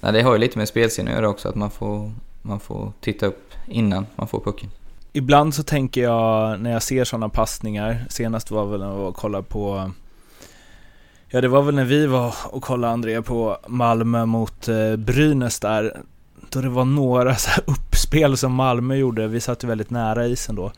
nej, 0.00 0.12
det 0.12 0.22
har 0.22 0.32
ju 0.32 0.38
lite 0.38 0.58
med 0.58 0.68
spelsinne 0.68 1.10
att 1.10 1.16
göra 1.16 1.28
också, 1.28 1.48
att 1.48 1.54
man 1.54 1.70
får, 1.70 2.12
man 2.42 2.60
får 2.60 2.92
titta 3.00 3.26
upp 3.26 3.52
innan 3.68 4.06
man 4.16 4.28
får 4.28 4.40
pucken. 4.40 4.70
Ibland 5.12 5.54
så 5.54 5.62
tänker 5.62 6.02
jag 6.02 6.60
när 6.60 6.70
jag 6.70 6.82
ser 6.82 7.04
sådana 7.04 7.28
passningar, 7.28 8.04
senast 8.08 8.50
var 8.50 8.66
väl 8.66 8.80
när 8.80 8.86
jag 8.86 8.96
var 8.96 9.08
och 9.08 9.16
kollade 9.16 9.44
på 9.44 9.90
Ja 11.28 11.40
det 11.40 11.48
var 11.48 11.62
väl 11.62 11.74
när 11.74 11.84
vi 11.84 12.06
var 12.06 12.34
och 12.50 12.62
kollade 12.62 12.92
André 12.92 13.22
på 13.22 13.58
Malmö 13.66 14.26
mot 14.26 14.68
eh, 14.68 14.96
Brynäs 14.96 15.60
där 15.60 16.00
Då 16.50 16.60
det 16.60 16.68
var 16.68 16.84
några 16.84 17.34
så 17.36 17.50
här 17.50 17.64
uppspel 17.66 18.36
som 18.36 18.52
Malmö 18.52 18.94
gjorde, 18.94 19.28
vi 19.28 19.40
satt 19.40 19.64
ju 19.64 19.68
väldigt 19.68 19.90
nära 19.90 20.26
isen 20.26 20.54
då 20.54 20.72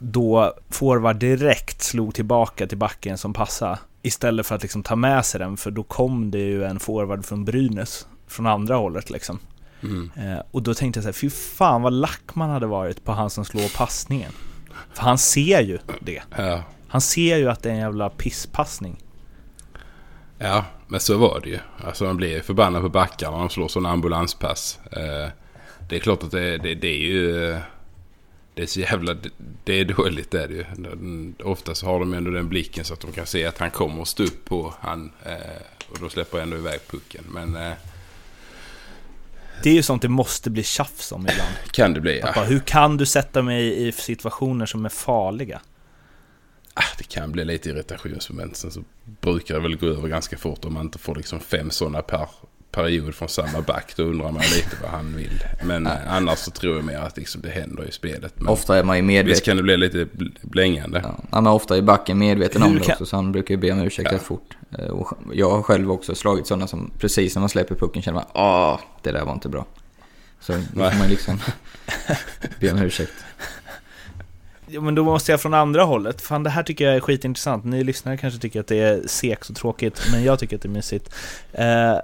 då, 0.00 0.54
forward 0.70 1.16
direkt 1.16 1.82
slog 1.82 2.14
tillbaka 2.14 2.66
till 2.66 2.78
backen 2.78 3.18
som 3.18 3.32
passade 3.32 3.78
Istället 4.02 4.46
för 4.46 4.54
att 4.54 4.62
liksom 4.62 4.82
ta 4.82 4.96
med 4.96 5.24
sig 5.24 5.40
den, 5.40 5.56
för 5.56 5.70
då 5.70 5.82
kom 5.82 6.30
det 6.30 6.38
ju 6.38 6.64
en 6.64 6.80
forward 6.80 7.24
från 7.24 7.44
Brynäs 7.44 8.06
Från 8.26 8.46
andra 8.46 8.76
hållet 8.76 9.10
liksom 9.10 9.38
Mm. 9.82 10.10
Eh, 10.16 10.42
och 10.50 10.62
då 10.62 10.74
tänkte 10.74 10.98
jag 10.98 11.04
så 11.04 11.08
här, 11.08 11.12
fy 11.12 11.30
fan 11.30 11.82
vad 11.82 11.92
lack 11.92 12.34
man 12.34 12.50
hade 12.50 12.66
varit 12.66 13.04
på 13.04 13.12
han 13.12 13.30
som 13.30 13.44
slår 13.44 13.76
passningen. 13.76 14.32
För 14.94 15.02
han 15.02 15.18
ser 15.18 15.60
ju 15.60 15.78
det. 16.00 16.22
Ja. 16.36 16.62
Han 16.88 17.00
ser 17.00 17.36
ju 17.36 17.50
att 17.50 17.62
det 17.62 17.68
är 17.68 17.74
en 17.74 17.80
jävla 17.80 18.10
pisspassning. 18.10 18.96
Ja, 20.38 20.64
men 20.86 21.00
så 21.00 21.18
var 21.18 21.40
det 21.42 21.48
ju. 21.48 21.58
Alltså 21.84 22.04
man 22.04 22.16
blir 22.16 22.40
förbannad 22.40 22.82
på 22.82 22.88
backarna 22.88 23.32
när 23.32 23.38
de 23.38 23.50
slår 23.50 23.68
sådana 23.68 23.90
ambulanspass. 23.90 24.78
Eh, 24.92 25.30
det 25.88 25.96
är 25.96 26.00
klart 26.00 26.22
att 26.22 26.30
det, 26.30 26.58
det, 26.58 26.74
det 26.74 26.88
är 26.88 26.98
ju... 26.98 27.58
Det 28.56 28.62
är 28.62 28.66
så 28.66 28.80
jävla... 28.80 29.14
Det, 29.14 29.30
det 29.64 29.80
är 29.80 29.84
dåligt 29.84 30.30
det 30.30 30.42
är 30.42 30.48
det 30.48 30.54
ju. 30.54 30.64
Ofta 31.44 31.74
så 31.74 31.86
har 31.86 31.98
de 32.00 32.14
ändå 32.14 32.30
den 32.30 32.48
blicken 32.48 32.84
så 32.84 32.94
att 32.94 33.00
de 33.00 33.12
kan 33.12 33.26
se 33.26 33.46
att 33.46 33.58
han 33.58 33.70
kommer 33.70 34.00
och 34.00 34.08
stå 34.08 34.24
upp 34.24 34.44
på 34.44 34.74
han. 34.80 35.12
Eh, 35.24 35.62
och 35.88 35.98
då 36.00 36.08
släpper 36.08 36.40
ändå 36.40 36.56
iväg 36.56 36.80
pucken. 36.90 37.24
Men 37.28 37.56
eh, 37.56 37.72
Det 39.62 39.70
är 39.70 39.74
ju 39.74 39.82
sånt 39.82 40.02
det 40.02 40.08
måste 40.08 40.50
bli 40.50 40.62
tjafs 40.62 41.12
om 41.12 41.20
ibland. 41.20 41.54
kan 41.70 41.94
det 41.94 42.00
bli 42.00 42.22
Att 42.22 42.28
ja. 42.28 42.32
bara, 42.34 42.44
hur 42.44 42.60
kan 42.60 42.96
du 42.96 43.06
sätta 43.06 43.42
mig 43.42 43.88
i 43.88 43.92
situationer 43.92 44.66
som 44.66 44.84
är 44.84 44.88
farliga? 44.88 45.60
Ah, 46.74 46.82
Det 46.98 47.04
kan 47.08 47.32
bli 47.32 47.44
lite 47.44 47.68
irritationsmoment. 47.68 48.56
Sen 48.56 48.70
så 48.70 48.84
brukar 49.20 49.54
det 49.54 49.60
väl 49.60 49.76
gå 49.76 49.86
över 49.86 50.08
ganska 50.08 50.36
fort 50.38 50.64
om 50.64 50.72
man 50.74 50.86
inte 50.86 50.98
får 50.98 51.14
liksom 51.14 51.40
fem 51.40 51.70
sådana 51.70 52.02
per 52.02 52.28
period 52.76 53.14
från 53.14 53.28
samma 53.28 53.60
back. 53.60 53.92
Då 53.96 54.02
undrar 54.02 54.30
man 54.32 54.42
lite 54.42 54.76
vad 54.82 54.90
han 54.90 55.16
vill. 55.16 55.44
Men 55.64 55.86
eh, 55.86 55.92
annars 56.08 56.38
så 56.38 56.50
tror 56.50 56.76
jag 56.76 56.84
mer 56.84 56.98
att 56.98 57.16
liksom 57.16 57.40
det 57.40 57.48
händer 57.50 57.88
i 57.88 57.92
spelet. 57.92 58.32
Men 58.36 58.48
Ofta 58.48 58.78
är 58.78 58.82
man 58.84 58.96
ju 58.96 59.02
visst 59.02 59.06
medveten. 59.08 59.40
kan 59.44 59.56
det 59.56 59.62
bli 59.62 59.76
lite 59.76 60.04
bl- 60.04 60.36
blängande. 60.42 61.00
Ja, 61.04 61.18
han 61.30 61.46
är 61.46 61.52
ofta 61.52 61.76
i 61.76 61.82
backen 61.82 62.18
medveten 62.18 62.62
om 62.62 62.74
det 62.74 62.80
kan- 62.80 62.92
också, 62.92 63.06
så 63.06 63.16
han 63.16 63.32
brukar 63.32 63.54
ju 63.54 63.60
be 63.60 63.72
om 63.72 63.80
ursäkt 63.80 64.08
Ja. 64.12 64.18
fort. 64.18 64.56
Eh, 64.78 64.84
Och 64.86 65.18
jag 65.32 65.50
har 65.50 65.62
själv 65.62 65.90
också 65.92 66.14
slagit 66.14 66.46
sådana 66.46 66.66
som 66.66 66.90
precis 66.98 67.34
när 67.34 67.40
man 67.40 67.48
släpper 67.48 67.74
pucken 67.74 68.02
känner 68.02 68.14
man 68.18 68.26
ah 68.32 68.78
det 69.02 69.12
där 69.12 69.24
var 69.24 69.32
inte 69.32 69.48
bra. 69.48 69.66
Så 70.40 70.52
då 70.52 70.58
Nej. 70.74 70.90
får 70.90 70.98
man 70.98 71.08
liksom 71.08 71.38
be 72.60 72.72
om 72.72 72.78
ursäkt. 72.78 73.12
Ja, 74.68 74.80
men 74.80 74.94
då 74.94 75.04
måste 75.04 75.30
jag 75.32 75.40
från 75.40 75.54
andra 75.54 75.82
hållet. 75.84 76.20
Fan, 76.22 76.42
det 76.42 76.50
här 76.50 76.62
tycker 76.62 76.84
jag 76.84 76.94
är 76.96 77.00
skitintressant. 77.00 77.64
Ni 77.64 77.84
lyssnare 77.84 78.16
kanske 78.16 78.40
tycker 78.40 78.60
att 78.60 78.66
det 78.66 78.76
är 78.76 79.02
segt 79.06 79.48
och 79.50 79.56
tråkigt, 79.56 80.02
men 80.12 80.24
jag 80.24 80.38
tycker 80.38 80.56
att 80.56 80.62
det 80.62 80.68
är 80.68 80.70
mysigt. 80.70 81.14
Eh, 81.52 81.96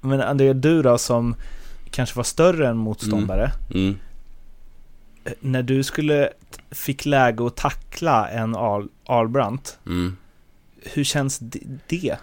men 0.00 0.20
André, 0.20 0.52
du 0.52 0.82
då 0.82 0.98
som 0.98 1.34
kanske 1.90 2.16
var 2.16 2.24
större 2.24 2.68
än 2.68 2.76
motståndare. 2.76 3.52
Mm. 3.74 3.96
Eh, 5.24 5.32
När 5.40 5.62
du 5.62 5.82
skulle 5.82 6.30
fick 6.70 7.06
läge 7.06 7.46
att 7.46 7.56
tackla 7.56 8.28
en 8.28 8.56
Al, 8.56 8.88
Albrandt, 9.06 9.78
Mm. 9.86 10.16
hur 10.82 11.04
känns 11.04 11.38
det-? 11.88 12.18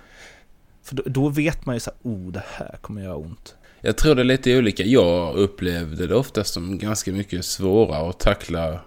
För 0.83 0.95
då, 0.95 1.03
då 1.05 1.29
vet 1.29 1.65
man 1.65 1.75
ju 1.75 1.79
så 1.79 1.91
här, 1.91 2.11
oh 2.11 2.31
det 2.31 2.43
här 2.53 2.77
kommer 2.81 3.01
göra 3.03 3.15
ont. 3.15 3.55
Jag 3.81 3.97
tror 3.97 4.15
det 4.15 4.21
är 4.21 4.23
lite 4.23 4.57
olika. 4.57 4.83
Jag 4.83 5.35
upplevde 5.35 6.07
det 6.07 6.15
oftast 6.15 6.53
som 6.53 6.77
ganska 6.77 7.11
mycket 7.11 7.45
svårare 7.45 8.09
att 8.09 8.19
tackla, 8.19 8.79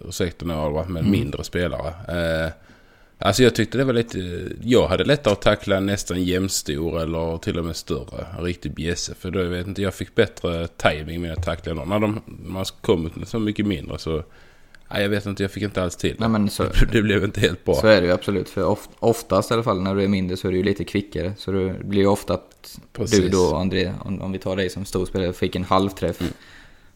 ursäkta 0.00 0.44
nu 0.46 0.54
Albert, 0.54 0.88
med 0.88 1.00
Mm. 1.00 1.10
mindre 1.12 1.44
spelare. 1.44 1.88
Eh, 2.44 2.52
alltså 3.22 3.42
jag 3.42 3.54
tyckte 3.54 3.78
det 3.78 3.84
var 3.84 3.92
lite, 3.92 4.48
jag 4.62 4.88
hade 4.88 5.04
lättare 5.04 5.32
att 5.32 5.42
tackla 5.42 5.80
nästan 5.80 6.22
jämnstor 6.24 7.00
eller 7.00 7.38
till 7.38 7.58
och 7.58 7.64
med 7.64 7.76
större. 7.76 8.26
En 8.38 8.44
riktig 8.44 8.74
bjässe. 8.74 9.14
För 9.14 9.30
då, 9.30 9.38
jag 9.40 9.48
vet 9.48 9.66
inte, 9.66 9.82
jag 9.82 9.94
fick 9.94 10.14
bättre 10.14 10.68
timing 10.68 11.20
med 11.20 11.32
att 11.32 11.44
tackla 11.44 11.74
dem. 11.74 11.88
När 11.88 11.98
de, 11.98 12.20
man 12.26 12.64
kom 12.80 13.06
ut 13.06 13.16
med 13.16 13.28
så 13.28 13.38
mycket 13.38 13.66
mindre 13.66 13.98
så, 13.98 14.22
nej, 14.90 15.02
jag 15.02 15.08
vet 15.08 15.26
inte, 15.26 15.42
jag 15.42 15.50
fick 15.50 15.62
inte 15.62 15.82
alls 15.82 15.96
till. 15.96 16.16
Nej, 16.18 16.28
men 16.28 16.50
så, 16.50 16.64
Det 16.92 17.02
blev 17.02 17.24
inte 17.24 17.40
helt 17.40 17.64
bra. 17.64 17.74
så 17.74 17.86
är 17.86 18.00
det 18.00 18.06
ju 18.06 18.12
absolut. 18.12 18.48
För 18.48 18.64
of, 18.64 18.88
oftast 18.98 19.50
i 19.50 19.54
alla 19.54 19.62
fall 19.62 19.80
när 19.82 19.94
du 19.94 20.02
är 20.04 20.08
mindre 20.08 20.36
så 20.36 20.48
är 20.48 20.52
du 20.52 20.58
ju 20.58 20.64
lite 20.64 20.84
kvickare. 20.84 21.32
Så 21.38 21.52
det 21.52 21.84
blir 21.84 22.00
ju 22.00 22.06
ofta 22.06 22.34
att 22.34 22.78
Precis. 22.92 23.20
du 23.20 23.28
då, 23.28 23.56
André, 23.56 23.92
om, 24.04 24.22
om 24.22 24.32
vi 24.32 24.38
tar 24.38 24.56
dig 24.56 24.70
som 24.70 24.84
storspelare, 24.84 25.32
fick 25.32 25.56
en 25.56 25.64
halvträff. 25.64 26.20
Mm. 26.20 26.32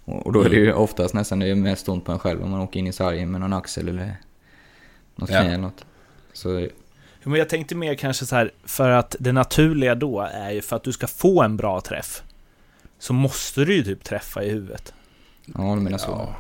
Och, 0.05 0.27
och 0.27 0.33
då 0.33 0.43
är 0.43 0.49
det 0.49 0.57
ju 0.57 0.73
oftast 0.73 1.15
nästan 1.15 1.39
det 1.39 1.47
är 1.47 1.55
mest 1.55 1.89
ont 1.89 2.05
på 2.05 2.13
en 2.13 2.19
själv 2.19 2.43
om 2.43 2.51
man 2.51 2.61
åker 2.61 2.81
in 2.81 2.87
i 2.87 2.93
sargen 2.93 3.31
med 3.31 3.41
någon 3.41 3.53
axel 3.53 3.89
eller 3.89 4.17
något 5.17 5.31
Ja. 5.31 5.41
knä 5.41 5.49
eller 5.49 5.59
något. 5.59 5.85
Så 6.37 6.69
Men 7.23 7.39
jag 7.39 7.49
tänkte 7.49 7.75
mer 7.75 7.95
kanske 7.95 8.27
så 8.27 8.37
här, 8.37 8.51
för 8.65 8.91
att 8.91 9.17
det 9.19 9.33
naturliga 9.33 9.95
då 9.95 10.21
är 10.21 10.51
ju 10.51 10.63
för 10.63 10.77
att 10.77 10.83
du 10.83 10.93
ska 10.93 11.07
få 11.07 11.43
en 11.43 11.57
bra 11.57 11.81
träff 11.81 12.23
så 12.99 13.13
måste 13.13 13.65
du 13.65 13.75
ju 13.75 13.85
typ 13.85 14.05
träffa 14.05 14.43
i 14.45 14.51
huvudet. 14.51 14.95
ja, 15.47 15.75
du 15.75 15.81
menar 15.81 15.99
så. 15.99 16.11
Ja. 16.11 16.37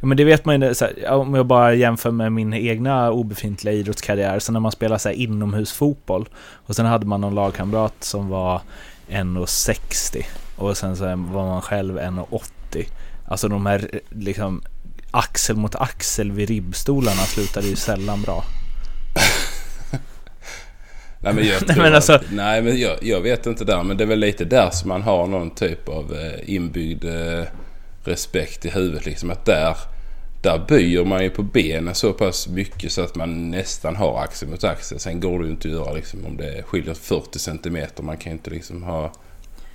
Ja, 0.00 0.06
men 0.06 0.16
det 0.16 0.24
vet 0.24 0.44
man 0.44 0.62
ju, 0.62 0.74
så 0.74 0.84
här, 0.84 1.10
om 1.10 1.34
jag 1.34 1.46
bara 1.46 1.74
jämför 1.74 2.10
med 2.10 2.32
min 2.32 2.54
egna 2.54 3.10
obefintliga 3.10 3.74
idrottskarriär, 3.74 4.38
så 4.38 4.52
när 4.52 4.60
man 4.60 4.72
spelar 4.72 4.98
så 4.98 5.08
här 5.08 5.16
inomhusfotboll 5.16 6.28
och 6.52 6.76
sen 6.76 6.86
hade 6.86 7.06
man 7.06 7.20
någon 7.20 7.34
lagkamrat 7.34 7.94
som 8.04 8.28
var 8.28 8.60
1,60 9.08 10.24
och 10.56 10.76
sen 10.76 10.96
så 10.96 11.04
var 11.04 11.46
man 11.46 11.62
själv 11.62 11.98
1,80. 11.98 12.42
Alltså 13.28 13.48
de 13.48 13.66
här 13.66 14.00
liksom 14.08 14.62
axel 15.10 15.56
mot 15.56 15.74
axel 15.74 16.32
vid 16.32 16.48
ribbstolarna 16.48 17.22
slutade 17.22 17.66
ju 17.66 17.76
sällan 17.76 18.22
bra. 18.22 18.44
Nej 21.22 21.34
men 21.34 21.46
jag 21.46 21.62
Nej, 21.66 21.76
men 21.76 21.94
alltså- 21.94 22.20
nej 22.30 22.62
men 22.62 22.80
jag, 22.80 22.98
jag 23.02 23.20
vet 23.20 23.46
inte 23.46 23.64
där 23.64 23.82
men 23.82 23.96
det 23.96 24.04
är 24.04 24.08
väl 24.08 24.18
lite 24.18 24.44
där 24.44 24.70
som 24.70 24.88
man 24.88 25.02
har 25.02 25.26
någon 25.26 25.50
typ 25.50 25.88
av 25.88 26.14
eh, 26.14 26.54
inbyggd 26.54 27.04
eh, 27.04 27.44
respekt 28.04 28.66
i 28.66 28.70
huvudet 28.70 29.06
liksom 29.06 29.30
att 29.30 29.44
där 29.44 29.76
där 30.42 30.64
böjer 30.68 31.04
man 31.04 31.22
ju 31.22 31.30
på 31.30 31.42
benen 31.42 31.94
så 31.94 32.12
pass 32.12 32.48
mycket 32.48 32.92
så 32.92 33.02
att 33.02 33.14
man 33.14 33.50
nästan 33.50 33.96
har 33.96 34.22
axel 34.22 34.48
mot 34.48 34.64
axel. 34.64 35.00
Sen 35.00 35.20
går 35.20 35.38
det 35.38 35.44
ju 35.44 35.50
inte 35.50 35.68
att 35.68 35.74
göra 35.74 35.92
liksom 35.92 36.26
om 36.26 36.36
det 36.36 36.62
skiljer 36.66 36.94
40 36.94 37.38
centimeter. 37.38 38.02
Man 38.02 38.16
kan 38.16 38.32
ju 38.32 38.38
inte 38.38 38.50
liksom 38.50 38.82
ha 38.82 39.12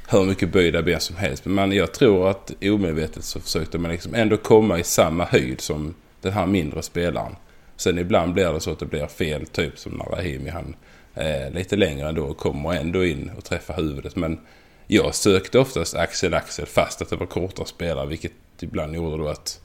hur 0.07 0.25
mycket 0.25 0.51
böjda 0.51 0.81
ben 0.81 0.99
som 0.99 1.15
helst. 1.15 1.45
Men 1.45 1.71
jag 1.71 1.93
tror 1.93 2.29
att 2.29 2.51
omedvetet 2.61 3.23
så 3.23 3.39
försökte 3.39 3.77
man 3.77 3.91
liksom 3.91 4.15
ändå 4.15 4.37
komma 4.37 4.79
i 4.79 4.83
samma 4.83 5.25
höjd 5.25 5.61
som 5.61 5.95
den 6.21 6.33
här 6.33 6.45
mindre 6.45 6.81
spelaren. 6.81 7.35
Sen 7.77 7.99
ibland 7.99 8.33
blir 8.33 8.53
det 8.53 8.59
så 8.59 8.71
att 8.71 8.79
det 8.79 8.85
blir 8.85 9.07
fel, 9.07 9.45
typ 9.45 9.79
som 9.79 9.91
när 9.91 10.05
Rahimi 10.05 10.49
han 10.49 10.75
är 11.13 11.51
lite 11.51 11.75
längre 11.75 12.09
ändå 12.09 12.23
och 12.23 12.37
kommer 12.37 12.73
ändå 12.73 13.05
in 13.05 13.31
och 13.37 13.43
träffar 13.43 13.73
huvudet. 13.73 14.15
Men 14.15 14.39
jag 14.87 15.15
sökte 15.15 15.59
oftast 15.59 15.95
axel-axel 15.95 16.65
fast 16.65 17.01
att 17.01 17.09
det 17.09 17.15
var 17.15 17.25
korta 17.25 17.65
spelare 17.65 18.07
vilket 18.07 18.31
ibland 18.59 18.95
gjorde 18.95 19.17
då 19.17 19.27
att 19.27 19.61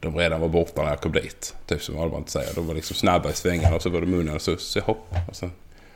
de 0.00 0.16
redan 0.16 0.40
var 0.40 0.48
borta 0.48 0.82
när 0.82 0.88
jag 0.88 1.00
kom 1.00 1.12
dit. 1.12 1.54
Typ 1.66 1.82
som 1.82 1.98
Albert 1.98 2.28
säger. 2.28 2.54
De 2.54 2.66
var 2.66 2.74
liksom 2.74 2.96
snabba 2.96 3.30
i 3.30 3.32
svängarna 3.32 3.76
och 3.76 3.82
så 3.82 3.90
var 3.90 4.00
de 4.00 4.06
munnen 4.06 4.34
och 4.34 4.42
så, 4.42 4.56
så 4.56 4.80
hopp. 4.80 5.14
Och 5.28 5.36
sen, 5.36 5.52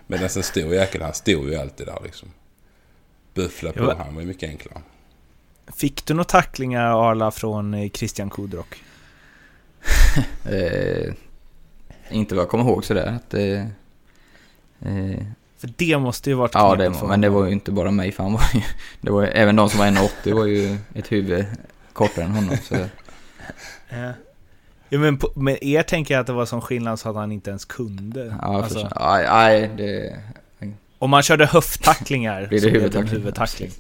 medan 0.07 0.25
en 0.25 0.43
stor 0.43 0.75
jäkel 0.75 1.03
han 1.03 1.15
stod 1.15 1.49
ju 1.49 1.57
alltid 1.57 1.87
där 1.87 1.99
liksom. 2.05 2.29
Buffla 3.37 3.73
på, 3.73 3.95
han 3.99 4.15
var 4.15 4.23
ju 4.23 4.29
mycket 4.29 4.49
enklare. 4.49 4.81
Fick 5.77 6.07
du 6.07 6.15
några 6.15 6.25
tacklingar 6.25 7.11
Arla 7.11 7.31
från 7.31 7.75
eh, 7.75 7.91
Christian 7.91 8.31
Kudrock? 8.31 8.77
Eh, 10.45 11.15
inte 12.11 12.35
vad 12.35 12.43
jag 12.43 12.51
kommer 12.51 12.65
ihåg 12.65 12.85
sådär. 12.85 13.07
Att, 13.07 13.35
eh, 13.35 13.61
eh, 14.81 15.23
För 15.59 15.71
det 15.77 15.99
måste 15.99 16.31
ju 16.31 16.37
varit 16.37 16.55
ja, 16.55 16.75
det, 16.77 16.93
men 17.09 17.21
det 17.21 17.29
var 17.29 17.47
ju 17.47 17.53
inte 17.53 17.73
bara 17.73 17.91
mig. 17.91 18.13
För 18.13 18.23
han 18.23 18.33
var 18.33 18.51
ju, 18.55 18.61
det 19.01 19.11
var 19.11 19.23
ju, 19.23 19.29
även 19.29 19.57
de 19.57 19.71
som 19.71 19.79
var 19.79 19.87
1,80 19.87 20.35
var 20.35 20.47
ju 20.47 20.79
ett 20.95 21.13
huvud 21.13 21.47
kortare 21.93 22.25
än 22.25 22.31
honom. 22.31 22.57
Så, 22.57 22.75
Ja. 23.89 24.13
Ja, 24.89 24.99
men 24.99 25.19
på, 25.19 25.33
med 25.35 25.59
er 25.61 25.83
tänker 25.83 26.15
jag 26.15 26.21
att 26.21 26.27
det 26.27 26.33
var 26.33 26.47
sån 26.47 26.61
skillnad 26.61 27.01
så 27.01 27.09
att 27.09 27.17
han 27.17 27.33
inte 27.33 27.51
ens 27.51 27.65
kunde. 27.65 28.37
ja, 28.43 28.63
alltså. 28.63 28.89
nej, 29.01 29.27
nej, 29.29 29.71
det... 29.77 30.21
om 30.99 31.11
man 31.11 31.23
körde 31.23 31.47
höfttacklingar 31.47 32.47
Blir 32.47 32.61
det 32.61 32.61
så 32.61 32.71
blev 32.71 32.81
huvudtackling? 32.83 33.09
en 33.09 33.21
huvudtackling. 33.21 33.71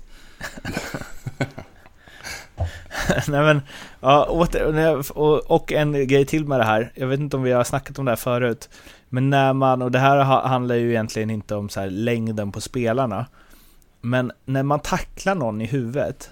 Nej 3.28 3.40
men, 3.42 3.62
ja, 4.00 4.24
åter, 4.24 5.18
och, 5.18 5.50
och 5.50 5.72
en 5.72 6.08
grej 6.08 6.26
till 6.26 6.44
med 6.46 6.60
det 6.60 6.64
här. 6.64 6.92
Jag 6.94 7.06
vet 7.06 7.20
inte 7.20 7.36
om 7.36 7.42
vi 7.42 7.52
har 7.52 7.64
snackat 7.64 7.98
om 7.98 8.04
det 8.04 8.10
här 8.10 8.16
förut. 8.16 8.68
Men 9.08 9.30
när 9.30 9.52
man, 9.52 9.82
och 9.82 9.90
det 9.90 9.98
här 9.98 10.24
ha- 10.24 10.48
handlar 10.48 10.74
ju 10.74 10.90
egentligen 10.90 11.30
inte 11.30 11.54
om 11.54 11.68
så 11.68 11.80
här 11.80 11.90
längden 11.90 12.52
på 12.52 12.60
spelarna. 12.60 13.26
Men 14.00 14.32
när 14.44 14.62
man 14.62 14.80
tacklar 14.80 15.34
någon 15.34 15.60
i 15.60 15.66
huvudet, 15.66 16.30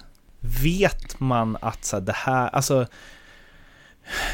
vet 0.63 1.19
man 1.19 1.57
att 1.61 1.85
så 1.85 1.95
här, 1.95 2.01
det 2.03 2.15
här, 2.15 2.47
alltså 2.47 2.87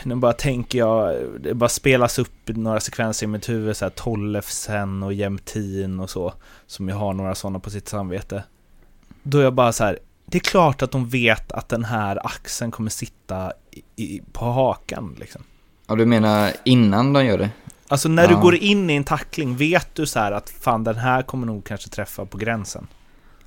nu 0.04 0.16
bara 0.16 0.34
tänker 0.34 0.80
jag, 0.80 1.16
det 1.40 1.54
bara 1.54 1.70
spelas 1.70 2.20
upp 2.20 2.32
några 2.46 2.80
sekvenser 2.80 3.26
i 3.26 3.28
mitt 3.28 3.50
huvud, 3.50 3.78
så 3.78 3.86
här 3.86 3.90
Tollefsen 3.90 5.04
och 5.04 5.14
Jämtin 5.14 6.00
och 6.00 6.10
så, 6.10 6.34
som 6.68 6.90
ju 6.90 6.96
har 6.96 7.14
några 7.14 7.36
sådana 7.36 7.60
på 7.60 7.70
sitt 7.70 7.90
samvete. 7.90 8.44
Då 9.24 9.38
är 9.40 9.44
jag 9.44 9.54
bara 9.54 9.72
så 9.74 9.84
här, 9.84 10.00
det 10.26 10.38
är 10.38 10.40
klart 10.40 10.82
att 10.82 10.92
de 10.92 11.10
vet 11.10 11.52
att 11.52 11.70
den 11.70 11.86
här 11.86 12.26
axeln 12.26 12.72
kommer 12.72 12.90
sitta 12.90 13.52
i, 13.72 14.04
i, 14.04 14.22
på 14.32 14.46
hakan 14.46 15.16
liksom. 15.20 15.42
Ja, 15.88 15.96
du 15.96 16.06
menar 16.06 16.52
innan 16.64 17.14
de 17.14 17.26
gör 17.26 17.38
det? 17.38 17.50
Alltså 17.88 18.10
när 18.10 18.28
du 18.28 18.34
Ja. 18.34 18.40
går 18.40 18.56
in 18.56 18.90
i 18.90 18.94
en 18.96 19.04
tackling, 19.04 19.56
vet 19.58 19.96
du 19.96 20.06
så 20.06 20.20
här 20.20 20.32
att 20.32 20.50
fan 20.50 20.84
den 20.84 20.96
här 20.96 21.22
kommer 21.22 21.48
nog 21.48 21.64
kanske 21.64 21.90
träffa 21.90 22.26
på 22.26 22.38
gränsen? 22.38 22.88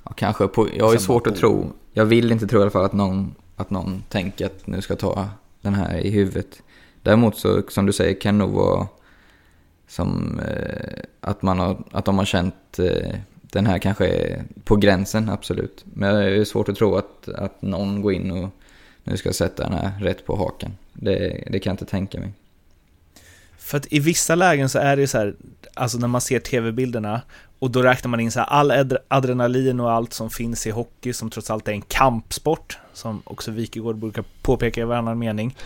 Ja, 0.03 0.11
kanske. 0.15 0.47
På, 0.47 0.67
jag 0.73 0.85
har 0.85 0.93
ju 0.93 0.99
svårt 0.99 1.27
att 1.27 1.35
tro. 1.35 1.73
Jag 1.93 2.05
vill 2.05 2.31
inte 2.31 2.47
tro 2.47 2.59
i 2.59 2.61
alla 2.61 2.71
fall 2.71 2.85
att 2.85 2.93
någon, 2.93 3.35
att 3.55 3.69
någon 3.69 4.03
tänker 4.09 4.45
att 4.45 4.67
nu 4.67 4.81
ska 4.81 4.93
jag 4.93 4.99
ta 4.99 5.29
den 5.65 5.73
här 5.73 5.97
i 5.97 6.09
huvudet. 6.09 6.63
Däremot 7.01 7.37
så, 7.37 7.61
som 7.69 7.85
du 7.85 7.93
säger, 7.93 8.21
kan 8.21 8.37
det 8.37 8.45
nog 8.45 8.55
vara 8.55 8.87
som 9.87 10.39
eh, 10.39 11.03
att, 11.19 11.41
man 11.41 11.59
har, 11.59 11.83
att 11.91 12.05
de 12.05 12.17
har 12.17 12.25
känt 12.25 12.79
eh, 12.79 13.15
den 13.41 13.65
här 13.65 13.79
kanske 13.79 14.07
är 14.07 14.43
på 14.63 14.75
gränsen, 14.75 15.29
absolut. 15.29 15.85
Men 15.93 16.15
det 16.15 16.23
är 16.23 16.43
svårt 16.43 16.69
att 16.69 16.75
tro 16.75 16.95
att, 16.95 17.29
att 17.29 17.61
någon 17.61 18.01
går 18.01 18.13
in 18.13 18.31
och 18.31 18.49
nu 19.03 19.17
ska 19.17 19.29
jag 19.29 19.35
sätta 19.35 19.63
den 19.63 19.73
här 19.73 19.99
rätt 19.99 20.25
på 20.25 20.35
hakan. 20.35 20.71
Det, 20.93 21.43
det 21.49 21.59
kan 21.59 21.71
jag 21.71 21.73
inte 21.73 21.85
tänka 21.85 22.19
mig. 22.19 22.33
För 23.65 23.77
att 23.77 23.93
i 23.93 23.99
vissa 23.99 24.35
lägen 24.35 24.69
så 24.69 24.79
är 24.79 24.95
det 24.95 25.01
ju 25.01 25.07
så 25.07 25.17
här, 25.17 25.35
alltså 25.73 25.97
när 25.97 26.07
man 26.07 26.21
ser 26.21 26.39
tv-bilderna 26.39 27.21
och 27.59 27.71
då 27.71 27.81
räknar 27.81 28.09
man 28.09 28.19
in 28.19 28.31
så 28.31 28.39
här 28.39 28.47
all 28.47 28.97
adrenalin 29.07 29.79
och 29.79 29.91
allt 29.91 30.13
som 30.13 30.29
finns 30.29 30.67
i 30.67 30.71
hockey 30.71 31.13
som 31.13 31.29
trots 31.29 31.51
allt 31.51 31.67
är 31.67 31.71
en 31.71 31.81
kampsport, 31.81 32.77
som 32.93 33.21
också 33.25 33.51
Wikegård 33.51 33.95
brukar 33.97 34.23
påpeka 34.41 34.81
i 34.81 34.83
varannan 34.83 35.19
mening. 35.19 35.57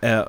Eh, 0.00 0.22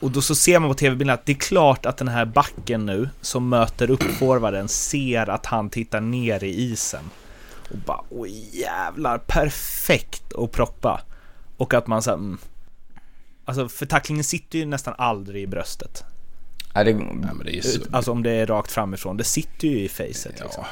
och 0.00 0.10
då 0.10 0.22
så 0.22 0.34
ser 0.34 0.58
man 0.58 0.70
på 0.70 0.74
tv-bilden 0.74 1.14
att 1.14 1.26
det 1.26 1.32
är 1.32 1.36
klart 1.36 1.86
att 1.86 1.96
den 1.96 2.08
här 2.08 2.24
backen 2.24 2.86
nu 2.86 3.08
som 3.20 3.48
möter 3.48 3.90
upp 3.90 4.02
forwarden 4.02 4.68
ser 4.68 5.30
att 5.30 5.46
han 5.46 5.70
tittar 5.70 6.00
ner 6.00 6.44
i 6.44 6.72
isen. 6.72 7.10
Och 7.70 7.78
bara 7.78 8.00
oj 8.10 8.48
jävlar, 8.52 9.18
perfekt 9.18 10.34
att 10.34 10.52
proppa. 10.52 11.00
Och 11.56 11.74
att 11.74 11.86
man 11.86 12.02
såhär, 12.02 12.16
mm. 12.16 12.38
Alltså 13.44 13.68
för 13.68 13.86
tacklingen 13.86 14.24
sitter 14.24 14.58
ju 14.58 14.66
nästan 14.66 14.94
aldrig 14.98 15.42
i 15.42 15.46
bröstet. 15.46 16.04
Ja, 16.74 16.84
det, 16.84 16.90
Ja, 16.90 16.96
men 17.34 17.38
det 17.44 17.50
är 17.50 17.54
ju 17.54 17.62
så, 17.62 17.80
Alltså 17.92 18.10
om 18.10 18.22
det 18.22 18.30
är 18.30 18.46
rakt 18.46 18.72
framifrån. 18.72 19.16
Det 19.16 19.24
sitter 19.24 19.68
ju 19.68 19.80
i 19.80 19.88
facet 19.88 20.40
liksom. 20.40 20.50
Ja. 20.56 20.66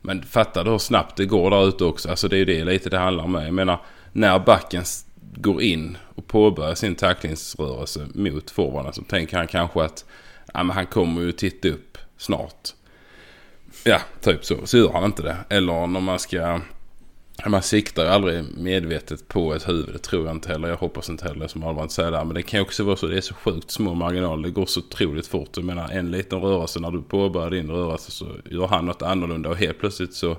Men 0.00 0.22
fattar 0.22 0.64
du 0.64 0.70
hur 0.70 0.78
snabbt 0.78 1.16
det 1.16 1.26
går 1.26 1.50
där 1.50 1.68
ute 1.68 1.84
också? 1.84 2.10
Alltså 2.10 2.28
det 2.28 2.36
är 2.36 2.38
ju 2.38 2.44
det 2.44 2.64
lite 2.64 2.90
det 2.90 2.98
handlar 2.98 3.24
om. 3.24 3.34
Jag 3.34 3.54
menar, 3.54 3.80
när 4.12 4.38
backen 4.38 4.84
går 5.34 5.62
in 5.62 5.98
och 6.14 6.26
påbörjar 6.26 6.74
sin 6.74 6.94
tacklingsrörelse 6.94 8.06
mot 8.14 8.50
forwarden 8.50 8.92
så 8.92 9.02
tänker 9.02 9.36
han 9.36 9.46
kanske 9.46 9.82
att 9.82 10.04
ja, 10.54 10.62
men 10.62 10.76
han 10.76 10.86
kommer 10.86 11.20
ju 11.20 11.32
titta 11.32 11.68
upp 11.68 11.98
snart. 12.16 12.68
Ja, 13.84 14.00
typ 14.20 14.44
så. 14.44 14.66
Så 14.66 14.78
gör 14.78 14.92
han 14.92 15.04
inte 15.04 15.22
det. 15.22 15.36
Eller 15.48 15.86
när 15.86 16.00
man 16.00 16.18
ska... 16.18 16.60
Man 17.46 17.62
siktar 17.62 18.02
ju 18.02 18.08
aldrig 18.08 18.44
medvetet 18.56 19.28
på 19.28 19.54
ett 19.54 19.68
huvud. 19.68 19.92
Det 19.92 19.98
tror 19.98 20.26
jag 20.26 20.36
inte 20.36 20.48
heller. 20.48 20.68
Jag 20.68 20.76
hoppas 20.76 21.10
inte 21.10 21.28
heller 21.28 21.48
som 21.48 21.64
Albert 21.64 21.90
säger 21.90 22.10
där. 22.10 22.24
Men 22.24 22.34
det 22.34 22.42
kan 22.42 22.58
ju 22.60 22.64
också 22.64 22.84
vara 22.84 22.96
så. 22.96 23.06
Det 23.06 23.16
är 23.16 23.20
så 23.20 23.34
sjukt 23.34 23.70
små 23.70 23.94
marginaler. 23.94 24.42
Det 24.42 24.50
går 24.50 24.66
så 24.66 24.80
otroligt 24.80 25.26
fort. 25.26 25.48
Jag 25.56 25.64
menar 25.64 25.88
en 25.88 26.10
liten 26.10 26.40
rörelse 26.40 26.80
när 26.80 26.90
du 26.90 27.02
påbörjar 27.02 27.50
din 27.50 27.70
rörelse 27.70 28.10
så 28.10 28.26
gör 28.50 28.66
han 28.66 28.86
något 28.86 29.02
annorlunda. 29.02 29.48
Och 29.48 29.56
helt 29.56 29.78
plötsligt 29.78 30.14
så 30.14 30.36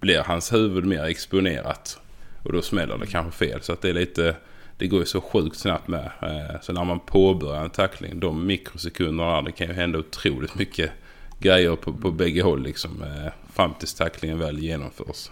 blir 0.00 0.18
hans 0.18 0.52
huvud 0.52 0.84
mer 0.86 1.04
exponerat. 1.04 2.00
Och 2.42 2.52
då 2.52 2.62
smäller 2.62 2.98
det 2.98 3.06
kanske 3.06 3.46
fel. 3.46 3.62
Så 3.62 3.72
att 3.72 3.82
det 3.82 3.88
är 3.88 3.94
lite... 3.94 4.36
det 4.78 4.86
går 4.86 5.00
ju 5.00 5.06
så 5.06 5.20
sjukt 5.20 5.58
snabbt 5.58 5.88
med. 5.88 6.10
Eh, 6.22 6.60
så 6.62 6.72
när 6.72 6.84
man 6.84 7.00
påbörjar 7.00 7.64
en 7.64 7.70
tackling, 7.70 8.20
de 8.20 8.46
mikrosekunderna, 8.46 9.42
det 9.42 9.52
kan 9.52 9.66
ju 9.66 9.72
hända 9.72 9.98
otroligt 9.98 10.54
mycket 10.54 10.90
grejer 11.38 11.76
på, 11.76 11.92
på 11.92 12.10
bägge 12.10 12.42
håll 12.42 12.62
liksom. 12.62 13.02
Eh, 13.02 13.32
fram 13.52 13.74
tills 13.78 13.94
tacklingen 13.94 14.38
väl 14.38 14.58
genomförs. 14.58 15.30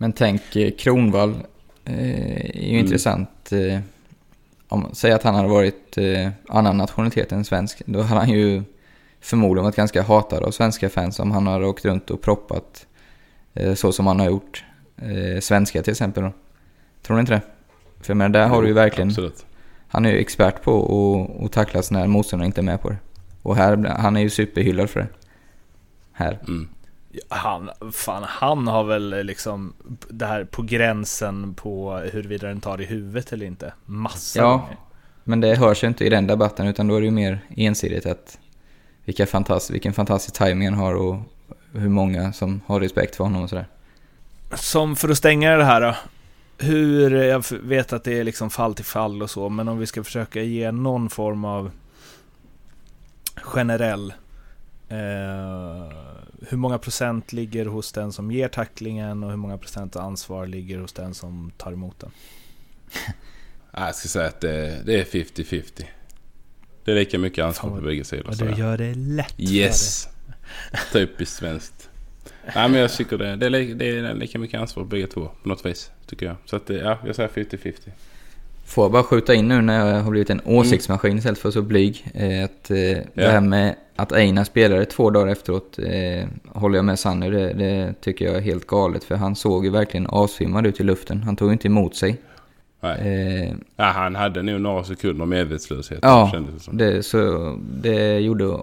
Men 0.00 0.12
tänk 0.12 0.56
eh, 0.56 0.70
Kronvall 0.70 1.34
eh, 1.84 1.94
är 1.94 2.62
ju 2.62 2.70
mm. 2.70 2.84
intressant. 2.84 3.52
Eh, 3.52 3.80
om, 4.68 4.90
säg 4.92 5.12
att 5.12 5.22
han 5.22 5.34
hade 5.34 5.48
varit 5.48 5.98
annan 6.48 6.76
nationalitet 6.76 7.32
än 7.32 7.44
svensk. 7.44 7.82
Då 7.86 8.02
hade 8.02 8.20
han 8.20 8.30
ju 8.30 8.62
förmodligen 9.20 9.64
varit 9.64 9.76
ganska 9.76 10.02
hatad 10.02 10.42
av 10.42 10.50
svenska 10.50 10.88
fans 10.88 11.18
om 11.18 11.30
han 11.30 11.46
hade 11.46 11.66
åkt 11.66 11.84
runt 11.84 12.10
och 12.10 12.20
proppat 12.20 12.86
så 13.76 13.92
som 13.92 14.06
han 14.06 14.20
har 14.20 14.26
gjort. 14.26 14.64
Svenska 15.40 15.82
till 15.82 15.90
exempel. 15.90 16.22
Då. 16.22 16.32
Tror 17.02 17.16
ni 17.16 17.20
inte 17.20 17.32
det? 17.32 17.42
För 18.00 18.14
men 18.14 18.32
där 18.32 18.48
har 18.48 18.62
du 18.62 18.68
ju 18.68 18.74
verkligen... 18.74 19.08
Absolut. 19.08 19.46
Han 19.88 20.06
är 20.06 20.10
ju 20.10 20.18
expert 20.18 20.62
på 20.62 21.30
att 21.44 21.52
tacklas 21.52 21.90
när 21.90 22.06
motståndaren 22.06 22.46
inte 22.46 22.60
är 22.60 22.62
med 22.62 22.82
på 22.82 22.90
det. 22.90 22.96
Och 23.42 23.56
här, 23.56 23.76
han 23.98 24.16
är 24.16 24.20
ju 24.20 24.30
superhyllad 24.30 24.90
för 24.90 25.00
det. 25.00 25.08
Här. 26.12 26.38
Mm. 26.48 26.68
Han, 27.28 27.70
fan, 27.92 28.22
han 28.26 28.66
har 28.66 28.84
väl 28.84 29.24
liksom 29.26 29.72
det 30.08 30.26
här 30.26 30.44
på 30.44 30.62
gränsen 30.62 31.54
på 31.54 31.96
huruvida 32.12 32.46
den 32.48 32.60
tar 32.60 32.80
i 32.80 32.84
huvudet 32.84 33.32
eller 33.32 33.46
inte. 33.46 33.72
Massa 33.84 34.38
Ja, 34.38 34.50
gånger. 34.50 34.76
men 35.24 35.40
det 35.40 35.54
hörs 35.56 35.84
ju 35.84 35.88
inte 35.88 36.04
i 36.04 36.08
den 36.08 36.26
debatten 36.26 36.66
utan 36.66 36.88
då 36.88 36.96
är 36.96 37.00
det 37.00 37.04
ju 37.04 37.10
mer 37.10 37.40
ensidigt 37.56 38.06
att 38.06 38.38
vilka 39.04 39.26
fantastisk, 39.26 39.74
vilken 39.74 39.92
fantastisk 39.92 40.34
timing 40.38 40.68
han 40.68 40.78
har 40.78 40.94
och 40.94 41.16
hur 41.72 41.88
många 41.88 42.32
som 42.32 42.60
har 42.66 42.80
respekt 42.80 43.16
för 43.16 43.24
honom 43.24 43.42
och 43.42 43.50
sådär. 43.50 43.66
Som 44.54 44.96
för 44.96 45.08
att 45.08 45.16
stänga 45.18 45.56
det 45.56 45.64
här 45.64 45.80
då. 45.80 45.96
Hur, 46.58 47.10
jag 47.10 47.44
vet 47.62 47.92
att 47.92 48.04
det 48.04 48.18
är 48.18 48.24
liksom 48.24 48.50
fall 48.50 48.74
till 48.74 48.84
fall 48.84 49.22
och 49.22 49.30
så, 49.30 49.48
men 49.48 49.68
om 49.68 49.78
vi 49.78 49.86
ska 49.86 50.04
försöka 50.04 50.42
ge 50.42 50.72
någon 50.72 51.10
form 51.10 51.44
av 51.44 51.70
generell 53.42 54.12
eh, 54.88 55.92
hur 56.48 56.56
många 56.56 56.78
procent 56.78 57.32
ligger 57.32 57.66
hos 57.66 57.92
den 57.92 58.12
som 58.12 58.30
ger 58.30 58.48
tacklingen 58.48 59.24
och 59.24 59.30
hur 59.30 59.36
många 59.36 59.58
procent 59.58 59.96
ansvar 59.96 60.46
ligger 60.46 60.78
hos 60.78 60.92
den 60.92 61.14
som 61.14 61.52
tar 61.56 61.72
emot 61.72 62.00
den? 62.00 62.10
Jag 63.72 63.94
ska 63.94 64.08
säga 64.08 64.26
att 64.26 64.40
det, 64.40 64.82
det 64.86 65.00
är 65.00 65.04
50-50. 65.04 65.84
Det 66.84 66.90
är 66.90 66.94
lika 66.94 67.18
mycket 67.18 67.44
ansvar 67.44 67.70
på 67.70 67.80
bägge 67.80 68.04
sidor. 68.04 68.28
Och 68.28 68.36
du 68.36 68.50
gör 68.50 68.78
det 68.78 68.94
lätt 68.94 69.34
Yes! 69.40 70.08
Typiskt 70.92 71.36
svenskt. 71.36 71.90
Nej 72.54 72.68
men 72.68 72.80
jag 72.80 72.92
tycker 72.92 73.18
det. 73.18 73.36
Det 73.36 73.46
är, 73.46 73.74
det 73.74 73.88
är 73.88 74.14
lika 74.14 74.38
mycket 74.38 74.60
ansvar 74.60 74.82
på 74.82 74.88
bägge 74.88 75.06
två 75.06 75.30
på 75.42 75.48
något 75.48 75.66
vis. 75.66 75.90
Tycker 76.06 76.26
jag. 76.26 76.36
Så 76.44 76.56
att 76.56 76.66
det, 76.66 76.74
ja, 76.74 76.98
jag 77.06 77.16
säger 77.16 77.28
50-50. 77.28 77.74
Får 78.70 78.84
jag 78.84 78.92
bara 78.92 79.02
skjuta 79.02 79.34
in 79.34 79.48
nu 79.48 79.62
när 79.62 79.86
jag 79.86 80.02
har 80.02 80.10
blivit 80.10 80.30
en 80.30 80.40
åsiktsmaskin 80.44 81.18
istället 81.18 81.38
för 81.38 81.50
så 81.50 81.62
blyg. 81.62 82.06
Eh, 82.14 82.44
att, 82.44 82.70
eh, 82.70 82.78
ja. 82.78 83.02
Det 83.14 83.28
här 83.28 83.40
med 83.40 83.74
att 83.96 84.12
Einar 84.12 84.44
spelade 84.44 84.84
två 84.84 85.10
dagar 85.10 85.32
efteråt 85.32 85.78
eh, 85.78 86.28
håller 86.48 86.78
jag 86.78 86.84
med 86.84 86.98
Sanny. 86.98 87.30
Det, 87.30 87.52
det, 87.52 87.94
tycker 88.00 88.24
jag 88.24 88.36
är 88.36 88.40
helt 88.40 88.66
galet. 88.66 89.04
För 89.04 89.14
han 89.14 89.36
såg 89.36 89.64
ju 89.64 89.70
verkligen 89.70 90.06
avsvimmad 90.06 90.66
ut 90.66 90.80
i 90.80 90.82
luften. 90.82 91.22
Han 91.22 91.36
tog 91.36 91.52
inte 91.52 91.68
emot 91.68 91.96
sig. 91.96 92.18
Eh, 92.82 93.50
ja, 93.76 93.84
han 93.84 94.14
hade 94.14 94.42
nog 94.42 94.60
några 94.60 94.84
sekunder 94.84 95.26
medvetslöshet. 95.26 95.98
Ja, 96.02 96.32
det, 96.70 96.84
det, 96.84 97.02
så, 97.02 97.56
det 97.60 98.18
gjorde 98.18 98.58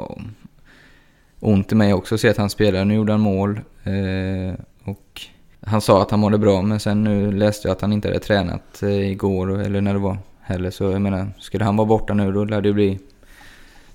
ont 1.39 1.72
i 1.72 1.76
mig 1.76 1.93
också 1.93 2.16
att 2.16 2.22
se 2.22 2.30
att 2.30 2.38
han 2.38 2.49
spelade. 2.49 2.86
Nu 2.86 2.95
gjorde 2.95 3.12
han 3.12 3.22
mål. 3.22 3.60
Eh, 3.84 4.53
och 4.84 5.22
han 5.68 5.82
sa 5.82 6.01
att 6.01 6.11
han 6.11 6.20
mådde 6.20 6.38
bra, 6.38 6.61
men 6.61 6.80
sen 6.80 7.03
nu 7.03 7.32
läste 7.32 7.68
jag 7.68 7.76
att 7.76 7.82
han 7.82 7.93
inte 7.93 8.07
hade 8.07 8.20
tränat 8.20 8.84
eh, 8.84 9.11
igår 9.11 9.61
eller 9.61 9.82
när 9.82 9.93
det 9.93 9.99
var 9.99 10.18
heller. 10.41 10.72
Så 10.72 10.84
jag 10.84 11.01
menar, 11.01 11.28
skulle 11.39 11.63
han 11.63 11.78
vara 11.78 11.86
borta 11.86 12.13
nu 12.13 12.32
då 12.32 12.45
lär 12.45 12.61
det 12.61 12.74
bli 12.74 12.99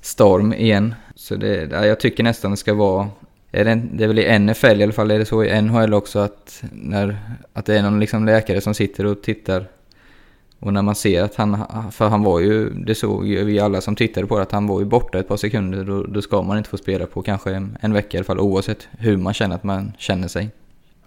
storm 0.00 0.52
igen. 0.52 0.94
Så 1.14 1.36
det, 1.36 1.86
jag 1.86 2.00
tycker 2.00 2.22
nästan 2.22 2.50
det 2.50 2.56
ska 2.56 2.74
vara 2.74 3.08
är 3.52 3.64
det, 3.64 3.82
det 3.92 4.04
är 4.04 4.08
väl 4.08 4.18
i 4.18 4.38
NFL 4.38 4.80
i 4.80 4.82
alla 4.82 4.92
fall, 4.92 5.10
är 5.10 5.18
det 5.18 5.24
så 5.24 5.44
i 5.44 5.62
NHL 5.62 5.94
också 5.94 6.18
att, 6.18 6.64
när, 6.72 7.16
att 7.52 7.66
det 7.66 7.78
är 7.78 7.82
någon 7.82 8.00
liksom 8.00 8.26
läkare 8.26 8.60
som 8.60 8.74
sitter 8.74 9.06
och 9.06 9.22
tittar 9.22 9.66
och 10.62 10.72
när 10.72 10.82
man 10.82 10.94
ser 10.94 11.22
att 11.22 11.34
han, 11.34 11.64
för 11.92 12.08
han 12.08 12.22
var 12.22 12.40
ju, 12.40 12.70
det 12.70 12.94
såg 12.94 13.26
ju 13.26 13.44
vi 13.44 13.60
alla 13.60 13.80
som 13.80 13.96
tittade 13.96 14.26
på 14.26 14.36
det, 14.36 14.42
att 14.42 14.52
han 14.52 14.66
var 14.66 14.80
ju 14.80 14.86
borta 14.86 15.18
ett 15.18 15.28
par 15.28 15.36
sekunder, 15.36 15.84
då, 15.84 16.02
då 16.02 16.22
ska 16.22 16.42
man 16.42 16.58
inte 16.58 16.70
få 16.70 16.76
spela 16.76 17.06
på 17.06 17.22
kanske 17.22 17.54
en, 17.54 17.78
en 17.80 17.92
vecka 17.92 18.16
i 18.16 18.18
alla 18.18 18.24
fall, 18.24 18.40
oavsett 18.40 18.88
hur 18.98 19.16
man 19.16 19.34
känner 19.34 19.54
att 19.54 19.64
man 19.64 19.92
känner 19.98 20.28
sig. 20.28 20.50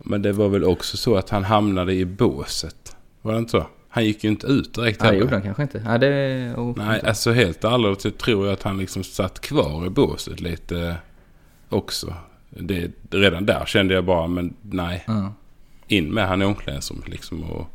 Men 0.06 0.22
det 0.22 0.32
var 0.32 0.50
väl 0.50 0.64
också 0.64 0.98
så 0.98 1.16
att 1.16 1.30
han 1.30 1.44
hamnade 1.44 1.94
i 1.94 2.06
båset? 2.06 2.96
Var 3.22 3.34
det 3.34 3.40
inte 3.40 3.52
så? 3.52 3.68
Han 3.90 4.06
gick 4.06 4.24
ju 4.24 4.30
inte 4.30 4.48
ut 4.48 4.74
direkt 4.74 5.02
Nej, 5.02 5.12
det 5.12 5.18
gjorde 5.18 5.36
han 5.36 5.42
kanske 5.42 5.64
inte. 5.64 5.84
Ja, 5.86 5.98
det... 5.98 6.54
Oh, 6.58 6.74
Nej, 6.78 7.02
alltså 7.06 7.32
helt 7.32 7.66
allvarligt 7.66 8.02
så 8.02 8.12
tror 8.12 8.46
jag 8.46 8.54
att 8.54 8.64
han 8.64 8.78
liksom 8.78 9.04
satt 9.04 9.40
kvar 9.42 9.86
i 9.86 9.90
båset 9.90 10.40
lite 10.40 10.96
också. 11.70 12.14
Det, 12.50 12.92
redan 13.10 13.46
där 13.46 13.66
kände 13.66 13.94
jag 13.94 14.06
bara, 14.06 14.28
men 14.28 14.54
nej. 14.62 15.06
Mm. 15.08 15.30
In 15.88 16.14
med 16.14 16.28
han 16.28 16.42
i 16.42 16.46
omklädningsrummet 16.46 17.08
liksom 17.08 17.44
och, 17.44 17.68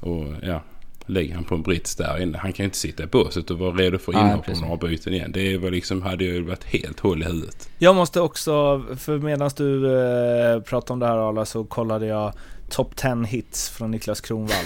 och 0.00 0.26
ja. 0.42 0.60
Lägger 1.06 1.34
han 1.34 1.44
på 1.44 1.54
en 1.54 1.62
brits 1.62 1.96
där 1.96 2.22
inne. 2.22 2.38
Han 2.38 2.52
kan 2.52 2.64
ju 2.64 2.64
inte 2.64 2.78
sitta 2.78 3.02
i 3.02 3.06
båset 3.06 3.50
och 3.50 3.58
vara 3.58 3.72
redo 3.72 3.98
för 3.98 4.12
inhopp 4.12 4.48
och 4.48 4.60
några 4.60 4.76
byten 4.76 5.14
igen. 5.14 5.32
Det 5.32 5.58
var 5.58 5.70
liksom, 5.70 6.02
hade 6.02 6.24
ju 6.24 6.42
varit 6.42 6.64
helt 6.64 7.00
hål 7.00 7.22
i 7.22 7.24
huvudet. 7.24 7.68
Jag 7.78 7.94
måste 7.94 8.20
också, 8.20 8.84
för 8.98 9.18
medan 9.18 9.50
du 9.56 9.98
eh, 9.98 10.60
pratade 10.60 10.92
om 10.92 10.98
det 10.98 11.06
här 11.06 11.28
Arla 11.28 11.44
så 11.44 11.64
kollade 11.64 12.06
jag 12.06 12.32
Top 12.68 12.96
10 12.96 13.24
hits 13.24 13.70
från 13.70 13.90
Niklas 13.90 14.20
Kronwall. 14.20 14.64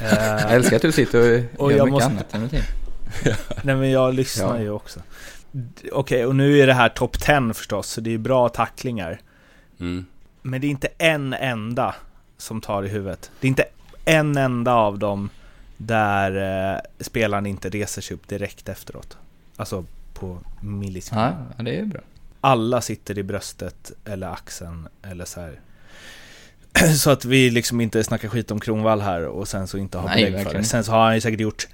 jag 0.00 0.52
älskar 0.52 0.76
att 0.76 0.82
du 0.82 0.92
sitter 0.92 1.44
och, 1.54 1.64
och 1.64 1.72
gör 1.72 1.84
mycket 1.84 1.92
måste... 1.92 2.08
annat 2.08 2.34
än 2.34 2.62
Nej 3.62 3.76
men 3.76 3.90
jag 3.90 4.14
lyssnar 4.14 4.56
ja. 4.56 4.62
ju 4.62 4.70
också. 4.70 5.00
Okej, 5.52 5.92
okay, 5.92 6.24
och 6.24 6.36
nu 6.36 6.58
är 6.58 6.66
det 6.66 6.74
här 6.74 6.88
Top 6.88 7.20
10 7.20 7.54
förstås, 7.54 7.88
så 7.88 8.00
det 8.00 8.14
är 8.14 8.18
bra 8.18 8.48
tacklingar. 8.48 9.20
Mm. 9.80 10.06
Men 10.42 10.60
det 10.60 10.66
är 10.66 10.70
inte 10.70 10.88
en 10.98 11.32
enda 11.32 11.94
som 12.38 12.60
tar 12.60 12.82
i 12.82 12.88
huvudet. 12.88 13.30
Det 13.40 13.46
är 13.46 13.48
inte 13.48 13.64
en 14.06 14.36
enda 14.36 14.74
av 14.74 14.98
dem 14.98 15.30
där 15.76 16.72
eh, 16.74 16.80
spelaren 17.00 17.46
inte 17.46 17.68
reser 17.68 18.02
sig 18.02 18.14
upp 18.14 18.28
direkt 18.28 18.68
efteråt. 18.68 19.16
Alltså 19.56 19.84
på 20.14 20.38
millisekunder. 20.60 21.46
Ja, 21.56 21.62
det 21.64 21.78
är 21.78 21.84
bra. 21.84 22.00
Alla 22.40 22.80
sitter 22.80 23.18
i 23.18 23.22
bröstet 23.22 23.92
eller 24.04 24.28
axeln 24.28 24.88
eller 25.02 25.24
så 25.24 25.40
här. 25.40 25.60
Så 26.96 27.10
att 27.10 27.24
vi 27.24 27.50
liksom 27.50 27.80
inte 27.80 28.04
snackar 28.04 28.28
skit 28.28 28.50
om 28.50 28.60
Kronvall 28.60 29.00
här 29.00 29.26
och 29.26 29.48
sen 29.48 29.68
så 29.68 29.78
inte 29.78 29.98
har 29.98 30.08
belägg 30.08 30.46
för 30.46 30.58
det. 30.58 30.64
Sen 30.64 30.84
så 30.84 30.92
har 30.92 31.04
han 31.04 31.14
ju 31.14 31.20
säkert 31.20 31.40
gjort 31.40 31.68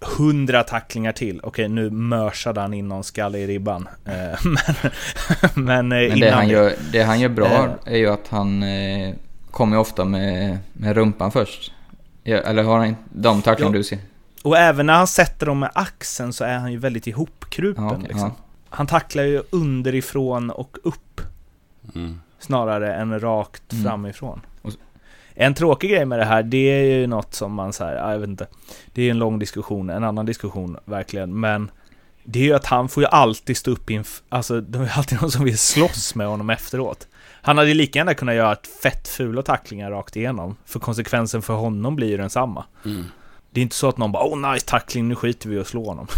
hundra 0.00 0.62
tacklingar 0.62 1.12
till. 1.12 1.40
Okej, 1.42 1.68
nu 1.68 1.90
mörsade 1.90 2.60
han 2.60 2.74
in 2.74 2.88
någon 2.88 3.04
skalle 3.04 3.38
i 3.38 3.46
ribban. 3.46 3.88
Eh, 4.04 4.12
men, 4.44 5.64
men, 5.64 5.92
eh, 5.92 6.08
men 6.08 6.20
det, 6.20 6.30
han 6.30 6.48
gör, 6.48 6.72
det 6.92 7.02
han 7.02 7.20
gör 7.20 7.28
bra 7.28 7.78
är 7.84 7.96
ju 7.96 8.08
att 8.08 8.28
han 8.28 8.64
kommer 9.50 9.78
ofta 9.78 10.04
med, 10.04 10.58
med 10.72 10.96
rumpan 10.96 11.32
först. 11.32 11.72
Ja, 12.28 12.36
eller 12.36 12.62
har 12.62 12.78
han 12.78 12.96
de 13.12 13.42
tacklingar 13.42 13.72
ja. 13.72 13.78
du 13.78 13.84
ser? 13.84 13.98
Och 14.42 14.56
även 14.56 14.86
när 14.86 14.94
han 14.94 15.06
sätter 15.06 15.46
dem 15.46 15.58
med 15.58 15.70
axeln 15.74 16.32
så 16.32 16.44
är 16.44 16.58
han 16.58 16.72
ju 16.72 16.78
väldigt 16.78 17.06
ihopkrupen. 17.06 17.84
Ja, 17.84 17.96
liksom. 17.96 18.20
ja. 18.20 18.34
Han 18.68 18.86
tacklar 18.86 19.22
ju 19.22 19.42
underifrån 19.50 20.50
och 20.50 20.78
upp. 20.82 21.20
Mm. 21.94 22.20
Snarare 22.38 22.94
än 22.94 23.20
rakt 23.20 23.72
mm. 23.72 23.84
framifrån. 23.84 24.40
En 25.34 25.54
tråkig 25.54 25.90
grej 25.90 26.04
med 26.04 26.18
det 26.18 26.24
här, 26.24 26.42
det 26.42 26.70
är 26.70 26.98
ju 26.98 27.06
något 27.06 27.34
som 27.34 27.52
man 27.52 27.72
säger, 27.72 28.10
jag 28.10 28.18
vet 28.18 28.28
inte. 28.28 28.46
Det 28.92 29.02
är 29.02 29.10
en 29.10 29.18
lång 29.18 29.38
diskussion, 29.38 29.90
en 29.90 30.04
annan 30.04 30.26
diskussion 30.26 30.76
verkligen. 30.84 31.40
Men 31.40 31.70
det 32.24 32.38
är 32.38 32.44
ju 32.44 32.54
att 32.54 32.66
han 32.66 32.88
får 32.88 33.02
ju 33.02 33.06
alltid 33.08 33.56
stå 33.56 33.70
upp 33.70 33.90
inför, 33.90 34.24
alltså 34.28 34.60
det 34.60 34.78
är 34.78 34.98
alltid 34.98 35.20
någon 35.20 35.30
som 35.30 35.44
vill 35.44 35.58
slåss 35.58 36.14
med 36.14 36.26
honom 36.26 36.50
efteråt. 36.50 37.08
Han 37.48 37.58
hade 37.58 37.68
ju 37.68 37.74
lika 37.74 37.98
gärna 37.98 38.14
kunnat 38.14 38.34
göra 38.34 38.52
ett 38.52 38.66
fett 38.66 39.08
fula 39.08 39.42
tacklingar 39.42 39.90
rakt 39.90 40.16
igenom. 40.16 40.56
För 40.64 40.80
konsekvensen 40.80 41.42
för 41.42 41.54
honom 41.54 41.96
blir 41.96 42.08
ju 42.08 42.16
densamma. 42.16 42.64
Mm. 42.84 43.04
Det 43.50 43.60
är 43.60 43.62
inte 43.62 43.76
så 43.76 43.88
att 43.88 43.98
någon 43.98 44.12
bara 44.12 44.26
oh 44.28 44.52
nice 44.52 44.66
tackling, 44.66 45.08
nu 45.08 45.14
skiter 45.14 45.48
vi 45.48 45.58
och 45.58 45.66
slår 45.66 45.84
honom. 45.84 46.06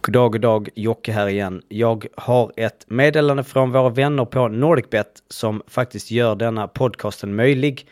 Goddag, 0.00 0.32
goddag, 0.32 0.68
Jocke 0.74 1.12
här 1.12 1.28
igen. 1.28 1.62
Jag 1.68 2.06
har 2.16 2.52
ett 2.56 2.84
meddelande 2.86 3.44
från 3.44 3.72
våra 3.72 3.88
vänner 3.88 4.24
på 4.24 4.48
NordicBet 4.48 5.12
som 5.28 5.62
faktiskt 5.68 6.10
gör 6.10 6.34
denna 6.34 6.68
podcasten 6.68 7.34
möjlig. 7.34 7.86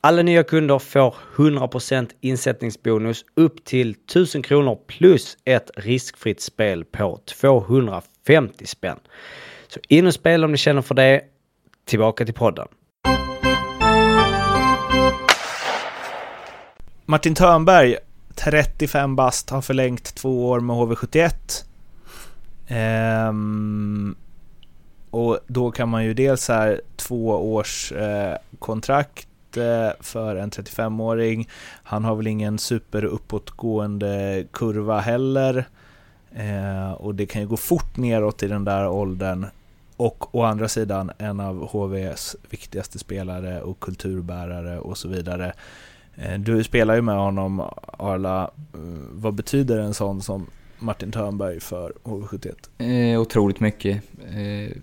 Alla 0.00 0.22
nya 0.22 0.42
kunder 0.42 0.78
får 0.78 1.14
100% 1.36 2.10
insättningsbonus 2.20 3.24
upp 3.34 3.64
till 3.64 3.90
1000 3.90 4.42
kronor 4.42 4.78
plus 4.86 5.36
ett 5.44 5.70
riskfritt 5.76 6.40
spel 6.40 6.84
på 6.84 7.20
250 7.24 8.66
spänn. 8.66 8.98
Så 9.68 9.80
in 9.88 10.06
och 10.06 10.14
spela 10.14 10.44
om 10.44 10.52
ni 10.52 10.58
känner 10.58 10.82
för 10.82 10.94
det. 10.94 11.20
Tillbaka 11.84 12.24
till 12.24 12.34
podden. 12.34 12.68
Martin 17.04 17.34
Törnberg, 17.34 17.96
35 18.34 19.16
bast, 19.16 19.50
har 19.50 19.62
förlängt 19.62 20.14
två 20.14 20.48
år 20.48 20.60
med 20.60 20.76
HV71. 20.76 21.64
Ehm, 22.68 24.16
och 25.10 25.38
då 25.46 25.70
kan 25.70 25.88
man 25.88 26.04
ju 26.04 26.14
dels 26.14 26.48
här 26.48 26.80
två 26.96 27.54
års 27.54 27.92
eh, 27.92 28.36
kontrakt 28.58 29.25
inte 29.56 29.96
för 30.00 30.36
en 30.36 30.50
35-åring. 30.50 31.48
Han 31.82 32.04
har 32.04 32.16
väl 32.16 32.26
ingen 32.26 32.58
super 32.58 33.04
uppåtgående 33.04 34.44
kurva 34.52 35.00
heller. 35.00 35.64
Eh, 36.34 36.92
och 36.92 37.14
det 37.14 37.26
kan 37.26 37.42
ju 37.42 37.48
gå 37.48 37.56
fort 37.56 37.96
neråt 37.96 38.42
i 38.42 38.48
den 38.48 38.64
där 38.64 38.88
åldern. 38.88 39.46
Och 39.96 40.34
å 40.34 40.42
andra 40.42 40.68
sidan 40.68 41.10
en 41.18 41.40
av 41.40 41.68
HVs 41.68 42.36
viktigaste 42.50 42.98
spelare 42.98 43.62
och 43.62 43.80
kulturbärare 43.80 44.78
och 44.78 44.98
så 44.98 45.08
vidare. 45.08 45.52
Eh, 46.14 46.38
du 46.38 46.64
spelar 46.64 46.94
ju 46.94 47.02
med 47.02 47.16
honom 47.16 47.62
Arla. 47.98 48.50
Eh, 48.74 48.80
vad 49.12 49.34
betyder 49.34 49.78
en 49.78 49.94
sån 49.94 50.22
som 50.22 50.46
Martin 50.78 51.12
Törnberg 51.12 51.60
för 51.60 51.92
HV71? 52.04 53.12
Eh, 53.12 53.20
otroligt 53.20 53.60
mycket. 53.60 54.02
Eh, 54.28 54.76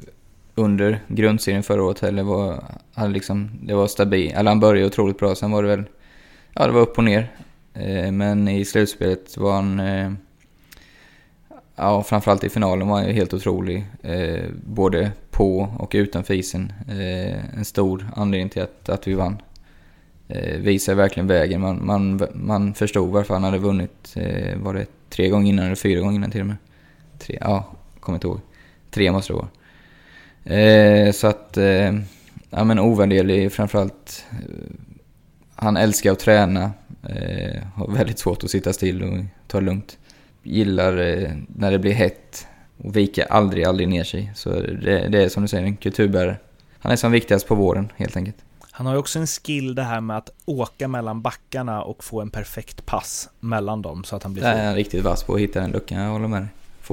under 0.56 1.00
grundserien 1.08 1.64
förra 1.64 1.84
året 1.84 2.00
heller. 2.00 2.24
var, 2.24 2.64
hade 2.94 3.14
liksom, 3.14 3.52
det 3.62 3.74
var 3.74 3.88
stabilt. 3.88 4.34
Eller 4.34 4.52
han 4.52 4.60
började 4.60 4.88
otroligt 4.88 5.20
bra, 5.20 5.36
sen 5.36 5.52
var 5.52 5.64
det 5.64 5.70
väl, 5.70 5.84
ja 6.54 6.68
det 6.68 6.74
var 6.74 6.82
upp 6.82 6.98
och 6.98 7.04
ner. 7.04 7.32
Eh, 7.74 8.12
men 8.12 8.48
i 8.48 8.66
slutspelet 8.66 9.38
var 9.38 9.54
han, 9.54 9.80
eh, 9.80 10.12
ja 11.76 12.04
framförallt 12.04 12.44
i 12.44 12.50
finalen 12.50 12.88
var 12.88 12.98
han 12.98 13.08
ju 13.08 13.14
helt 13.14 13.34
otrolig. 13.34 13.86
Eh, 14.02 14.44
både 14.66 15.12
på 15.32 15.70
och 15.78 15.92
utanför 15.94 16.34
isen. 16.34 16.74
Eh, 16.90 17.56
en 17.58 17.66
stor 17.66 18.08
anledning 18.16 18.50
till 18.50 18.62
att, 18.62 18.90
att 18.90 19.08
vi 19.08 19.14
vann. 19.14 19.42
Eh, 20.28 20.58
visar 20.58 20.96
verkligen 20.96 21.28
vägen. 21.28 21.62
Man, 21.62 21.86
man, 21.86 22.22
man 22.34 22.74
förstod 22.74 23.10
varför 23.10 23.34
han 23.34 23.44
hade 23.44 23.58
vunnit, 23.58 24.14
eh, 24.16 24.58
var 24.58 24.74
det 24.74 24.86
tre 25.10 25.30
gånger 25.30 25.50
innan 25.50 25.66
eller 25.66 25.76
fyra 25.76 26.00
gånger 26.00 26.16
innan 26.16 26.32
till 26.32 26.42
och 26.42 26.48
med? 26.48 26.56
Tre, 27.20 27.38
ja, 27.42 27.66
kommer 28.00 28.16
inte 28.16 28.28
ihåg. 28.28 28.40
Tre 28.92 29.12
måste 29.12 29.34
det 29.34 29.38
vara. 29.38 29.48
Eh, 30.44 31.12
så 31.12 31.28
att, 31.28 31.58
eh, 31.58 31.94
ja 32.50 32.64
men 32.64 32.80
ovärderlig 32.80 33.52
framförallt. 33.52 34.26
Eh, 34.32 34.38
han 35.56 35.78
älskar 35.78 36.12
att 36.12 36.20
träna. 36.20 36.72
Eh, 37.04 37.62
har 37.76 37.92
väldigt 37.92 38.20
svårt 38.20 38.44
att 38.44 38.52
sitta 38.52 38.74
still 38.74 39.04
och 39.04 39.24
ta 39.48 39.60
det 39.60 39.66
lugnt. 39.66 39.98
Gillar 40.44 40.98
eh, 40.98 41.32
när 41.48 41.72
det 41.72 41.80
blir 41.80 41.94
hett 41.94 42.48
och 42.78 42.96
viker 42.96 43.26
aldrig, 43.32 43.66
aldrig 43.66 43.88
ner 43.88 44.04
sig. 44.04 44.32
Så 44.36 44.50
det, 44.50 45.08
det 45.10 45.24
är 45.24 45.30
som 45.30 45.42
du 45.42 45.48
säger 45.48 45.64
en 45.64 45.78
kulturbärare. 45.78 46.38
Han 46.80 46.92
är 46.92 46.96
som 46.96 47.12
viktigast 47.12 47.48
på 47.48 47.56
våren 47.56 47.92
helt 47.96 48.18
enkelt. 48.18 48.38
Han 48.72 48.86
har 48.86 48.94
ju 48.94 49.00
också 49.00 49.20
en 49.20 49.28
skill 49.28 49.76
det 49.76 49.84
här 49.84 50.02
med 50.02 50.18
att 50.18 50.30
åka 50.46 50.88
mellan 50.88 51.22
backarna 51.22 51.84
och 51.84 52.04
få 52.04 52.22
en 52.22 52.30
perfekt 52.30 52.86
pass 52.86 53.30
mellan 53.40 53.82
dem 53.82 54.04
så 54.04 54.16
att 54.16 54.24
han 54.24 54.34
blir 54.34 54.44
Det 54.44 54.50
är 54.50 54.66
han 54.66 54.76
riktigt 54.76 55.04
vass 55.04 55.24
på 55.24 55.34
att 55.34 55.40
hitta 55.40 55.60
den 55.60 55.72
luckan, 55.72 56.02
jag 56.02 56.12
håller 56.12 56.28
med 56.28 56.42
dig. 56.42 56.50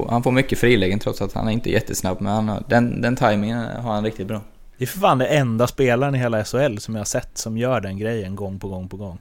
Han 0.09 0.23
får 0.23 0.31
mycket 0.31 0.59
frilägen 0.59 0.99
trots 0.99 1.21
att 1.21 1.33
han 1.33 1.47
är 1.47 1.51
inte 1.51 1.69
är 1.69 1.71
jättesnabb, 1.71 2.21
men 2.21 2.33
han 2.33 2.49
har, 2.49 2.63
den, 2.67 3.01
den 3.01 3.15
timingen 3.15 3.65
har 3.81 3.93
han 3.93 4.03
riktigt 4.03 4.27
bra. 4.27 4.41
Det 4.77 4.83
är 4.83 4.87
för 4.87 4.99
fan 4.99 5.17
den 5.17 5.27
enda 5.27 5.67
spelaren 5.67 6.15
i 6.15 6.17
hela 6.17 6.43
SHL 6.43 6.77
som 6.77 6.95
jag 6.95 6.99
har 6.99 7.05
sett 7.05 7.37
som 7.37 7.57
gör 7.57 7.81
den 7.81 7.97
grejen 7.97 8.35
gång 8.35 8.59
på 8.59 8.67
gång 8.67 8.89
på 8.89 8.97
gång. 8.97 9.17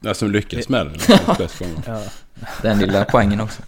Ja, 0.00 0.14
som 0.14 0.30
lyckas 0.30 0.68
med 0.68 0.86
den. 1.38 1.48
ja. 1.86 2.02
Den 2.62 2.78
lilla 2.78 3.04
poängen 3.04 3.40
också. 3.40 3.62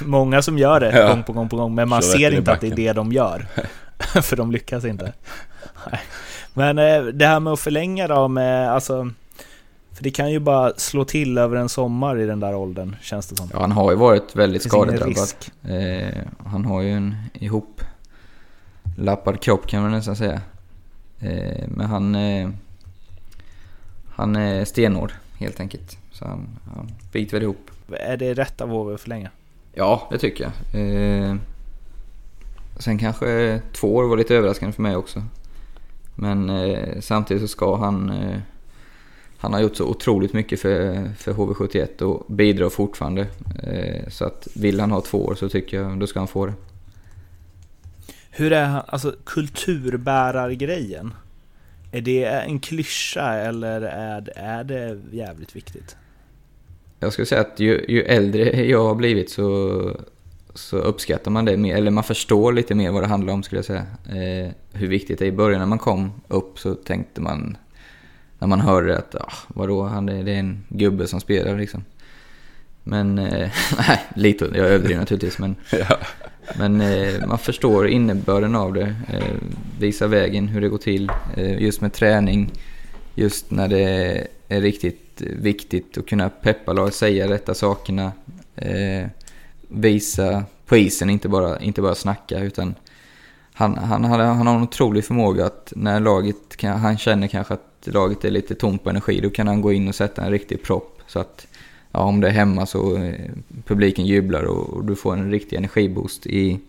Många 0.00 0.42
som 0.42 0.58
gör 0.58 0.80
det 0.80 0.98
Ja. 0.98 1.08
gång 1.08 1.22
på 1.22 1.32
gång 1.32 1.48
på 1.48 1.56
gång, 1.56 1.74
men 1.74 1.88
man 1.88 2.02
Så 2.02 2.12
ser 2.18 2.30
inte 2.34 2.52
att 2.52 2.60
det 2.60 2.66
är 2.66 2.76
det 2.76 2.92
de 2.92 3.12
gör. 3.12 3.46
för 4.22 4.36
de 4.36 4.52
lyckas 4.52 4.84
inte. 4.84 5.12
Nej. 5.90 6.00
Men 6.54 6.78
eh, 6.78 7.02
det 7.04 7.26
här 7.26 7.40
med 7.40 7.52
att 7.52 7.60
förlänga 7.60 8.08
då 8.08 8.28
med, 8.28 8.70
alltså... 8.72 9.10
För 9.96 10.04
det 10.04 10.10
kan 10.10 10.32
ju 10.32 10.38
bara 10.38 10.72
slå 10.76 11.04
till 11.04 11.38
över 11.38 11.56
en 11.56 11.68
sommar 11.68 12.18
i 12.18 12.26
den 12.26 12.40
där 12.40 12.54
åldern, 12.54 12.96
känns 13.02 13.26
det 13.26 13.36
som. 13.36 13.48
Ja, 13.52 13.60
han 13.60 13.72
har 13.72 13.90
ju 13.90 13.96
varit 13.96 14.36
väldigt 14.36 14.62
skadedrabbad. 14.62 15.28
Eh, 15.62 16.22
han 16.46 16.64
har 16.64 16.82
ju 16.82 16.90
en 16.90 17.16
ihop 17.34 17.80
lappad 18.96 19.40
kropp 19.40 19.66
kan 19.66 19.82
man 19.82 19.90
nästan 19.90 20.16
säga. 20.16 20.40
Eh, 21.20 21.64
men 21.68 21.86
han, 21.86 22.14
eh, 22.14 22.48
han 24.08 24.36
är 24.36 24.64
stenhård 24.64 25.12
helt 25.38 25.60
enkelt. 25.60 25.98
Så 26.12 26.24
han, 26.24 26.58
han 26.74 26.90
biter 27.12 27.32
väl 27.32 27.42
ihop. 27.42 27.70
Är 27.90 28.16
det 28.16 28.34
rätt 28.34 28.60
av 28.60 28.68
HV 28.68 28.94
att 28.94 29.00
förlänga? 29.00 29.30
Ja, 29.72 30.08
det 30.10 30.18
tycker 30.18 30.44
jag. 30.44 30.82
Eh, 30.82 31.36
sen 32.78 32.98
kanske 32.98 33.60
två 33.72 33.94
år 33.94 34.04
var 34.04 34.16
lite 34.16 34.34
överraskande 34.34 34.72
för 34.72 34.82
mig 34.82 34.96
också. 34.96 35.22
Men 36.14 36.50
eh, 36.50 37.00
samtidigt 37.00 37.42
så 37.42 37.48
ska 37.48 37.76
han... 37.76 38.12
Han 39.38 39.52
har 39.52 39.60
gjort 39.60 39.76
så 39.76 39.84
otroligt 39.84 40.32
mycket 40.32 40.60
för, 40.60 41.04
för 41.18 41.32
HV71 41.32 42.02
och 42.02 42.26
bidrar 42.34 42.68
fortfarande. 42.68 43.26
Eh, 43.62 44.08
så 44.08 44.24
att 44.24 44.48
vill 44.54 44.80
han 44.80 44.90
ha 44.90 45.00
två 45.00 45.24
år 45.24 45.34
så 45.34 45.48
tycker 45.48 45.80
jag 45.80 45.98
då 45.98 46.06
ska 46.06 46.18
han 46.20 46.28
få 46.28 46.46
det. 46.46 46.52
Hur 48.30 48.52
är 48.52 48.64
han, 48.64 48.82
alltså 48.88 49.14
kulturbärargrejen? 49.24 51.14
Är 51.92 52.00
det 52.00 52.24
en 52.24 52.58
klyscha 52.60 53.32
eller 53.34 53.80
är, 53.82 54.20
det- 54.20 54.32
är 54.36 54.64
det 54.64 54.98
jävligt 55.12 55.56
viktigt? 55.56 55.96
Jag 57.00 57.12
skulle 57.12 57.26
säga 57.26 57.40
att 57.40 57.60
ju, 57.60 57.84
ju 57.88 58.02
äldre 58.02 58.66
jag 58.66 58.84
har 58.84 58.94
blivit 58.94 59.30
så, 59.30 59.80
så 60.54 60.76
uppskattar 60.76 61.30
man 61.30 61.44
det 61.44 61.56
mer, 61.56 61.76
eller 61.76 61.90
man 61.90 62.04
förstår 62.04 62.52
lite 62.52 62.74
mer 62.74 62.90
vad 62.90 63.02
det 63.02 63.06
handlar 63.06 63.32
om 63.34 63.42
skulle 63.42 63.58
jag 63.58 63.64
säga. 63.64 63.86
Eh, 64.08 64.50
hur 64.72 64.88
viktigt 64.88 65.18
det 65.18 65.24
är. 65.24 65.28
I 65.28 65.32
början 65.32 65.58
när 65.60 65.66
man 65.66 65.78
kom 65.78 66.12
upp 66.28 66.58
så 66.58 66.74
tänkte 66.74 67.20
man, 67.20 67.56
när 68.46 68.56
man 68.56 68.66
hörde 68.66 68.98
att 68.98 69.14
ah, 69.14 69.32
vadå, 69.48 69.82
han, 69.82 70.06
det 70.06 70.12
är 70.12 70.28
en 70.28 70.64
gubbe 70.68 71.06
som 71.06 71.20
spelar 71.20 71.58
liksom. 71.58 71.84
Men, 72.84 73.18
eh, 73.18 73.50
nej, 73.88 74.00
lite, 74.14 74.44
jag 74.44 74.66
överdriver 74.66 75.00
naturligtvis 75.00 75.38
men, 75.38 75.56
Ja. 75.70 75.98
men 76.58 76.80
eh, 76.80 77.26
man 77.26 77.38
förstår 77.38 77.88
innebörden 77.88 78.54
av 78.54 78.72
det. 78.72 78.94
Eh, 79.12 79.34
visar 79.78 80.08
vägen, 80.08 80.48
hur 80.48 80.60
det 80.60 80.68
går 80.68 80.78
till. 80.78 81.10
Eh, 81.36 81.62
just 81.62 81.80
med 81.80 81.92
träning, 81.92 82.52
just 83.14 83.50
när 83.50 83.68
det 83.68 84.26
är 84.48 84.60
riktigt 84.60 85.20
viktigt 85.20 85.98
att 85.98 86.06
kunna 86.06 86.28
peppa 86.28 86.72
lag, 86.72 86.92
säga 86.92 87.28
rätta 87.28 87.54
sakerna. 87.54 88.12
Eh, 88.56 89.06
visa 89.68 90.44
på 90.66 90.76
isen, 90.76 91.10
inte 91.10 91.28
bara, 91.28 91.58
inte 91.60 91.82
bara 91.82 91.94
snacka 91.94 92.38
utan 92.38 92.74
han, 93.52 93.78
han, 93.78 94.04
han, 94.04 94.20
han 94.20 94.46
har 94.46 94.54
en 94.56 94.62
otrolig 94.62 95.04
förmåga 95.04 95.46
att 95.46 95.72
när 95.76 96.00
laget, 96.00 96.62
han 96.62 96.98
känner 96.98 97.28
kanske 97.28 97.54
att 97.54 97.75
laget 97.92 98.24
är 98.24 98.30
lite 98.30 98.54
tomt 98.54 98.84
på 98.84 98.90
energi, 98.90 99.20
då 99.20 99.30
kan 99.30 99.46
han 99.46 99.60
gå 99.60 99.72
in 99.72 99.88
och 99.88 99.94
sätta 99.94 100.24
en 100.24 100.30
riktig 100.30 100.62
propp. 100.62 101.00
Så 101.06 101.18
att 101.18 101.46
ja, 101.92 102.00
om 102.00 102.20
det 102.20 102.28
är 102.28 102.32
hemma 102.32 102.66
så 102.66 102.96
eh, 102.96 103.30
publiken 103.64 104.06
jublar 104.06 104.42
och, 104.42 104.74
och 104.74 104.84
du 104.84 104.96
får 104.96 105.12
en 105.12 105.30
riktig 105.30 105.56
energiboost 105.56 106.26
i, 106.26 106.60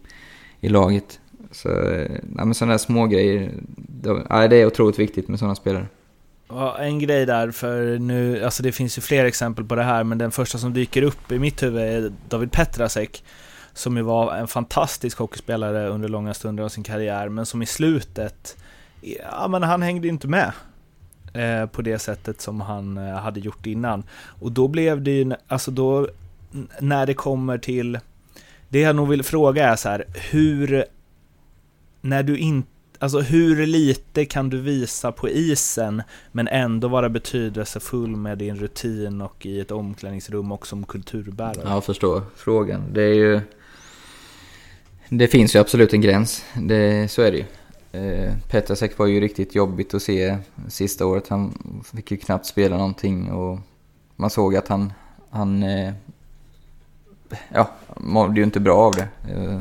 i 0.61 0.69
laget. 0.69 1.19
Så 1.51 1.69
eh, 1.69 2.11
ja, 2.37 2.45
men 2.45 2.53
sådana 2.53 2.73
där 2.73 2.77
små 2.77 3.07
grejer, 3.07 3.51
det, 3.75 4.23
ja, 4.29 4.47
det 4.47 4.55
är 4.55 4.65
otroligt 4.65 4.99
viktigt 4.99 5.27
med 5.27 5.39
sådana 5.39 5.55
spelare. 5.55 5.85
Ja, 6.49 6.77
en 6.77 6.99
grej 6.99 7.25
där, 7.25 7.51
för 7.51 7.99
nu, 7.99 8.43
alltså 8.43 8.63
det 8.63 8.71
finns 8.71 8.97
ju 8.97 9.01
fler 9.01 9.25
exempel 9.25 9.65
på 9.65 9.75
det 9.75 9.83
här, 9.83 10.03
men 10.03 10.17
den 10.17 10.31
första 10.31 10.57
som 10.57 10.73
dyker 10.73 11.01
upp 11.01 11.31
i 11.31 11.39
mitt 11.39 11.63
huvud 11.63 11.81
är 11.81 12.11
David 12.29 12.51
Petrasek. 12.51 13.23
Som 13.73 13.97
ju 13.97 14.03
var 14.03 14.35
en 14.35 14.47
fantastisk 14.47 15.17
hockeyspelare 15.17 15.87
under 15.87 16.09
långa 16.09 16.33
stunder 16.33 16.63
av 16.63 16.69
sin 16.69 16.83
karriär, 16.83 17.29
men 17.29 17.45
som 17.45 17.61
i 17.61 17.65
slutet, 17.65 18.57
ja 19.01 19.47
men 19.47 19.63
han 19.63 19.81
hängde 19.81 20.07
ju 20.07 20.13
inte 20.13 20.27
med. 20.27 20.51
Eh, 21.37 21.65
på 21.65 21.81
det 21.81 21.99
sättet 21.99 22.41
som 22.41 22.61
han 22.61 22.97
eh, 22.97 23.13
hade 23.13 23.39
gjort 23.39 23.65
innan. 23.65 24.03
Och 24.41 24.51
då 24.51 24.67
blev 24.67 25.01
det 25.01 25.11
ju, 25.11 25.33
alltså 25.47 25.71
då, 25.71 26.07
när 26.79 27.05
det 27.05 27.13
kommer 27.13 27.57
till, 27.57 27.99
det 28.69 28.79
jag 28.79 28.95
nog 28.95 29.09
vill 29.09 29.23
fråga 29.23 29.69
är 29.69 29.75
så 29.75 29.89
här, 29.89 30.05
hur, 30.31 30.85
när 32.01 32.23
du 32.23 32.37
inte 32.37 32.69
Alltså 32.99 33.19
hur 33.19 33.65
lite 33.65 34.25
kan 34.25 34.49
du 34.49 34.61
visa 34.61 35.11
på 35.11 35.29
isen 35.29 36.01
men 36.31 36.47
ändå 36.47 36.87
vara 36.87 37.09
betydelsefull 37.09 38.15
med 38.15 38.37
din 38.37 38.55
rutin 38.55 39.21
och 39.21 39.45
i 39.45 39.59
ett 39.59 39.71
omklädningsrum 39.71 40.51
och 40.51 40.67
som 40.67 40.83
kulturbärare? 40.83 41.61
Ja, 41.63 41.73
jag 41.73 41.83
förstår 41.83 42.21
frågan. 42.35 42.83
Det 42.93 43.01
är 43.01 43.13
ju... 43.13 43.41
Det 45.09 45.27
finns 45.27 45.55
ju 45.55 45.59
absolut 45.59 45.93
en 45.93 46.01
gräns. 46.01 46.43
Det, 46.61 47.11
så 47.11 47.21
är 47.21 47.31
det 47.31 47.37
ju. 47.37 47.45
Eh, 47.97 48.33
Petrasek 48.49 48.97
var 48.97 49.05
ju 49.05 49.19
riktigt 49.19 49.55
jobbigt 49.55 49.93
att 49.93 50.01
se 50.01 50.37
sista 50.67 51.05
året. 51.05 51.27
Han 51.27 51.81
fick 51.95 52.11
ju 52.11 52.17
knappt 52.17 52.45
spela 52.45 52.77
någonting 52.77 53.31
och 53.31 53.59
man 54.15 54.29
såg 54.29 54.55
att 54.55 54.67
han... 54.67 54.93
han 55.29 55.63
eh, 55.63 55.93
ja, 57.53 57.69
mådde 57.97 58.35
ju 58.39 58.43
inte 58.43 58.59
bra 58.59 58.77
av 58.77 58.93
det. 58.95 59.07
Eh, 59.33 59.59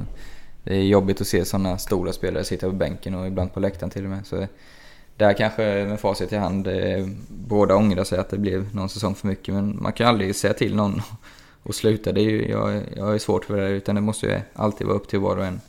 det 0.65 0.75
är 0.75 0.83
jobbigt 0.83 1.21
att 1.21 1.27
se 1.27 1.45
sådana 1.45 1.79
stora 1.79 2.13
spelare 2.13 2.45
sitta 2.45 2.67
på 2.67 2.73
bänken 2.73 3.15
och 3.15 3.27
ibland 3.27 3.55
på 3.55 3.61
läktaren 3.61 3.91
till 3.91 4.05
och 4.05 4.11
med. 4.11 4.27
Så 4.27 4.41
eh, 4.41 4.49
där 5.17 5.33
kanske 5.33 5.63
med 5.63 6.01
facit 6.01 6.33
i 6.33 6.37
hand, 6.37 6.67
eh, 6.67 7.07
båda 7.29 7.77
ångrar 7.77 8.05
sig 8.05 8.19
att 8.19 8.31
det 8.31 8.39
blev 8.39 8.75
någon 8.75 8.89
säsong 8.89 9.15
för 9.15 9.29
mycket. 9.29 9.55
Men 9.55 9.83
man 9.83 9.93
kan 9.93 10.07
ju 10.07 10.09
aldrig 10.09 10.37
säga 10.37 10.55
till 10.55 10.77
någon 10.77 11.03
och 11.63 11.75
sluta. 11.75 12.13
Det 12.13 12.21
är 12.21 12.31
ju, 12.31 12.49
jag, 12.49 12.83
jag 12.97 13.15
är 13.15 13.19
svårt 13.19 13.45
för 13.45 13.57
det 13.57 13.69
utan 13.69 13.95
det 13.95 14.01
måste 14.01 14.27
ju 14.27 14.41
alltid 14.55 14.87
vara 14.87 14.97
upp 14.97 15.09
till 15.09 15.19
var 15.19 15.37
och 15.37 15.47
en. 15.47 15.61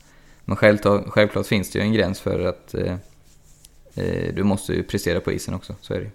Men 0.48 0.56
självklart, 0.56 1.04
självklart 1.08 1.46
finns 1.46 1.70
det 1.70 1.78
ju 1.78 1.82
en 1.82 1.92
gräns 1.92 2.20
för 2.20 2.46
att 2.46 2.74
eh, 2.74 2.94
eh, 3.94 4.34
du 4.34 4.42
måste 4.42 4.72
ju 4.72 4.82
prestera 4.82 5.20
på 5.20 5.32
isen 5.32 5.54
också, 5.54 5.74
så 5.80 5.94
är 5.94 5.98
det 5.98 6.04
ju. 6.04 6.10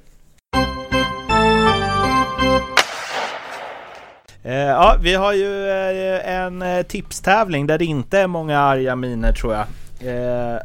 Eh, 4.44 4.54
ja, 4.54 4.98
vi 5.02 5.14
har 5.14 5.34
ju 5.34 5.70
eh, 5.70 6.36
en 6.36 6.62
eh, 6.62 6.84
tipstävling 6.84 7.68
där 7.68 7.78
det 7.78 7.86
inte 7.86 8.20
är 8.20 8.28
många 8.28 8.60
arga 8.60 8.96
miner 8.96 9.34
tror 9.34 9.54
jag. 9.54 9.66
Eh. 10.00 10.60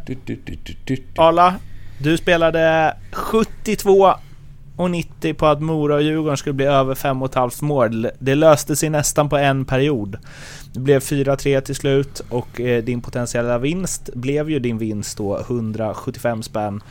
Arla, 1.16 1.54
du 2.02 2.16
spelade 2.16 2.96
72 3.12 4.14
och 4.76 4.90
90 4.90 5.34
på 5.34 5.46
att 5.46 5.62
Mora 5.62 5.94
och 5.94 6.02
Djurgården 6.02 6.36
skulle 6.36 6.52
bli 6.52 6.66
över 6.66 6.94
5,5 6.94 7.64
mål. 7.64 8.10
Det 8.18 8.34
löste 8.34 8.76
sig 8.76 8.90
nästan 8.90 9.28
på 9.28 9.36
en 9.36 9.64
period. 9.64 10.16
Det 10.72 10.80
blev 10.80 11.00
4-3 11.00 11.60
till 11.60 11.74
slut 11.74 12.22
och 12.28 12.60
eh, 12.60 12.84
din 12.84 13.00
potentiella 13.00 13.58
vinst 13.58 14.10
blev 14.14 14.50
ju 14.50 14.58
din 14.58 14.78
vinst 14.78 15.18
då 15.18 15.38
175 15.38 16.42
spänn. 16.42 16.82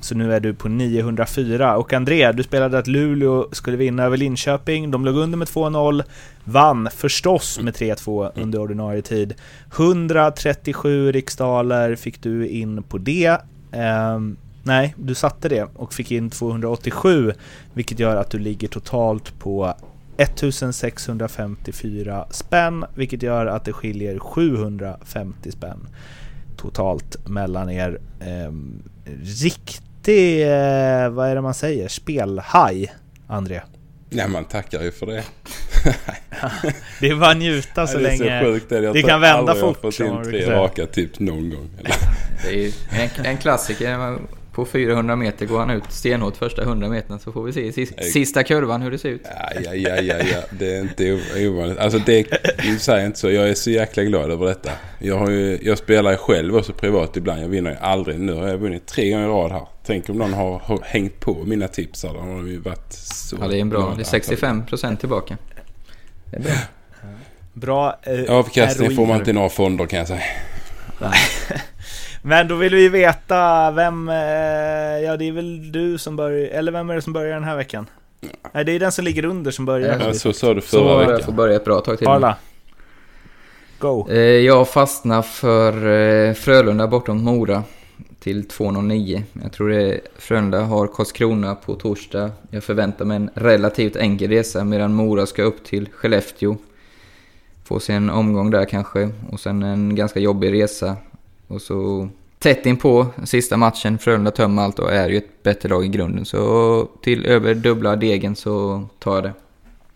Så 0.00 0.14
nu 0.14 0.34
är 0.34 0.40
du 0.40 0.54
på 0.54 0.68
904. 0.68 1.76
Och 1.76 1.92
André, 1.92 2.32
du 2.32 2.42
spelade 2.42 2.78
att 2.78 2.86
Luleå 2.86 3.48
skulle 3.52 3.76
vinna 3.76 4.02
över 4.02 4.16
Linköping. 4.16 4.90
De 4.90 5.04
låg 5.04 5.16
under 5.16 5.38
med 5.38 5.48
2-0. 5.48 6.02
Vann 6.44 6.88
förstås 6.96 7.60
med 7.60 7.74
3-2 7.74 8.30
under 8.34 8.58
ordinarie 8.58 9.02
tid. 9.02 9.34
137 9.76 11.12
riksdaler 11.12 11.96
fick 11.96 12.22
du 12.22 12.48
in 12.48 12.82
på 12.82 12.98
det. 12.98 13.40
Ehm, 13.72 14.36
nej, 14.62 14.94
du 14.98 15.14
satte 15.14 15.48
det 15.48 15.68
och 15.74 15.92
fick 15.92 16.10
in 16.10 16.30
287, 16.30 17.32
vilket 17.72 17.98
gör 17.98 18.16
att 18.16 18.30
du 18.30 18.38
ligger 18.38 18.68
totalt 18.68 19.38
på 19.38 19.74
1654 20.22 22.26
spänn, 22.30 22.84
vilket 22.94 23.22
gör 23.22 23.46
att 23.46 23.64
det 23.64 23.72
skiljer 23.72 24.18
750 24.18 25.50
spänn 25.50 25.88
totalt 26.60 27.28
mellan 27.28 27.70
er. 27.70 28.00
Ehm, 28.20 28.82
riktig, 29.42 30.42
eh, 30.42 31.08
vad 31.08 31.28
är 31.28 31.34
det 31.34 31.40
man 31.40 31.54
säger, 31.54 31.88
spelhaj, 31.88 32.92
André. 33.26 33.60
Ja, 34.10 34.28
man 34.28 34.44
tackar 34.44 34.82
ju 34.82 34.92
för 34.92 35.06
det. 35.06 35.24
Det 37.00 37.08
är 37.08 37.16
bara 37.16 37.30
att 37.30 37.36
njuta 37.36 37.86
så 37.86 37.98
det 37.98 38.04
är 38.04 38.18
länge... 38.18 38.40
så 38.40 38.46
sjukt 38.46 38.68
det. 38.68 38.78
Jag 38.78 38.94
det 38.94 39.02
kan 39.02 39.20
vända 39.20 39.38
aldrig 39.38 39.56
jag 39.56 39.60
fort, 39.60 39.82
har 39.82 39.90
fått 39.90 40.00
in 40.00 40.24
tre 40.24 40.50
raka 40.50 40.86
typ 40.86 41.18
någon 41.18 41.50
gång. 41.50 41.70
Eller? 41.78 41.94
Det 42.42 42.48
är 42.48 42.62
ju 42.62 42.72
en, 42.90 43.26
en 43.26 43.36
klassiker. 43.36 44.18
På 44.52 44.64
400 44.64 45.16
meter 45.16 45.46
går 45.46 45.58
han 45.58 45.70
ut 45.70 45.82
stenhårt 45.88 46.36
första 46.36 46.62
100 46.62 46.88
meterna 46.88 47.18
så 47.18 47.32
får 47.32 47.42
vi 47.44 47.52
se 47.52 47.60
i 47.66 47.72
sis- 47.72 48.12
sista 48.12 48.42
kurvan 48.42 48.82
hur 48.82 48.90
det 48.90 48.98
ser 48.98 49.08
ut. 49.08 49.22
Ja, 49.24 49.60
ja, 49.64 49.74
ja, 49.74 49.96
ja, 50.00 50.14
ja. 50.32 50.38
Det 50.50 50.74
är 50.76 50.80
inte 50.80 51.20
ovanligt. 51.48 51.78
Alltså 51.78 51.98
det 51.98 52.26
sig 52.80 53.06
inte 53.06 53.18
så. 53.18 53.30
Jag 53.30 53.48
är 53.48 53.54
så 53.54 53.70
jäkla 53.70 54.02
glad 54.04 54.30
över 54.30 54.46
detta. 54.46 54.70
Jag, 54.98 55.18
har 55.18 55.30
ju, 55.30 55.58
jag 55.62 55.78
spelar 55.78 56.10
ju 56.10 56.16
själv 56.16 56.56
också 56.56 56.72
privat 56.72 57.16
ibland. 57.16 57.42
Jag 57.42 57.48
vinner 57.48 57.70
ju 57.70 57.76
aldrig. 57.76 58.20
Nu 58.20 58.32
har 58.32 58.48
jag 58.48 58.58
vunnit 58.58 58.86
tre 58.86 59.10
gånger 59.10 59.24
i 59.24 59.28
rad 59.28 59.52
här. 59.52 59.66
Tänk 59.86 60.08
om 60.08 60.18
någon 60.18 60.32
har, 60.32 60.58
har 60.58 60.80
hängt 60.84 61.20
på 61.20 61.44
mina 61.44 61.68
tips 61.68 62.02
här. 62.04 62.12
Då 62.14 62.18
har 62.20 62.46
ju 62.46 62.58
varit 62.58 62.92
så 62.92 63.36
Ja, 63.40 63.48
det 63.48 63.56
är 63.56 63.60
en 63.60 63.68
bra. 63.68 63.94
Det 63.96 64.02
är 64.14 64.20
65% 64.20 64.96
tillbaka. 64.96 65.36
Det 66.30 66.36
är 66.36 66.40
bra. 66.40 66.52
Bra 67.52 67.98
eh, 68.02 68.34
Avkastning 68.36 68.96
får 68.96 69.06
man 69.06 69.18
inte 69.18 69.30
i 69.30 69.34
några 69.34 69.48
fonder 69.48 69.86
kan 69.86 69.98
jag 69.98 70.08
säga. 70.08 70.22
Men 72.22 72.48
då 72.48 72.54
vill 72.54 72.74
vi 72.74 72.88
veta 72.88 73.70
vem, 73.70 74.08
eh, 74.08 74.14
ja 75.04 75.16
det 75.16 75.28
är 75.28 75.32
väl 75.32 75.72
du 75.72 75.98
som 75.98 76.16
börjar, 76.16 76.48
eller 76.48 76.72
vem 76.72 76.90
är 76.90 76.94
det 76.94 77.02
som 77.02 77.12
börjar 77.12 77.34
den 77.34 77.44
här 77.44 77.56
veckan? 77.56 77.86
Nej 78.52 78.64
det 78.64 78.72
är 78.72 78.80
den 78.80 78.92
som 78.92 79.04
ligger 79.04 79.24
under 79.24 79.50
som 79.50 79.64
börjar. 79.66 79.98
Ja, 80.06 80.14
så 80.14 80.32
sa 80.32 80.54
du 80.54 80.60
Så 80.60 80.66
förra 80.66 81.00
jag 81.00 81.06
får 81.06 81.16
veckan. 81.16 81.36
börja 81.36 81.56
ett 81.56 81.64
bra 81.64 81.80
tag 81.80 81.98
till. 81.98 82.08
Arla. 82.08 82.36
Go. 83.78 84.06
Eh, 84.10 84.18
Jag 84.20 84.68
fastnar 84.68 85.22
för 85.22 85.72
eh, 86.28 86.34
Frölunda 86.34 86.86
bortom 86.86 87.24
Mora 87.24 87.62
till 88.20 88.48
2.09. 88.48 89.22
Jag 89.42 89.52
tror 89.52 89.68
det 89.70 90.00
Frölunda 90.18 90.60
har 90.60 90.86
Karlskrona 90.86 91.54
på 91.54 91.74
torsdag. 91.74 92.30
Jag 92.50 92.64
förväntar 92.64 93.04
mig 93.04 93.16
en 93.16 93.30
relativt 93.34 93.96
enkel 93.96 94.30
resa 94.30 94.64
medan 94.64 94.94
Mora 94.94 95.26
ska 95.26 95.42
upp 95.42 95.64
till 95.64 95.88
Skellefteå. 95.92 96.56
Få 97.64 97.80
sig 97.80 97.94
en 97.96 98.10
omgång 98.10 98.50
där 98.50 98.64
kanske 98.64 99.10
och 99.32 99.40
sen 99.40 99.62
en 99.62 99.94
ganska 99.94 100.20
jobbig 100.20 100.52
resa. 100.52 100.96
Och 101.50 101.62
så 101.62 102.08
tätt 102.38 102.66
in 102.66 102.76
på 102.76 103.06
sista 103.24 103.56
matchen. 103.56 103.98
Frölunda 103.98 104.30
tömmer 104.30 104.62
allt 104.62 104.78
och 104.78 104.92
är 104.92 105.08
ju 105.08 105.16
ett 105.16 105.42
bättre 105.42 105.68
lag 105.68 105.84
i 105.84 105.88
grunden. 105.88 106.24
Så 106.24 106.88
till 107.02 107.26
över 107.26 107.54
dubbla 107.54 107.96
degen 107.96 108.36
så 108.36 108.84
tar 108.98 109.14
jag 109.14 109.24
det. 109.24 109.32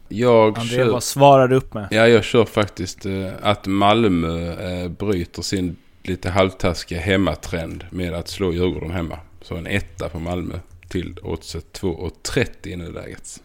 Jag 0.09 0.59
André, 0.59 0.77
kör, 0.77 0.91
vad 0.91 1.03
svarar 1.03 1.49
du 1.49 1.57
upp 1.57 1.75
med? 1.75 1.89
ja, 1.91 2.09
jag 2.09 2.25
kör 2.25 2.45
faktiskt 2.45 3.07
eh, 3.07 3.29
att 3.43 3.67
Malmö 3.67 4.53
eh, 4.53 4.89
bryter 4.89 5.43
sin 5.43 5.77
lite 6.03 6.31
halvtaskiga 6.31 7.01
hemmatrend 7.01 7.85
med 7.91 8.15
att 8.15 8.29
slå 8.29 8.53
Djurgården 8.53 8.91
hemma. 8.91 9.19
Så 9.43 9.57
en 9.57 9.67
etta 9.67 10.09
på 10.09 10.19
Malmö 10.19 10.55
till 10.89 11.19
oddset 11.23 11.81
2,30 11.81 12.69
i 12.69 12.77
nuläget. 12.77 13.43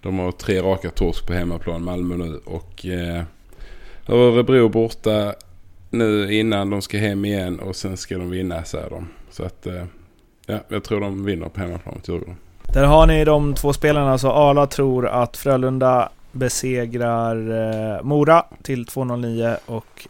De 0.00 0.18
har 0.18 0.32
tre 0.32 0.62
raka 0.62 0.90
torsk 0.90 1.26
på 1.26 1.32
hemmaplan 1.32 1.84
Malmö 1.84 2.16
nu 2.16 2.40
och 2.44 2.86
eh, 2.86 3.22
Örebro 4.08 4.68
borta 4.68 5.34
nu 5.90 6.34
innan 6.34 6.70
de 6.70 6.82
ska 6.82 6.98
hem 6.98 7.24
igen 7.24 7.60
och 7.60 7.76
sen 7.76 7.96
ska 7.96 8.18
de 8.18 8.30
vinna 8.30 8.64
säger 8.64 8.90
de. 8.90 9.08
Så 9.30 9.44
att 9.44 9.66
eh, 9.66 9.84
ja, 10.46 10.58
jag 10.68 10.84
tror 10.84 11.00
de 11.00 11.24
vinner 11.24 11.48
på 11.48 11.60
hemmaplan 11.60 11.94
mot 11.94 12.08
Djurgården. 12.08 12.36
Där 12.74 12.84
har 12.84 13.06
ni 13.06 13.24
de 13.24 13.54
två 13.54 13.72
spelarna. 13.72 14.18
Så 14.18 14.32
Arla 14.32 14.66
tror 14.66 15.06
att 15.08 15.36
Frölunda 15.36 16.08
besegrar 16.32 17.36
eh, 17.96 18.02
Mora 18.02 18.44
till 18.62 18.84
2.09 18.84 19.56
och 19.66 20.06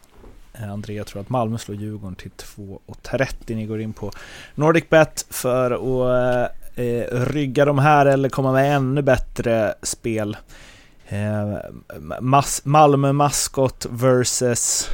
eh, 0.55 0.73
Andrea 0.73 1.05
tror 1.05 1.21
att 1.21 1.29
Malmö 1.31 1.59
slår 1.59 1.77
Djurgården 1.77 2.15
till 2.17 2.31
2.30. 2.31 3.55
Ni 3.55 3.67
går 3.67 3.81
in 3.81 3.93
på 3.93 4.11
NordicBet 4.55 5.27
för 5.31 5.71
att 5.71 6.51
eh, 6.77 7.19
rygga 7.27 7.65
de 7.65 7.79
här 7.79 8.07
eller 8.07 8.29
komma 8.29 8.53
med 8.53 8.77
ännu 8.77 9.03
bättre 9.03 9.75
spel. 9.83 10.37
Eh, 11.09 11.57
mas- 12.21 12.61
Malmö 12.65 13.13
Maskot 13.13 13.87
versus 13.91 14.91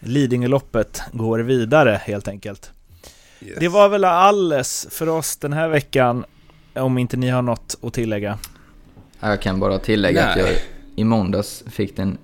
Lidingöloppet 0.00 1.02
går 1.12 1.38
vidare 1.38 2.00
helt 2.04 2.28
enkelt. 2.28 2.70
Yes. 3.40 3.56
Det 3.60 3.68
var 3.68 3.88
väl 3.88 4.04
alles 4.04 4.86
för 4.90 5.08
oss 5.08 5.36
den 5.36 5.52
här 5.52 5.68
veckan. 5.68 6.24
Om 6.74 6.98
inte 6.98 7.16
ni 7.16 7.28
har 7.28 7.42
något 7.42 7.76
att 7.82 7.94
tillägga. 7.94 8.38
Jag 9.20 9.42
kan 9.42 9.60
bara 9.60 9.78
tillägga 9.78 10.24
att 10.24 10.36
Nej. 10.36 10.46
jag 10.46 10.56
i 10.96 11.04
måndags 11.04 11.64
fick 11.66 11.96
den 11.96 12.18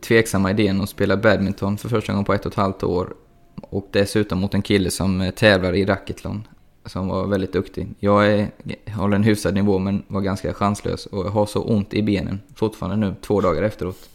tveksamma 0.00 0.50
idén 0.50 0.80
att 0.80 0.88
spela 0.88 1.16
badminton 1.16 1.78
för 1.78 1.88
första 1.88 2.12
gången 2.12 2.24
på 2.24 2.34
ett 2.34 2.46
och 2.46 2.52
ett 2.52 2.56
halvt 2.56 2.82
år. 2.82 3.14
Och 3.60 3.88
dessutom 3.92 4.38
mot 4.38 4.54
en 4.54 4.62
kille 4.62 4.90
som 4.90 5.20
eh, 5.20 5.30
tävlar 5.30 5.74
i 5.74 5.84
racketlon. 5.84 6.48
Som 6.86 7.08
var 7.08 7.26
väldigt 7.26 7.52
duktig. 7.52 7.88
Jag 7.98 8.26
är, 8.26 8.50
håller 8.96 9.16
en 9.16 9.22
hyfsad 9.22 9.54
nivå 9.54 9.78
men 9.78 10.02
var 10.08 10.20
ganska 10.20 10.54
chanslös. 10.54 11.06
Och 11.06 11.24
har 11.24 11.46
så 11.46 11.62
ont 11.62 11.94
i 11.94 12.02
benen 12.02 12.40
fortfarande 12.54 13.06
nu, 13.06 13.14
två 13.20 13.40
dagar 13.40 13.62
efteråt. 13.62 14.08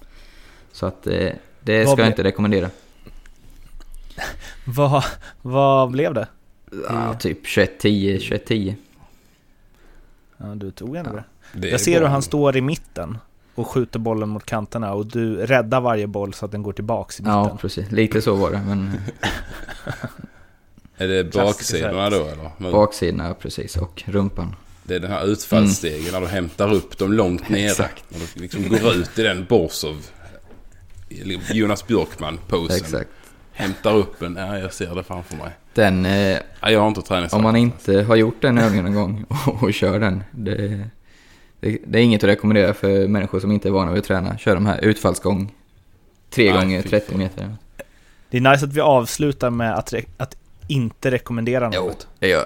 Så 0.72 0.86
att 0.86 1.08
eh, 1.08 1.30
det 1.64 1.88
ska 1.88 2.02
jag 2.02 2.08
inte 2.08 2.24
rekommendera. 2.24 2.70
Vad, 4.66 5.04
vad 5.42 5.92
blev 5.92 6.14
det? 6.14 6.28
Ja, 6.90 7.14
typ 7.14 7.46
21-10, 7.46 8.20
21-10. 8.20 8.76
Ja, 10.38 10.46
du 10.46 10.72
tog 10.72 10.96
ändå 10.96 11.12
det. 11.12 11.24
Det 11.54 11.68
Jag 11.70 11.82
ser 11.82 11.94
hur 11.94 12.00
bra. 12.00 12.10
han 12.10 12.22
står 12.22 12.58
i 12.58 12.62
mitten 12.62 13.18
och 13.56 13.68
skjuter 13.68 14.00
bollen 14.00 14.30
mot 14.30 14.46
kanterna 14.46 14.94
och 14.94 15.06
du 15.06 15.36
räddar 15.46 15.82
varje 15.82 16.08
boll 16.08 16.34
så 16.34 16.46
att 16.46 16.52
den 16.52 16.64
går 16.64 16.74
tillbaks 16.74 17.20
i 17.20 17.24
mitten. 17.24 17.34
Ja, 17.34 17.58
precis. 17.62 17.92
Lite 17.92 18.22
så 18.22 18.36
var 18.36 18.52
det. 18.52 18.62
Men 18.68 18.92
Är 20.98 21.08
det 21.08 21.34
baksidorna 21.34 22.10
då 22.10 22.26
eller? 22.26 22.52
Men 22.58 22.72
baksidorna, 22.80 23.34
precis. 23.34 23.78
Och 23.78 24.04
rumpan. 24.06 24.56
Det 24.84 24.96
är 24.96 25.00
den 25.00 25.12
här 25.12 25.26
utfallsstegen 25.26 26.12
när 26.14 26.22
du 26.22 26.28
hämtar 26.28 26.74
upp 26.74 26.98
dem 26.98 27.14
långt 27.14 27.50
nere. 27.50 27.66
Exakt. 27.66 28.04
När 28.10 28.20
du 28.20 28.42
liksom 28.42 28.70
går 28.70 28.94
ut 28.94 29.20
i 29.20 29.24
den 29.24 29.46
Borsov, 29.50 30.06
Jonas 31.54 31.88
Björkman-posen. 31.88 32.76
Exakt. 32.78 33.10
Hämtar 33.54 33.94
upp 33.96 34.22
en, 34.22 34.36
ja 34.36 34.58
jag 34.60 34.74
ser 34.74 34.96
det 34.96 35.04
framför 35.04 35.36
mig. 35.36 35.50
Den, 35.74 36.06
eh, 36.06 36.38
Ja, 36.62 36.72
jag 36.72 36.80
har 36.80 36.88
inte 36.88 37.02
tränat 37.02 37.34
om 37.34 37.44
man 37.44 37.56
inte 37.56 38.02
har 38.04 38.16
gjort 38.16 38.42
den 38.42 38.58
övningen 38.58 38.86
någon 38.86 38.94
gång 38.96 39.26
och, 39.48 39.64
och 39.64 39.74
kör 39.74 40.00
den. 40.00 40.24
Det, 40.32 40.56
det, 41.60 41.78
det 41.86 42.00
är 42.00 42.04
inget 42.04 42.24
att 42.24 42.30
rekommendera 42.30 42.74
för 42.74 43.08
människor 43.08 43.40
som 43.40 43.52
inte 43.52 43.68
är 43.68 43.72
vana 43.72 43.92
vid 43.92 44.00
att 44.00 44.06
träna. 44.06 44.38
Kör 44.38 44.56
de 44.56 44.66
här 44.66 44.80
utfallsgång. 44.84 45.54
Tre 46.30 46.52
Nej, 46.54 46.62
gånger 46.62 46.82
fy 46.82 46.90
30 46.90 47.10
fan. 47.12 47.18
meter. 47.20 47.56
Det 48.30 48.38
är 48.38 48.42
nice 48.42 48.66
att 48.66 48.74
vi 48.74 48.82
avslutar 48.82 49.50
med 49.50 49.76
att, 49.76 49.94
re- 49.94 50.06
att 50.18 50.36
inte 50.68 51.12
rekommendera 51.12 51.72
Jo, 51.74 51.82
något. 51.86 52.08
det 52.20 52.28
gör 52.28 52.46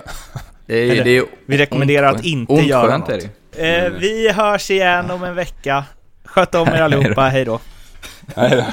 det. 0.66 0.76
är, 0.88 0.92
Eller, 0.92 1.04
det 1.04 1.18
är 1.18 1.24
Vi 1.46 1.58
rekommenderar 1.58 2.16
att 2.16 2.26
inte 2.26 2.54
ont 2.54 2.68
göra 2.68 2.98
något. 2.98 3.10
är 3.10 3.22
det. 3.52 3.86
Eh, 3.86 3.92
vi 3.92 4.32
hörs 4.32 4.72
igen 4.72 5.12
om 5.12 5.24
en 5.24 5.36
vecka. 5.36 5.84
Sköt 6.26 6.56
om 6.56 6.68
er 6.68 6.72
allihopa, 6.82 7.22
hej 7.22 7.46
då. 7.46 7.60
Nej 8.36 8.50
då. 8.50 8.66